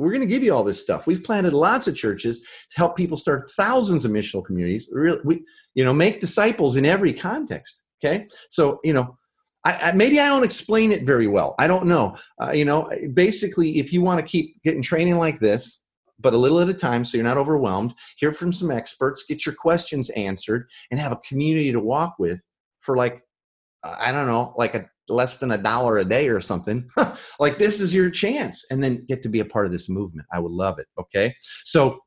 we're 0.00 0.10
going 0.10 0.22
to 0.22 0.26
give 0.26 0.42
you 0.42 0.54
all 0.54 0.64
this 0.64 0.80
stuff. 0.80 1.06
We've 1.06 1.22
planted 1.22 1.52
lots 1.52 1.86
of 1.86 1.94
churches 1.94 2.40
to 2.40 2.76
help 2.76 2.96
people 2.96 3.16
start 3.16 3.50
thousands 3.50 4.04
of 4.04 4.10
missional 4.10 4.44
communities. 4.44 4.92
We, 5.24 5.44
you 5.74 5.84
know, 5.84 5.92
make 5.92 6.20
disciples 6.20 6.76
in 6.76 6.86
every 6.86 7.12
context. 7.12 7.82
Okay, 8.02 8.26
so 8.48 8.80
you 8.82 8.94
know, 8.94 9.18
I, 9.64 9.90
I, 9.90 9.92
maybe 9.92 10.18
I 10.18 10.26
don't 10.28 10.44
explain 10.44 10.90
it 10.90 11.04
very 11.04 11.26
well. 11.26 11.54
I 11.58 11.66
don't 11.66 11.86
know. 11.86 12.16
Uh, 12.42 12.52
you 12.52 12.64
know, 12.64 12.90
basically, 13.12 13.78
if 13.78 13.92
you 13.92 14.00
want 14.00 14.18
to 14.20 14.26
keep 14.26 14.60
getting 14.62 14.80
training 14.82 15.18
like 15.18 15.38
this, 15.38 15.84
but 16.18 16.32
a 16.32 16.38
little 16.38 16.60
at 16.60 16.68
a 16.68 16.74
time, 16.74 17.04
so 17.04 17.16
you're 17.16 17.24
not 17.24 17.36
overwhelmed, 17.36 17.94
hear 18.16 18.32
from 18.32 18.52
some 18.52 18.70
experts, 18.70 19.24
get 19.28 19.44
your 19.44 19.54
questions 19.54 20.08
answered, 20.10 20.68
and 20.90 20.98
have 20.98 21.12
a 21.12 21.16
community 21.16 21.72
to 21.72 21.80
walk 21.80 22.14
with 22.18 22.42
for 22.80 22.96
like, 22.96 23.22
I 23.84 24.12
don't 24.12 24.26
know, 24.26 24.54
like 24.56 24.74
a 24.74 24.88
less 25.10 25.38
than 25.38 25.52
a 25.52 25.58
dollar 25.58 25.98
a 25.98 26.04
day 26.04 26.28
or 26.28 26.40
something, 26.40 26.88
like 27.40 27.58
this 27.58 27.80
is 27.80 27.94
your 27.94 28.10
chance. 28.10 28.64
And 28.70 28.82
then 28.82 29.04
get 29.08 29.22
to 29.24 29.28
be 29.28 29.40
a 29.40 29.44
part 29.44 29.66
of 29.66 29.72
this 29.72 29.88
movement. 29.88 30.26
I 30.32 30.38
would 30.38 30.52
love 30.52 30.78
it. 30.78 30.86
Okay. 30.98 31.34
So 31.64 31.98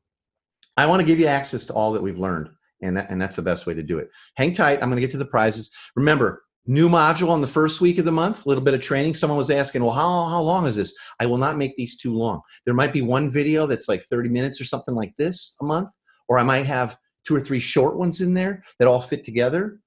I 0.76 0.86
want 0.86 1.00
to 1.00 1.06
give 1.06 1.20
you 1.20 1.26
access 1.26 1.64
to 1.66 1.72
all 1.72 1.92
that 1.92 2.02
we've 2.02 2.18
learned. 2.18 2.48
And, 2.82 2.96
that, 2.96 3.10
and 3.10 3.20
that's 3.20 3.36
the 3.36 3.42
best 3.42 3.66
way 3.66 3.74
to 3.74 3.82
do 3.82 3.98
it. 3.98 4.10
Hang 4.36 4.52
tight. 4.52 4.82
I'm 4.82 4.90
going 4.90 4.96
to 4.96 5.00
get 5.00 5.12
to 5.12 5.18
the 5.18 5.24
prizes. 5.24 5.70
Remember, 5.96 6.44
new 6.66 6.88
module 6.88 7.30
on 7.30 7.40
the 7.40 7.46
first 7.46 7.80
week 7.80 7.98
of 7.98 8.04
the 8.04 8.12
month, 8.12 8.44
a 8.44 8.48
little 8.48 8.64
bit 8.64 8.74
of 8.74 8.80
training. 8.80 9.14
Someone 9.14 9.38
was 9.38 9.50
asking, 9.50 9.82
well, 9.82 9.94
how, 9.94 10.28
how 10.28 10.40
long 10.40 10.66
is 10.66 10.76
this? 10.76 10.94
I 11.20 11.26
will 11.26 11.38
not 11.38 11.56
make 11.56 11.76
these 11.76 11.96
too 11.96 12.12
long. 12.12 12.40
There 12.64 12.74
might 12.74 12.92
be 12.92 13.02
one 13.02 13.30
video 13.30 13.66
that's 13.66 13.88
like 13.88 14.04
30 14.04 14.28
minutes 14.28 14.60
or 14.60 14.64
something 14.64 14.94
like 14.94 15.14
this 15.16 15.56
a 15.60 15.64
month, 15.64 15.90
or 16.28 16.38
I 16.38 16.42
might 16.42 16.66
have 16.66 16.96
two 17.26 17.34
or 17.34 17.40
three 17.40 17.60
short 17.60 17.96
ones 17.96 18.20
in 18.20 18.34
there 18.34 18.62
that 18.78 18.88
all 18.88 19.00
fit 19.00 19.24
together. 19.24 19.78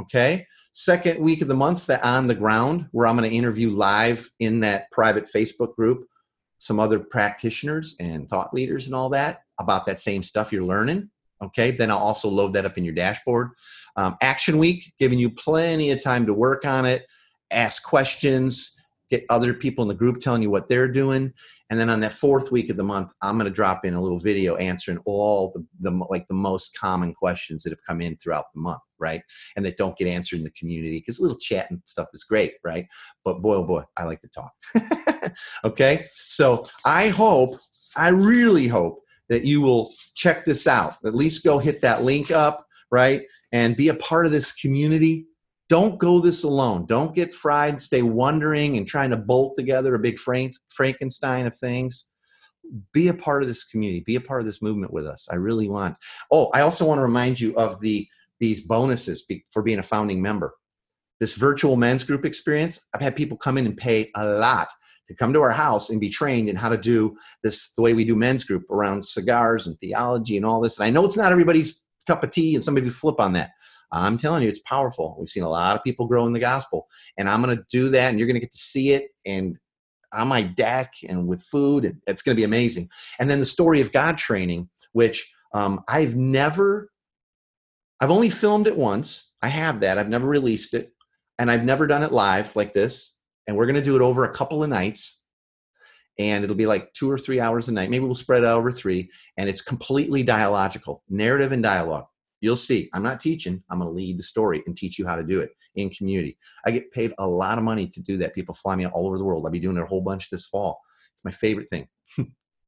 Okay. 0.00 0.46
Second 0.72 1.20
week 1.20 1.42
of 1.42 1.48
the 1.48 1.54
month's 1.54 1.86
that 1.86 2.04
on 2.04 2.26
the 2.26 2.34
ground 2.34 2.88
where 2.92 3.06
I'm 3.06 3.16
going 3.16 3.28
to 3.28 3.36
interview 3.36 3.70
live 3.70 4.30
in 4.38 4.60
that 4.60 4.90
private 4.90 5.28
Facebook 5.34 5.74
group 5.74 6.06
some 6.60 6.78
other 6.78 7.00
practitioners 7.00 7.96
and 7.98 8.28
thought 8.28 8.54
leaders 8.54 8.86
and 8.86 8.94
all 8.94 9.08
that 9.08 9.40
about 9.58 9.86
that 9.86 9.98
same 9.98 10.22
stuff 10.22 10.52
you're 10.52 10.62
learning. 10.62 11.10
Okay. 11.42 11.70
Then 11.70 11.90
I'll 11.90 11.98
also 11.98 12.28
load 12.28 12.52
that 12.52 12.66
up 12.66 12.76
in 12.76 12.84
your 12.84 12.94
dashboard. 12.94 13.50
Um, 13.96 14.16
action 14.20 14.58
week, 14.58 14.92
giving 14.98 15.18
you 15.18 15.30
plenty 15.30 15.90
of 15.90 16.02
time 16.02 16.26
to 16.26 16.34
work 16.34 16.66
on 16.66 16.84
it, 16.84 17.06
ask 17.50 17.82
questions, 17.82 18.78
get 19.10 19.24
other 19.30 19.54
people 19.54 19.82
in 19.82 19.88
the 19.88 19.94
group 19.94 20.20
telling 20.20 20.42
you 20.42 20.50
what 20.50 20.68
they're 20.68 20.86
doing. 20.86 21.32
And 21.70 21.78
then 21.78 21.88
on 21.88 22.00
that 22.00 22.12
fourth 22.12 22.50
week 22.50 22.68
of 22.68 22.76
the 22.76 22.82
month, 22.82 23.12
I'm 23.22 23.36
going 23.36 23.44
to 23.46 23.50
drop 23.50 23.84
in 23.84 23.94
a 23.94 24.02
little 24.02 24.18
video 24.18 24.56
answering 24.56 24.98
all 25.06 25.52
the, 25.54 25.64
the 25.80 25.96
like 26.10 26.26
the 26.26 26.34
most 26.34 26.76
common 26.78 27.14
questions 27.14 27.62
that 27.62 27.70
have 27.70 27.84
come 27.86 28.00
in 28.00 28.16
throughout 28.16 28.46
the 28.52 28.60
month, 28.60 28.80
right? 28.98 29.22
And 29.56 29.64
that 29.64 29.76
don't 29.76 29.96
get 29.96 30.08
answered 30.08 30.40
in 30.40 30.44
the 30.44 30.50
community 30.50 30.98
because 30.98 31.20
little 31.20 31.38
chat 31.38 31.70
and 31.70 31.80
stuff 31.86 32.08
is 32.12 32.24
great, 32.24 32.54
right? 32.64 32.86
But 33.24 33.40
boy, 33.40 33.56
oh 33.56 33.64
boy, 33.64 33.84
I 33.96 34.04
like 34.04 34.20
to 34.22 34.28
talk. 34.28 34.52
okay, 35.64 36.06
so 36.12 36.64
I 36.84 37.08
hope, 37.08 37.56
I 37.96 38.08
really 38.08 38.66
hope 38.66 39.00
that 39.28 39.44
you 39.44 39.60
will 39.60 39.92
check 40.14 40.44
this 40.44 40.66
out. 40.66 40.94
At 41.04 41.14
least 41.14 41.44
go 41.44 41.58
hit 41.58 41.80
that 41.82 42.02
link 42.02 42.32
up, 42.32 42.66
right? 42.90 43.22
And 43.52 43.76
be 43.76 43.88
a 43.88 43.94
part 43.94 44.26
of 44.26 44.32
this 44.32 44.52
community 44.52 45.26
don't 45.70 45.98
go 45.98 46.20
this 46.20 46.42
alone. 46.42 46.84
Don't 46.86 47.14
get 47.14 47.32
fried, 47.32 47.80
stay 47.80 48.02
wondering 48.02 48.76
and 48.76 48.86
trying 48.86 49.10
to 49.10 49.16
bolt 49.16 49.54
together 49.56 49.94
a 49.94 50.00
big 50.00 50.18
Frank, 50.18 50.54
Frankenstein 50.68 51.46
of 51.46 51.56
things. 51.56 52.10
Be 52.92 53.06
a 53.06 53.14
part 53.14 53.42
of 53.42 53.48
this 53.48 53.64
community. 53.64 54.00
Be 54.00 54.16
a 54.16 54.20
part 54.20 54.40
of 54.40 54.46
this 54.46 54.60
movement 54.60 54.92
with 54.92 55.06
us. 55.06 55.28
I 55.30 55.36
really 55.36 55.68
want. 55.68 55.96
Oh, 56.32 56.50
I 56.52 56.62
also 56.62 56.84
want 56.84 56.98
to 56.98 57.02
remind 57.02 57.40
you 57.40 57.54
of 57.54 57.80
the 57.80 58.06
these 58.40 58.62
bonuses 58.62 59.24
for 59.52 59.62
being 59.62 59.78
a 59.78 59.82
founding 59.82 60.20
member. 60.20 60.54
This 61.20 61.36
virtual 61.36 61.76
men's 61.76 62.02
group 62.02 62.24
experience, 62.24 62.88
I've 62.94 63.02
had 63.02 63.14
people 63.14 63.36
come 63.36 63.58
in 63.58 63.66
and 63.66 63.76
pay 63.76 64.10
a 64.16 64.26
lot 64.26 64.68
to 65.08 65.14
come 65.14 65.32
to 65.34 65.42
our 65.42 65.50
house 65.50 65.90
and 65.90 66.00
be 66.00 66.08
trained 66.08 66.48
in 66.48 66.56
how 66.56 66.70
to 66.70 66.78
do 66.78 67.16
this 67.44 67.74
the 67.74 67.82
way 67.82 67.92
we 67.92 68.04
do 68.04 68.16
men's 68.16 68.44
group 68.44 68.68
around 68.70 69.04
cigars 69.04 69.66
and 69.66 69.78
theology 69.78 70.36
and 70.36 70.46
all 70.46 70.60
this. 70.60 70.78
And 70.78 70.86
I 70.86 70.90
know 70.90 71.04
it's 71.04 71.18
not 71.18 71.32
everybody's 71.32 71.82
cup 72.06 72.24
of 72.24 72.30
tea, 72.30 72.54
and 72.54 72.64
some 72.64 72.76
of 72.76 72.84
you 72.84 72.90
flip 72.90 73.20
on 73.20 73.34
that. 73.34 73.50
I'm 73.92 74.18
telling 74.18 74.42
you, 74.42 74.48
it's 74.48 74.60
powerful. 74.60 75.16
We've 75.18 75.28
seen 75.28 75.42
a 75.42 75.48
lot 75.48 75.76
of 75.76 75.82
people 75.82 76.06
grow 76.06 76.26
in 76.26 76.32
the 76.32 76.40
gospel, 76.40 76.86
and 77.18 77.28
I'm 77.28 77.42
going 77.42 77.56
to 77.56 77.64
do 77.70 77.88
that, 77.90 78.10
and 78.10 78.18
you're 78.18 78.28
going 78.28 78.36
to 78.36 78.40
get 78.40 78.52
to 78.52 78.58
see 78.58 78.90
it 78.90 79.08
and 79.26 79.56
on 80.12 80.28
my 80.28 80.42
deck 80.42 80.94
and 81.08 81.28
with 81.28 81.42
food, 81.44 81.84
and 81.84 82.00
it's 82.06 82.22
going 82.22 82.34
to 82.34 82.40
be 82.40 82.44
amazing. 82.44 82.88
And 83.18 83.30
then 83.30 83.40
the 83.40 83.46
story 83.46 83.80
of 83.80 83.92
God 83.92 84.18
training, 84.18 84.68
which 84.92 85.32
um, 85.54 85.82
I've 85.88 86.16
never, 86.16 86.90
I've 88.00 88.10
only 88.10 88.30
filmed 88.30 88.66
it 88.66 88.76
once. 88.76 89.32
I 89.42 89.48
have 89.48 89.80
that. 89.80 89.98
I've 89.98 90.08
never 90.08 90.26
released 90.26 90.74
it, 90.74 90.92
and 91.38 91.50
I've 91.50 91.64
never 91.64 91.86
done 91.86 92.02
it 92.02 92.12
live 92.12 92.54
like 92.56 92.74
this. 92.74 93.18
And 93.46 93.56
we're 93.56 93.66
going 93.66 93.76
to 93.76 93.82
do 93.82 93.96
it 93.96 94.02
over 94.02 94.24
a 94.24 94.34
couple 94.34 94.62
of 94.62 94.68
nights 94.68 95.20
and 96.20 96.44
it'll 96.44 96.54
be 96.54 96.66
like 96.66 96.92
two 96.92 97.10
or 97.10 97.18
three 97.18 97.40
hours 97.40 97.68
a 97.68 97.72
night. 97.72 97.88
Maybe 97.88 98.04
we'll 98.04 98.14
spread 98.14 98.42
it 98.42 98.46
out 98.46 98.58
over 98.58 98.70
three, 98.70 99.10
and 99.38 99.48
it's 99.48 99.62
completely 99.62 100.22
dialogical, 100.22 101.02
narrative 101.08 101.50
and 101.50 101.62
dialogue. 101.62 102.06
You'll 102.40 102.56
see. 102.56 102.88
I'm 102.94 103.02
not 103.02 103.20
teaching. 103.20 103.62
I'm 103.70 103.78
going 103.78 103.90
to 103.90 103.94
lead 103.94 104.18
the 104.18 104.22
story 104.22 104.62
and 104.66 104.76
teach 104.76 104.98
you 104.98 105.06
how 105.06 105.16
to 105.16 105.22
do 105.22 105.40
it 105.40 105.50
in 105.74 105.90
community. 105.90 106.38
I 106.64 106.70
get 106.70 106.90
paid 106.92 107.12
a 107.18 107.26
lot 107.26 107.58
of 107.58 107.64
money 107.64 107.86
to 107.88 108.00
do 108.00 108.16
that. 108.18 108.34
People 108.34 108.54
fly 108.54 108.76
me 108.76 108.86
all 108.86 109.06
over 109.06 109.18
the 109.18 109.24
world. 109.24 109.44
I'll 109.44 109.52
be 109.52 109.58
doing 109.60 109.76
it 109.76 109.82
a 109.82 109.86
whole 109.86 110.00
bunch 110.00 110.30
this 110.30 110.46
fall. 110.46 110.80
It's 111.14 111.24
my 111.24 111.30
favorite 111.30 111.68
thing. 111.70 111.88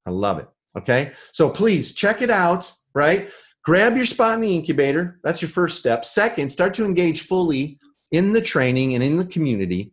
I 0.07 0.11
love 0.11 0.39
it. 0.39 0.49
Okay. 0.77 1.13
So 1.33 1.49
please 1.49 1.95
check 1.95 2.23
it 2.23 2.31
out, 2.31 2.71
right? 2.95 3.31
Grab 3.65 3.97
your 3.97 4.07
spot 4.07 4.35
in 4.35 4.41
the 4.41 4.55
incubator. 4.55 5.21
That's 5.23 5.41
your 5.41 5.49
first 5.49 5.79
step. 5.79 6.05
Second, 6.05 6.51
start 6.51 6.75
to 6.75 6.85
engage 6.85 7.23
fully 7.23 7.79
in 8.11 8.33
the 8.33 8.43
training 8.43 8.95
and 8.95 9.03
in 9.03 9.17
the 9.17 9.25
community. 9.25 9.93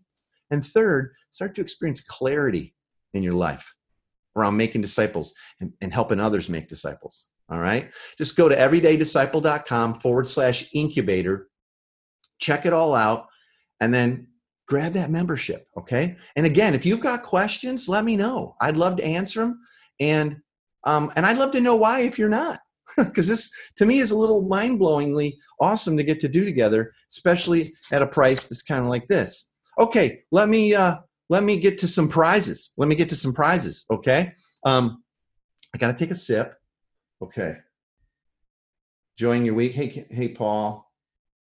And 0.52 0.66
third, 0.66 1.14
start 1.32 1.56
to 1.56 1.62
experience 1.62 2.02
clarity 2.02 2.76
in 3.14 3.24
your 3.24 3.34
life 3.34 3.74
around 4.36 4.58
making 4.58 4.82
disciples 4.82 5.34
and, 5.60 5.74
and 5.82 5.94
helping 5.94 6.20
others 6.20 6.50
make 6.50 6.68
disciples. 6.68 7.29
All 7.52 7.60
right. 7.60 7.91
Just 8.18 8.38
go 8.38 8.47
to 8.47 8.56
everydaydisciple.com 8.56 9.95
forward 9.95 10.28
slash 10.28 10.70
incubator, 10.74 11.47
check 12.39 12.66
it 12.66 12.74
all 12.74 12.95
out, 12.95 13.26
and 13.80 13.93
then 13.93 14.28
grab 14.68 14.93
that 14.93 15.10
membership. 15.10 15.68
Okay. 15.78 16.16
And 16.36 16.45
again, 16.45 16.76
if 16.76 16.86
you've 16.86 17.02
got 17.02 17.24
questions, 17.24 17.89
let 17.89 18.06
me 18.06 18.16
know. 18.16 18.56
I'd 18.62 18.78
love 18.78 18.97
to 18.97 19.06
answer 19.06 19.41
them. 19.41 19.60
And 20.00 20.38
um, 20.86 21.12
and 21.18 21.26
I'd 21.26 21.38
love 21.38 21.52
to 21.52 21.60
know 21.60 21.76
why 21.76 22.02
if 22.02 22.18
you're 22.18 22.30
not. 22.30 22.60
Because 22.97 23.28
this 23.28 23.52
to 23.78 23.86
me 23.86 24.00
is 24.00 24.10
a 24.12 24.18
little 24.18 24.41
mind-blowingly 24.41 25.36
awesome 25.62 25.95
to 25.95 26.04
get 26.04 26.20
to 26.22 26.28
do 26.28 26.43
together, 26.43 26.91
especially 27.12 27.72
at 27.91 28.02
a 28.02 28.08
price 28.08 28.47
that's 28.47 28.64
kind 28.64 28.82
of 28.82 28.88
like 28.88 29.08
this. 29.08 29.47
Okay, 29.80 30.24
let 30.32 30.50
me 30.50 30.74
uh 30.74 30.97
let 31.30 31.43
me 31.43 31.58
get 31.60 31.78
to 31.80 31.88
some 31.88 32.10
prizes. 32.10 32.74
Let 32.78 32.89
me 32.89 32.95
get 32.95 33.10
to 33.10 33.16
some 33.16 33.34
prizes. 33.34 33.86
Okay. 33.91 34.34
Um, 34.66 35.04
I 35.74 35.78
gotta 35.78 35.97
take 35.97 36.12
a 36.12 36.16
sip. 36.16 36.59
Okay. 37.22 37.58
Enjoying 39.18 39.46
your 39.46 39.56
week. 39.56 39.74
Hey, 39.74 40.06
hey, 40.10 40.30
Paul. 40.30 40.90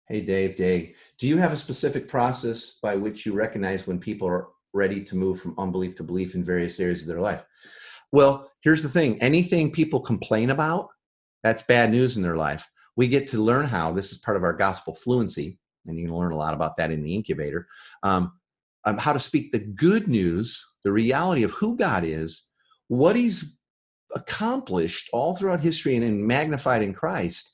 Hey, 0.07 0.21
Dave. 0.21 0.57
Dave, 0.57 0.97
do 1.17 1.27
you 1.27 1.37
have 1.37 1.53
a 1.53 1.57
specific 1.57 2.07
process 2.07 2.79
by 2.81 2.95
which 2.95 3.25
you 3.25 3.33
recognize 3.33 3.87
when 3.87 3.97
people 3.99 4.27
are 4.27 4.49
ready 4.73 5.01
to 5.03 5.15
move 5.15 5.39
from 5.39 5.55
unbelief 5.57 5.95
to 5.95 6.03
belief 6.03 6.35
in 6.35 6.43
various 6.43 6.79
areas 6.79 7.01
of 7.01 7.07
their 7.07 7.21
life? 7.21 7.43
Well, 8.11 8.51
here's 8.61 8.83
the 8.83 8.89
thing 8.89 9.21
anything 9.21 9.71
people 9.71 10.01
complain 10.01 10.49
about, 10.49 10.89
that's 11.43 11.63
bad 11.63 11.91
news 11.91 12.17
in 12.17 12.23
their 12.23 12.35
life. 12.35 12.67
We 12.97 13.07
get 13.07 13.27
to 13.29 13.41
learn 13.41 13.65
how, 13.65 13.93
this 13.93 14.11
is 14.11 14.17
part 14.17 14.35
of 14.35 14.43
our 14.43 14.53
gospel 14.53 14.93
fluency, 14.93 15.57
and 15.87 15.97
you 15.97 16.07
can 16.07 16.15
learn 16.15 16.33
a 16.33 16.37
lot 16.37 16.53
about 16.53 16.75
that 16.77 16.91
in 16.91 17.03
the 17.03 17.15
incubator, 17.15 17.67
um, 18.03 18.33
um, 18.83 18.97
how 18.97 19.13
to 19.13 19.19
speak 19.19 19.51
the 19.51 19.59
good 19.59 20.09
news, 20.09 20.61
the 20.83 20.91
reality 20.91 21.43
of 21.43 21.51
who 21.51 21.77
God 21.77 22.03
is, 22.03 22.49
what 22.89 23.15
He's 23.15 23.60
accomplished 24.15 25.09
all 25.13 25.35
throughout 25.35 25.59
history 25.59 25.95
and, 25.95 26.03
and 26.03 26.25
magnified 26.25 26.81
in 26.81 26.93
Christ, 26.93 27.51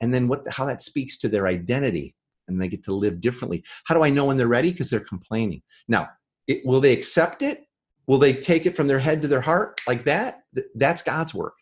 and 0.00 0.12
then 0.12 0.28
what 0.28 0.42
how 0.50 0.64
that 0.66 0.82
speaks 0.82 1.18
to 1.18 1.28
their 1.28 1.46
identity 1.46 2.14
and 2.48 2.60
they 2.60 2.68
get 2.68 2.84
to 2.84 2.94
live 2.94 3.20
differently. 3.20 3.62
How 3.84 3.94
do 3.94 4.02
I 4.02 4.10
know 4.10 4.26
when 4.26 4.36
they're 4.36 4.48
ready? 4.48 4.72
Because 4.72 4.90
they're 4.90 5.00
complaining. 5.00 5.62
Now, 5.86 6.08
it, 6.46 6.64
will 6.64 6.80
they 6.80 6.92
accept 6.92 7.42
it? 7.42 7.60
Will 8.06 8.18
they 8.18 8.32
take 8.32 8.64
it 8.64 8.74
from 8.74 8.86
their 8.86 8.98
head 8.98 9.20
to 9.22 9.28
their 9.28 9.42
heart 9.42 9.80
like 9.86 10.04
that? 10.04 10.40
Th- 10.54 10.66
that's 10.74 11.02
God's 11.02 11.34
work. 11.34 11.54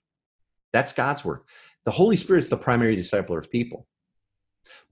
That's 0.72 0.92
God's 0.92 1.24
work. 1.24 1.48
The 1.84 1.90
Holy 1.90 2.16
Spirit's 2.16 2.48
the 2.48 2.56
primary 2.56 2.96
discipler 2.96 3.38
of 3.38 3.50
people. 3.50 3.86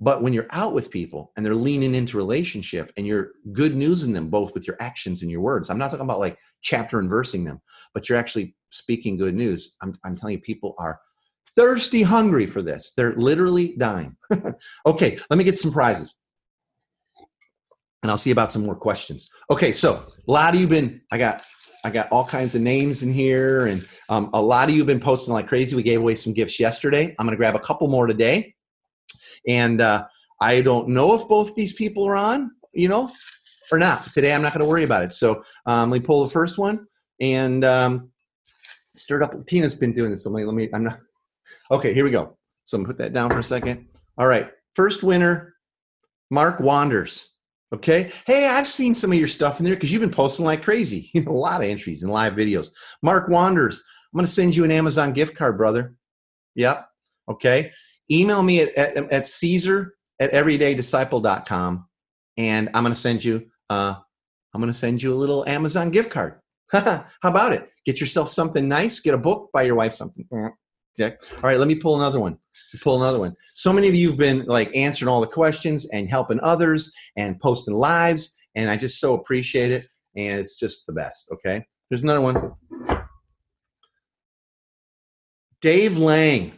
But 0.00 0.22
when 0.22 0.32
you're 0.32 0.48
out 0.50 0.74
with 0.74 0.90
people 0.90 1.32
and 1.36 1.46
they're 1.46 1.54
leaning 1.54 1.94
into 1.94 2.16
relationship 2.16 2.92
and 2.96 3.06
you're 3.06 3.32
good 3.52 3.76
news 3.76 4.02
in 4.02 4.12
them 4.12 4.28
both 4.28 4.52
with 4.54 4.66
your 4.66 4.76
actions 4.80 5.22
and 5.22 5.30
your 5.30 5.40
words, 5.40 5.70
I'm 5.70 5.78
not 5.78 5.90
talking 5.90 6.04
about 6.04 6.18
like 6.18 6.38
chapter 6.62 6.98
and 6.98 7.08
versing 7.08 7.44
them, 7.44 7.60
but 7.92 8.08
you're 8.08 8.18
actually 8.18 8.56
speaking 8.74 9.16
good 9.16 9.34
news. 9.34 9.76
I'm, 9.82 9.96
I'm 10.04 10.16
telling 10.16 10.34
you, 10.34 10.40
people 10.40 10.74
are 10.78 11.00
thirsty 11.56 12.02
hungry 12.02 12.46
for 12.46 12.62
this. 12.62 12.92
They're 12.96 13.14
literally 13.14 13.74
dying. 13.78 14.16
okay, 14.86 15.18
let 15.30 15.36
me 15.36 15.44
get 15.44 15.58
some 15.58 15.72
prizes. 15.72 16.14
And 18.02 18.10
I'll 18.10 18.18
see 18.18 18.32
about 18.32 18.52
some 18.52 18.66
more 18.66 18.74
questions. 18.74 19.30
Okay, 19.50 19.72
so 19.72 20.02
a 20.28 20.30
lot 20.30 20.54
of 20.54 20.60
you 20.60 20.66
have 20.66 20.70
been, 20.70 21.00
I 21.12 21.18
got 21.18 21.44
I 21.86 21.90
got 21.90 22.10
all 22.10 22.24
kinds 22.24 22.54
of 22.54 22.62
names 22.62 23.02
in 23.02 23.12
here, 23.12 23.66
and 23.66 23.86
um, 24.08 24.30
a 24.32 24.40
lot 24.40 24.68
of 24.68 24.74
you 24.74 24.80
have 24.80 24.86
been 24.86 25.00
posting 25.00 25.34
like 25.34 25.46
crazy. 25.46 25.76
We 25.76 25.82
gave 25.82 26.00
away 26.00 26.14
some 26.14 26.32
gifts 26.32 26.58
yesterday. 26.58 27.14
I'm 27.18 27.26
going 27.26 27.34
to 27.34 27.36
grab 27.36 27.54
a 27.54 27.60
couple 27.60 27.88
more 27.88 28.06
today. 28.06 28.54
And 29.46 29.82
uh, 29.82 30.06
I 30.40 30.62
don't 30.62 30.88
know 30.88 31.14
if 31.14 31.28
both 31.28 31.54
these 31.54 31.74
people 31.74 32.04
are 32.06 32.16
on, 32.16 32.50
you 32.72 32.88
know, 32.88 33.10
or 33.70 33.78
not. 33.78 34.02
Today 34.14 34.34
I'm 34.34 34.40
not 34.40 34.54
going 34.54 34.64
to 34.64 34.68
worry 34.68 34.84
about 34.84 35.04
it. 35.04 35.12
So 35.12 35.44
um, 35.66 35.90
let 35.90 36.00
me 36.00 36.06
pull 36.06 36.24
the 36.24 36.30
first 36.30 36.56
one 36.56 36.86
and 37.20 37.64
um, 37.64 38.10
stirred 38.96 39.22
up. 39.22 39.46
Tina's 39.46 39.74
been 39.74 39.92
doing 39.92 40.10
this. 40.10 40.24
So 40.24 40.30
let 40.30 40.40
me, 40.40 40.44
let 40.44 40.54
me, 40.54 40.68
I'm 40.72 40.84
not. 40.84 40.98
Okay, 41.70 41.94
here 41.94 42.04
we 42.04 42.10
go. 42.10 42.36
So 42.64 42.76
I'm 42.76 42.84
to 42.84 42.88
put 42.88 42.98
that 42.98 43.12
down 43.12 43.30
for 43.30 43.38
a 43.38 43.44
second. 43.44 43.86
All 44.18 44.26
right. 44.26 44.50
First 44.74 45.02
winner, 45.02 45.54
Mark 46.30 46.60
Wanders. 46.60 47.32
Okay. 47.72 48.10
Hey, 48.26 48.46
I've 48.46 48.68
seen 48.68 48.94
some 48.94 49.12
of 49.12 49.18
your 49.18 49.28
stuff 49.28 49.58
in 49.58 49.64
there 49.64 49.74
because 49.74 49.92
you've 49.92 50.00
been 50.00 50.10
posting 50.10 50.44
like 50.44 50.62
crazy. 50.62 51.10
You 51.14 51.24
know, 51.24 51.32
a 51.32 51.34
lot 51.34 51.62
of 51.62 51.68
entries 51.68 52.02
and 52.02 52.12
live 52.12 52.34
videos. 52.34 52.70
Mark 53.02 53.28
Wanders. 53.28 53.84
I'm 54.12 54.18
going 54.18 54.26
to 54.26 54.32
send 54.32 54.54
you 54.54 54.62
an 54.64 54.70
Amazon 54.70 55.12
gift 55.12 55.36
card, 55.36 55.58
brother. 55.58 55.94
Yep. 56.54 56.86
Okay 57.28 57.72
email 58.10 58.42
me 58.42 58.60
at, 58.60 58.74
at, 58.76 58.96
at 59.12 59.26
caesar 59.26 59.94
at 60.20 60.32
everydaydisciple.com 60.32 61.86
and 62.36 62.68
I'm 62.74 62.82
going 62.82 62.94
to 62.94 63.00
send 63.00 63.24
you 63.24 63.46
uh, 63.70 63.94
I'm 64.52 64.60
going 64.60 64.72
to 64.72 64.78
send 64.78 65.02
you 65.02 65.12
a 65.12 65.16
little 65.16 65.46
Amazon 65.48 65.90
gift 65.90 66.10
card. 66.10 66.38
How 66.70 67.04
about 67.24 67.52
it? 67.52 67.68
Get 67.86 68.00
yourself 68.00 68.28
something 68.28 68.68
nice. 68.68 69.00
Get 69.00 69.14
a 69.14 69.18
book. 69.18 69.50
Buy 69.52 69.62
your 69.62 69.74
wife 69.74 69.92
something. 69.92 70.26
Mm-hmm. 70.32 70.54
Yeah. 70.96 71.10
All 71.36 71.42
right. 71.42 71.58
Let 71.58 71.68
me 71.68 71.74
pull 71.74 71.96
another 71.96 72.20
one. 72.20 72.38
Pull 72.82 73.02
another 73.02 73.18
one. 73.18 73.34
So 73.54 73.72
many 73.72 73.88
of 73.88 73.94
you 73.94 74.08
have 74.08 74.18
been 74.18 74.44
like 74.46 74.74
answering 74.74 75.08
all 75.08 75.20
the 75.20 75.26
questions 75.26 75.88
and 75.90 76.08
helping 76.08 76.40
others 76.40 76.92
and 77.16 77.38
posting 77.40 77.74
lives, 77.74 78.36
and 78.54 78.70
I 78.70 78.76
just 78.76 79.00
so 79.00 79.14
appreciate 79.14 79.72
it. 79.72 79.86
And 80.16 80.40
it's 80.40 80.58
just 80.58 80.86
the 80.86 80.92
best. 80.92 81.28
Okay. 81.32 81.64
There's 81.90 82.04
another 82.04 82.20
one. 82.20 82.52
Dave 85.60 85.98
Lang. 85.98 86.52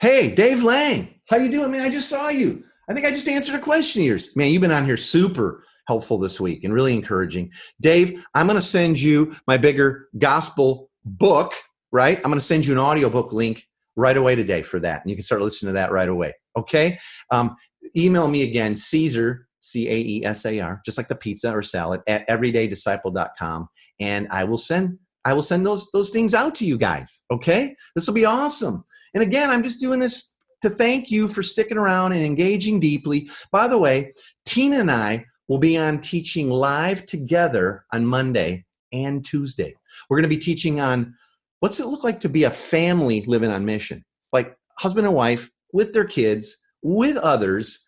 Hey, 0.00 0.34
Dave 0.34 0.62
Lang. 0.62 1.20
How 1.28 1.36
you 1.36 1.50
doing, 1.50 1.70
man? 1.70 1.82
I 1.82 1.90
just 1.90 2.08
saw 2.08 2.28
you. 2.28 2.64
I 2.88 2.94
think 2.94 3.06
I 3.06 3.10
just 3.10 3.28
answered 3.28 3.54
a 3.54 3.60
question 3.60 4.02
of 4.02 4.06
yours. 4.06 4.36
Man, 4.36 4.50
you've 4.50 4.62
been 4.62 4.72
on 4.72 4.84
here 4.84 4.96
super 4.96 5.64
helpful 5.88 6.18
this 6.18 6.38
week 6.38 6.62
and 6.62 6.72
really 6.72 6.94
encouraging. 6.94 7.50
Dave, 7.80 8.22
I'm 8.34 8.46
going 8.46 8.58
to 8.58 8.62
send 8.62 9.00
you 9.00 9.34
my 9.48 9.56
bigger 9.56 10.08
gospel 10.18 10.90
book, 11.04 11.54
right? 11.90 12.18
I'm 12.18 12.30
going 12.30 12.34
to 12.34 12.40
send 12.40 12.66
you 12.66 12.74
an 12.74 12.78
audiobook 12.78 13.32
link 13.32 13.64
right 13.96 14.16
away 14.16 14.36
today 14.36 14.62
for 14.62 14.78
that. 14.80 15.02
And 15.02 15.10
you 15.10 15.16
can 15.16 15.24
start 15.24 15.40
listening 15.40 15.70
to 15.70 15.72
that 15.74 15.90
right 15.90 16.08
away. 16.08 16.34
Okay. 16.56 16.98
Um, 17.30 17.56
email 17.96 18.28
me 18.28 18.42
again, 18.42 18.76
Caesar, 18.76 19.48
C 19.60 19.88
A 19.88 19.96
E 19.96 20.24
S 20.24 20.44
A 20.44 20.60
R, 20.60 20.80
just 20.84 20.98
like 20.98 21.08
the 21.08 21.16
pizza 21.16 21.50
or 21.50 21.62
salad 21.62 22.02
at 22.06 22.28
everydaydisciple.com. 22.28 23.68
And 23.98 24.28
I 24.30 24.44
will 24.44 24.58
send, 24.58 24.98
I 25.24 25.32
will 25.32 25.42
send 25.42 25.66
those, 25.66 25.90
those 25.92 26.10
things 26.10 26.34
out 26.34 26.54
to 26.56 26.66
you 26.66 26.76
guys. 26.76 27.22
Okay. 27.30 27.74
This 27.96 28.06
will 28.06 28.14
be 28.14 28.26
awesome. 28.26 28.84
And 29.14 29.22
again, 29.22 29.50
I'm 29.50 29.62
just 29.62 29.80
doing 29.80 30.00
this 30.00 30.36
to 30.60 30.68
thank 30.68 31.10
you 31.10 31.28
for 31.28 31.42
sticking 31.42 31.78
around 31.78 32.12
and 32.12 32.24
engaging 32.24 32.78
deeply. 32.78 33.30
By 33.50 33.68
the 33.68 33.78
way, 33.78 34.12
Tina 34.44 34.80
and 34.80 34.90
I 34.90 35.24
will 35.48 35.58
be 35.58 35.76
on 35.76 36.00
teaching 36.00 36.50
live 36.50 37.06
together 37.06 37.84
on 37.92 38.06
Monday 38.06 38.64
and 38.92 39.24
Tuesday. 39.24 39.74
We're 40.08 40.18
going 40.18 40.30
to 40.30 40.36
be 40.36 40.38
teaching 40.38 40.80
on 40.80 41.14
what's 41.60 41.80
it 41.80 41.86
look 41.86 42.04
like 42.04 42.20
to 42.20 42.28
be 42.28 42.44
a 42.44 42.50
family 42.50 43.22
living 43.22 43.50
on 43.50 43.64
mission, 43.64 44.04
like 44.32 44.56
husband 44.78 45.06
and 45.06 45.16
wife 45.16 45.50
with 45.72 45.92
their 45.92 46.04
kids, 46.04 46.56
with 46.82 47.16
others. 47.16 47.84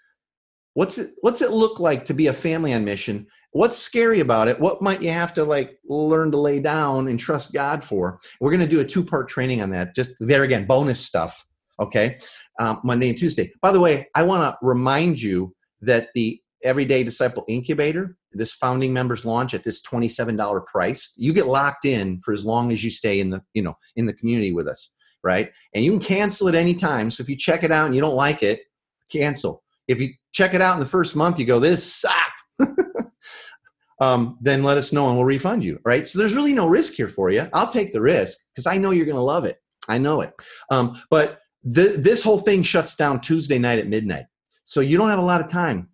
What's 0.75 0.99
it 0.99 1.11
what's 1.21 1.43
it 1.43 1.51
look 1.51 1.81
like 1.81 2.05
to 2.07 2.15
be 2.15 2.29
a 2.29 2.33
family 2.33 2.73
on 2.73 2.85
mission? 2.85 3.27
What's 3.53 3.77
scary 3.77 4.21
about 4.21 4.47
it? 4.47 4.61
What 4.61 4.81
might 4.81 5.03
you 5.03 5.11
have 5.11 5.35
to 5.35 5.45
like 5.45 5.79
learn 5.85 6.31
to 6.31 6.39
lay 6.39 6.61
down 6.61 7.09
and 7.09 7.19
trust 7.19 7.53
God 7.53 7.83
for? 7.83 8.21
We're 8.41 8.53
going 8.53 8.61
to 8.61 8.67
do 8.69 8.81
a 8.81 8.85
two-part 8.85 9.29
training 9.29 9.61
on 9.61 9.71
that. 9.71 9.97
Just 9.97 10.13
there 10.21 10.45
again, 10.45 10.67
bonus 10.67 11.01
stuff. 11.01 11.45
Okay, 11.81 12.19
um, 12.61 12.81
Monday 12.85 13.09
and 13.09 13.19
Tuesday. 13.19 13.53
By 13.61 13.73
the 13.73 13.81
way, 13.81 14.07
I 14.15 14.23
want 14.23 14.43
to 14.43 14.59
remind 14.65 15.21
you 15.21 15.55
that 15.81 16.11
the 16.15 16.41
Everyday 16.65 17.05
Disciple 17.05 17.45
Incubator, 17.49 18.17
this 18.33 18.55
founding 18.55 18.93
members 18.93 19.25
launch 19.25 19.55
at 19.55 19.65
this 19.65 19.83
$27 19.83 20.67
price, 20.67 21.13
you 21.17 21.33
get 21.33 21.47
locked 21.47 21.85
in 21.85 22.21
for 22.25 22.33
as 22.33 22.45
long 22.45 22.73
as 22.73 22.85
you 22.85 22.91
stay 22.91 23.21
in 23.21 23.31
the, 23.31 23.41
you 23.55 23.63
know, 23.63 23.75
in 23.97 24.07
the 24.07 24.13
community 24.13 24.53
with 24.53 24.69
us, 24.69 24.93
right? 25.23 25.51
And 25.75 25.85
you 25.85 25.93
can 25.93 26.01
cancel 26.01 26.49
at 26.49 26.55
any 26.55 26.75
time. 26.75 27.11
So 27.11 27.23
if 27.23 27.29
you 27.29 27.37
check 27.37 27.63
it 27.63 27.73
out 27.73 27.87
and 27.87 27.95
you 27.95 28.01
don't 28.01 28.15
like 28.15 28.43
it, 28.43 28.63
cancel. 29.11 29.63
If 29.89 30.01
you 30.01 30.15
check 30.33 30.55
it 30.55 30.63
out 30.63 30.75
in 30.75 30.81
the 30.81 30.87
first 30.87 31.17
month, 31.17 31.39
you 31.39 31.45
go, 31.45 31.59
this 31.59 31.93
sucked. 31.93 32.17
um, 34.01 34.39
then 34.41 34.63
let 34.63 34.79
us 34.79 34.93
know 34.93 35.09
and 35.09 35.17
we'll 35.17 35.27
refund 35.27 35.65
you, 35.65 35.79
right? 35.85 36.07
So 36.07 36.19
there's 36.19 36.35
really 36.35 36.53
no 36.53 36.69
risk 36.69 36.95
here 36.95 37.09
for 37.09 37.31
you. 37.31 37.49
I'll 37.53 37.73
take 37.73 37.93
the 37.93 38.01
risk 38.01 38.39
because 38.55 38.67
I 38.67 38.79
know 38.79 38.91
you're 38.91 39.07
going 39.07 39.17
to 39.17 39.23
love 39.23 39.45
it. 39.45 39.57
I 39.89 39.99
know 39.99 40.21
it. 40.21 40.33
Um, 40.71 41.01
but 41.11 41.41
th- 41.75 41.97
this 41.97 42.23
whole 42.23 42.39
thing 42.39 42.63
shuts 42.63 42.95
down 42.95 43.21
Tuesday 43.21 43.59
night 43.59 43.79
at 43.79 43.89
midnight. 43.89 44.27
So 44.65 44.81
you 44.81 44.97
don't 44.97 45.09
have 45.09 45.19
a 45.19 45.23
lot 45.23 45.41
of 45.41 45.51
time 45.51 45.89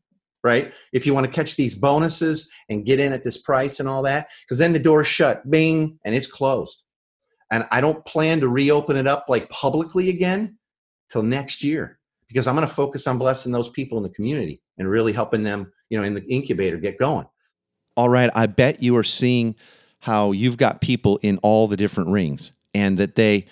right? 0.44 0.72
If 0.92 1.06
you 1.06 1.14
want 1.14 1.26
to 1.26 1.32
catch 1.32 1.56
these 1.56 1.74
bonuses 1.74 2.50
and 2.68 2.84
get 2.84 3.00
in 3.00 3.12
at 3.12 3.24
this 3.24 3.38
price 3.38 3.80
and 3.80 3.88
all 3.88 4.02
that, 4.02 4.28
because 4.44 4.58
then 4.58 4.72
the 4.72 4.78
door's 4.78 5.06
shut, 5.06 5.48
bing, 5.50 5.98
and 6.04 6.14
it's 6.14 6.26
closed. 6.26 6.82
And 7.50 7.64
I 7.70 7.80
don't 7.80 8.04
plan 8.06 8.40
to 8.40 8.48
reopen 8.48 8.96
it 8.96 9.06
up 9.06 9.26
like 9.28 9.48
publicly 9.50 10.08
again 10.08 10.58
till 11.10 11.22
next 11.22 11.62
year 11.62 11.98
because 12.28 12.46
I'm 12.46 12.56
going 12.56 12.66
to 12.66 12.72
focus 12.72 13.06
on 13.06 13.18
blessing 13.18 13.52
those 13.52 13.68
people 13.68 13.98
in 13.98 14.02
the 14.02 14.10
community 14.10 14.60
and 14.78 14.88
really 14.88 15.12
helping 15.12 15.42
them, 15.42 15.72
you 15.88 15.98
know, 15.98 16.04
in 16.04 16.14
the 16.14 16.24
incubator 16.24 16.76
get 16.76 16.98
going. 16.98 17.26
All 17.96 18.08
right. 18.08 18.30
I 18.34 18.46
bet 18.46 18.82
you 18.82 18.96
are 18.96 19.04
seeing 19.04 19.54
how 20.00 20.32
you've 20.32 20.56
got 20.56 20.80
people 20.80 21.18
in 21.22 21.38
all 21.38 21.68
the 21.68 21.76
different 21.76 22.10
rings 22.10 22.52
and 22.74 22.98
that 22.98 23.14
they 23.14 23.46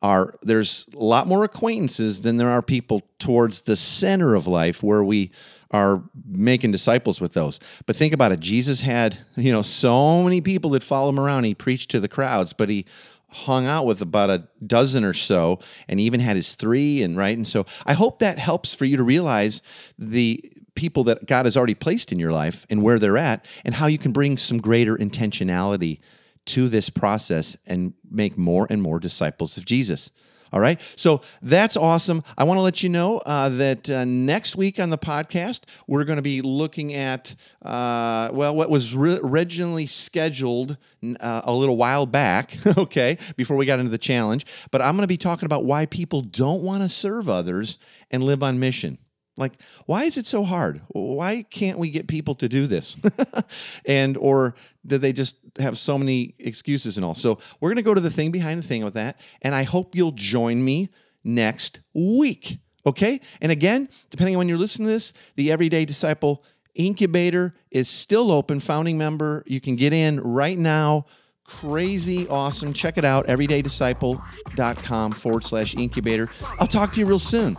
are, 0.00 0.34
there's 0.42 0.86
a 0.94 1.04
lot 1.04 1.26
more 1.26 1.44
acquaintances 1.44 2.22
than 2.22 2.36
there 2.36 2.48
are 2.48 2.62
people 2.62 3.02
towards 3.18 3.62
the 3.62 3.76
center 3.76 4.34
of 4.34 4.46
life 4.46 4.82
where 4.82 5.04
we 5.04 5.30
are 5.72 6.02
making 6.26 6.70
disciples 6.70 7.20
with 7.20 7.32
those. 7.32 7.58
But 7.86 7.96
think 7.96 8.12
about 8.12 8.32
it. 8.32 8.40
Jesus 8.40 8.82
had, 8.82 9.18
you 9.36 9.52
know, 9.52 9.62
so 9.62 10.22
many 10.22 10.40
people 10.40 10.70
that 10.70 10.82
follow 10.82 11.08
him 11.08 11.18
around. 11.18 11.44
He 11.44 11.54
preached 11.54 11.90
to 11.92 12.00
the 12.00 12.08
crowds, 12.08 12.52
but 12.52 12.68
he 12.68 12.84
hung 13.32 13.66
out 13.66 13.86
with 13.86 14.02
about 14.02 14.30
a 14.30 14.46
dozen 14.66 15.04
or 15.04 15.14
so 15.14 15.58
and 15.88 15.98
even 15.98 16.20
had 16.20 16.36
his 16.36 16.54
three 16.54 17.02
and 17.02 17.16
right 17.16 17.34
and 17.34 17.48
so 17.48 17.64
i 17.86 17.94
hope 17.94 18.18
that 18.18 18.38
helps 18.38 18.74
for 18.74 18.84
you 18.84 18.94
to 18.94 19.02
realize 19.02 19.62
the 19.98 20.44
people 20.74 21.02
that 21.02 21.24
god 21.26 21.46
has 21.46 21.56
already 21.56 21.74
placed 21.74 22.12
in 22.12 22.18
your 22.18 22.30
life 22.30 22.66
and 22.68 22.82
where 22.82 22.98
they're 22.98 23.16
at 23.16 23.46
and 23.64 23.76
how 23.76 23.86
you 23.86 23.96
can 23.96 24.12
bring 24.12 24.36
some 24.36 24.58
greater 24.58 24.96
intentionality 24.96 25.98
to 26.44 26.68
this 26.68 26.90
process 26.90 27.56
and 27.66 27.94
make 28.10 28.36
more 28.36 28.66
and 28.68 28.82
more 28.82 29.00
disciples 29.00 29.56
of 29.56 29.64
jesus 29.64 30.10
all 30.52 30.60
right. 30.60 30.80
So 30.96 31.22
that's 31.40 31.76
awesome. 31.76 32.22
I 32.36 32.44
want 32.44 32.58
to 32.58 32.62
let 32.62 32.82
you 32.82 32.90
know 32.90 33.18
uh, 33.18 33.48
that 33.50 33.88
uh, 33.88 34.04
next 34.04 34.54
week 34.54 34.78
on 34.78 34.90
the 34.90 34.98
podcast, 34.98 35.62
we're 35.86 36.04
going 36.04 36.16
to 36.16 36.22
be 36.22 36.42
looking 36.42 36.92
at, 36.92 37.34
uh, 37.64 38.28
well, 38.32 38.54
what 38.54 38.68
was 38.68 38.94
re- 38.94 39.20
originally 39.22 39.86
scheduled 39.86 40.76
uh, 41.20 41.40
a 41.44 41.52
little 41.54 41.76
while 41.76 42.04
back, 42.04 42.58
okay, 42.78 43.16
before 43.36 43.56
we 43.56 43.64
got 43.64 43.78
into 43.78 43.90
the 43.90 43.98
challenge. 43.98 44.44
But 44.70 44.82
I'm 44.82 44.94
going 44.94 45.04
to 45.04 45.08
be 45.08 45.16
talking 45.16 45.46
about 45.46 45.64
why 45.64 45.86
people 45.86 46.20
don't 46.20 46.62
want 46.62 46.82
to 46.82 46.88
serve 46.88 47.28
others 47.28 47.78
and 48.10 48.22
live 48.22 48.42
on 48.42 48.60
mission. 48.60 48.98
Like, 49.36 49.54
why 49.86 50.04
is 50.04 50.18
it 50.18 50.26
so 50.26 50.44
hard? 50.44 50.82
Why 50.88 51.44
can't 51.48 51.78
we 51.78 51.90
get 51.90 52.06
people 52.06 52.34
to 52.36 52.48
do 52.48 52.66
this? 52.66 52.96
and 53.86 54.16
or 54.18 54.54
do 54.86 54.98
they 54.98 55.12
just 55.12 55.36
have 55.58 55.78
so 55.78 55.96
many 55.96 56.34
excuses 56.38 56.96
and 56.96 57.04
all? 57.04 57.14
So 57.14 57.38
we're 57.60 57.70
gonna 57.70 57.82
go 57.82 57.94
to 57.94 58.00
the 58.00 58.10
thing 58.10 58.30
behind 58.30 58.62
the 58.62 58.66
thing 58.66 58.84
with 58.84 58.94
that, 58.94 59.18
and 59.40 59.54
I 59.54 59.62
hope 59.62 59.94
you'll 59.94 60.12
join 60.12 60.64
me 60.64 60.90
next 61.24 61.80
week. 61.94 62.58
Okay? 62.84 63.20
And 63.40 63.52
again, 63.52 63.88
depending 64.10 64.34
on 64.34 64.38
when 64.38 64.48
you're 64.48 64.58
listening 64.58 64.88
to 64.88 64.92
this, 64.92 65.12
the 65.36 65.52
Everyday 65.52 65.84
Disciple 65.84 66.44
Incubator 66.74 67.54
is 67.70 67.88
still 67.88 68.32
open. 68.32 68.58
Founding 68.60 68.98
member, 68.98 69.44
you 69.46 69.60
can 69.60 69.76
get 69.76 69.92
in 69.92 70.20
right 70.20 70.58
now. 70.58 71.06
Crazy 71.44 72.26
awesome. 72.28 72.72
Check 72.72 72.96
it 72.96 73.04
out, 73.04 73.26
everydaydisciple.com 73.26 75.12
forward 75.12 75.44
slash 75.44 75.74
incubator. 75.74 76.30
I'll 76.58 76.66
talk 76.66 76.92
to 76.92 77.00
you 77.00 77.06
real 77.06 77.18
soon. 77.18 77.58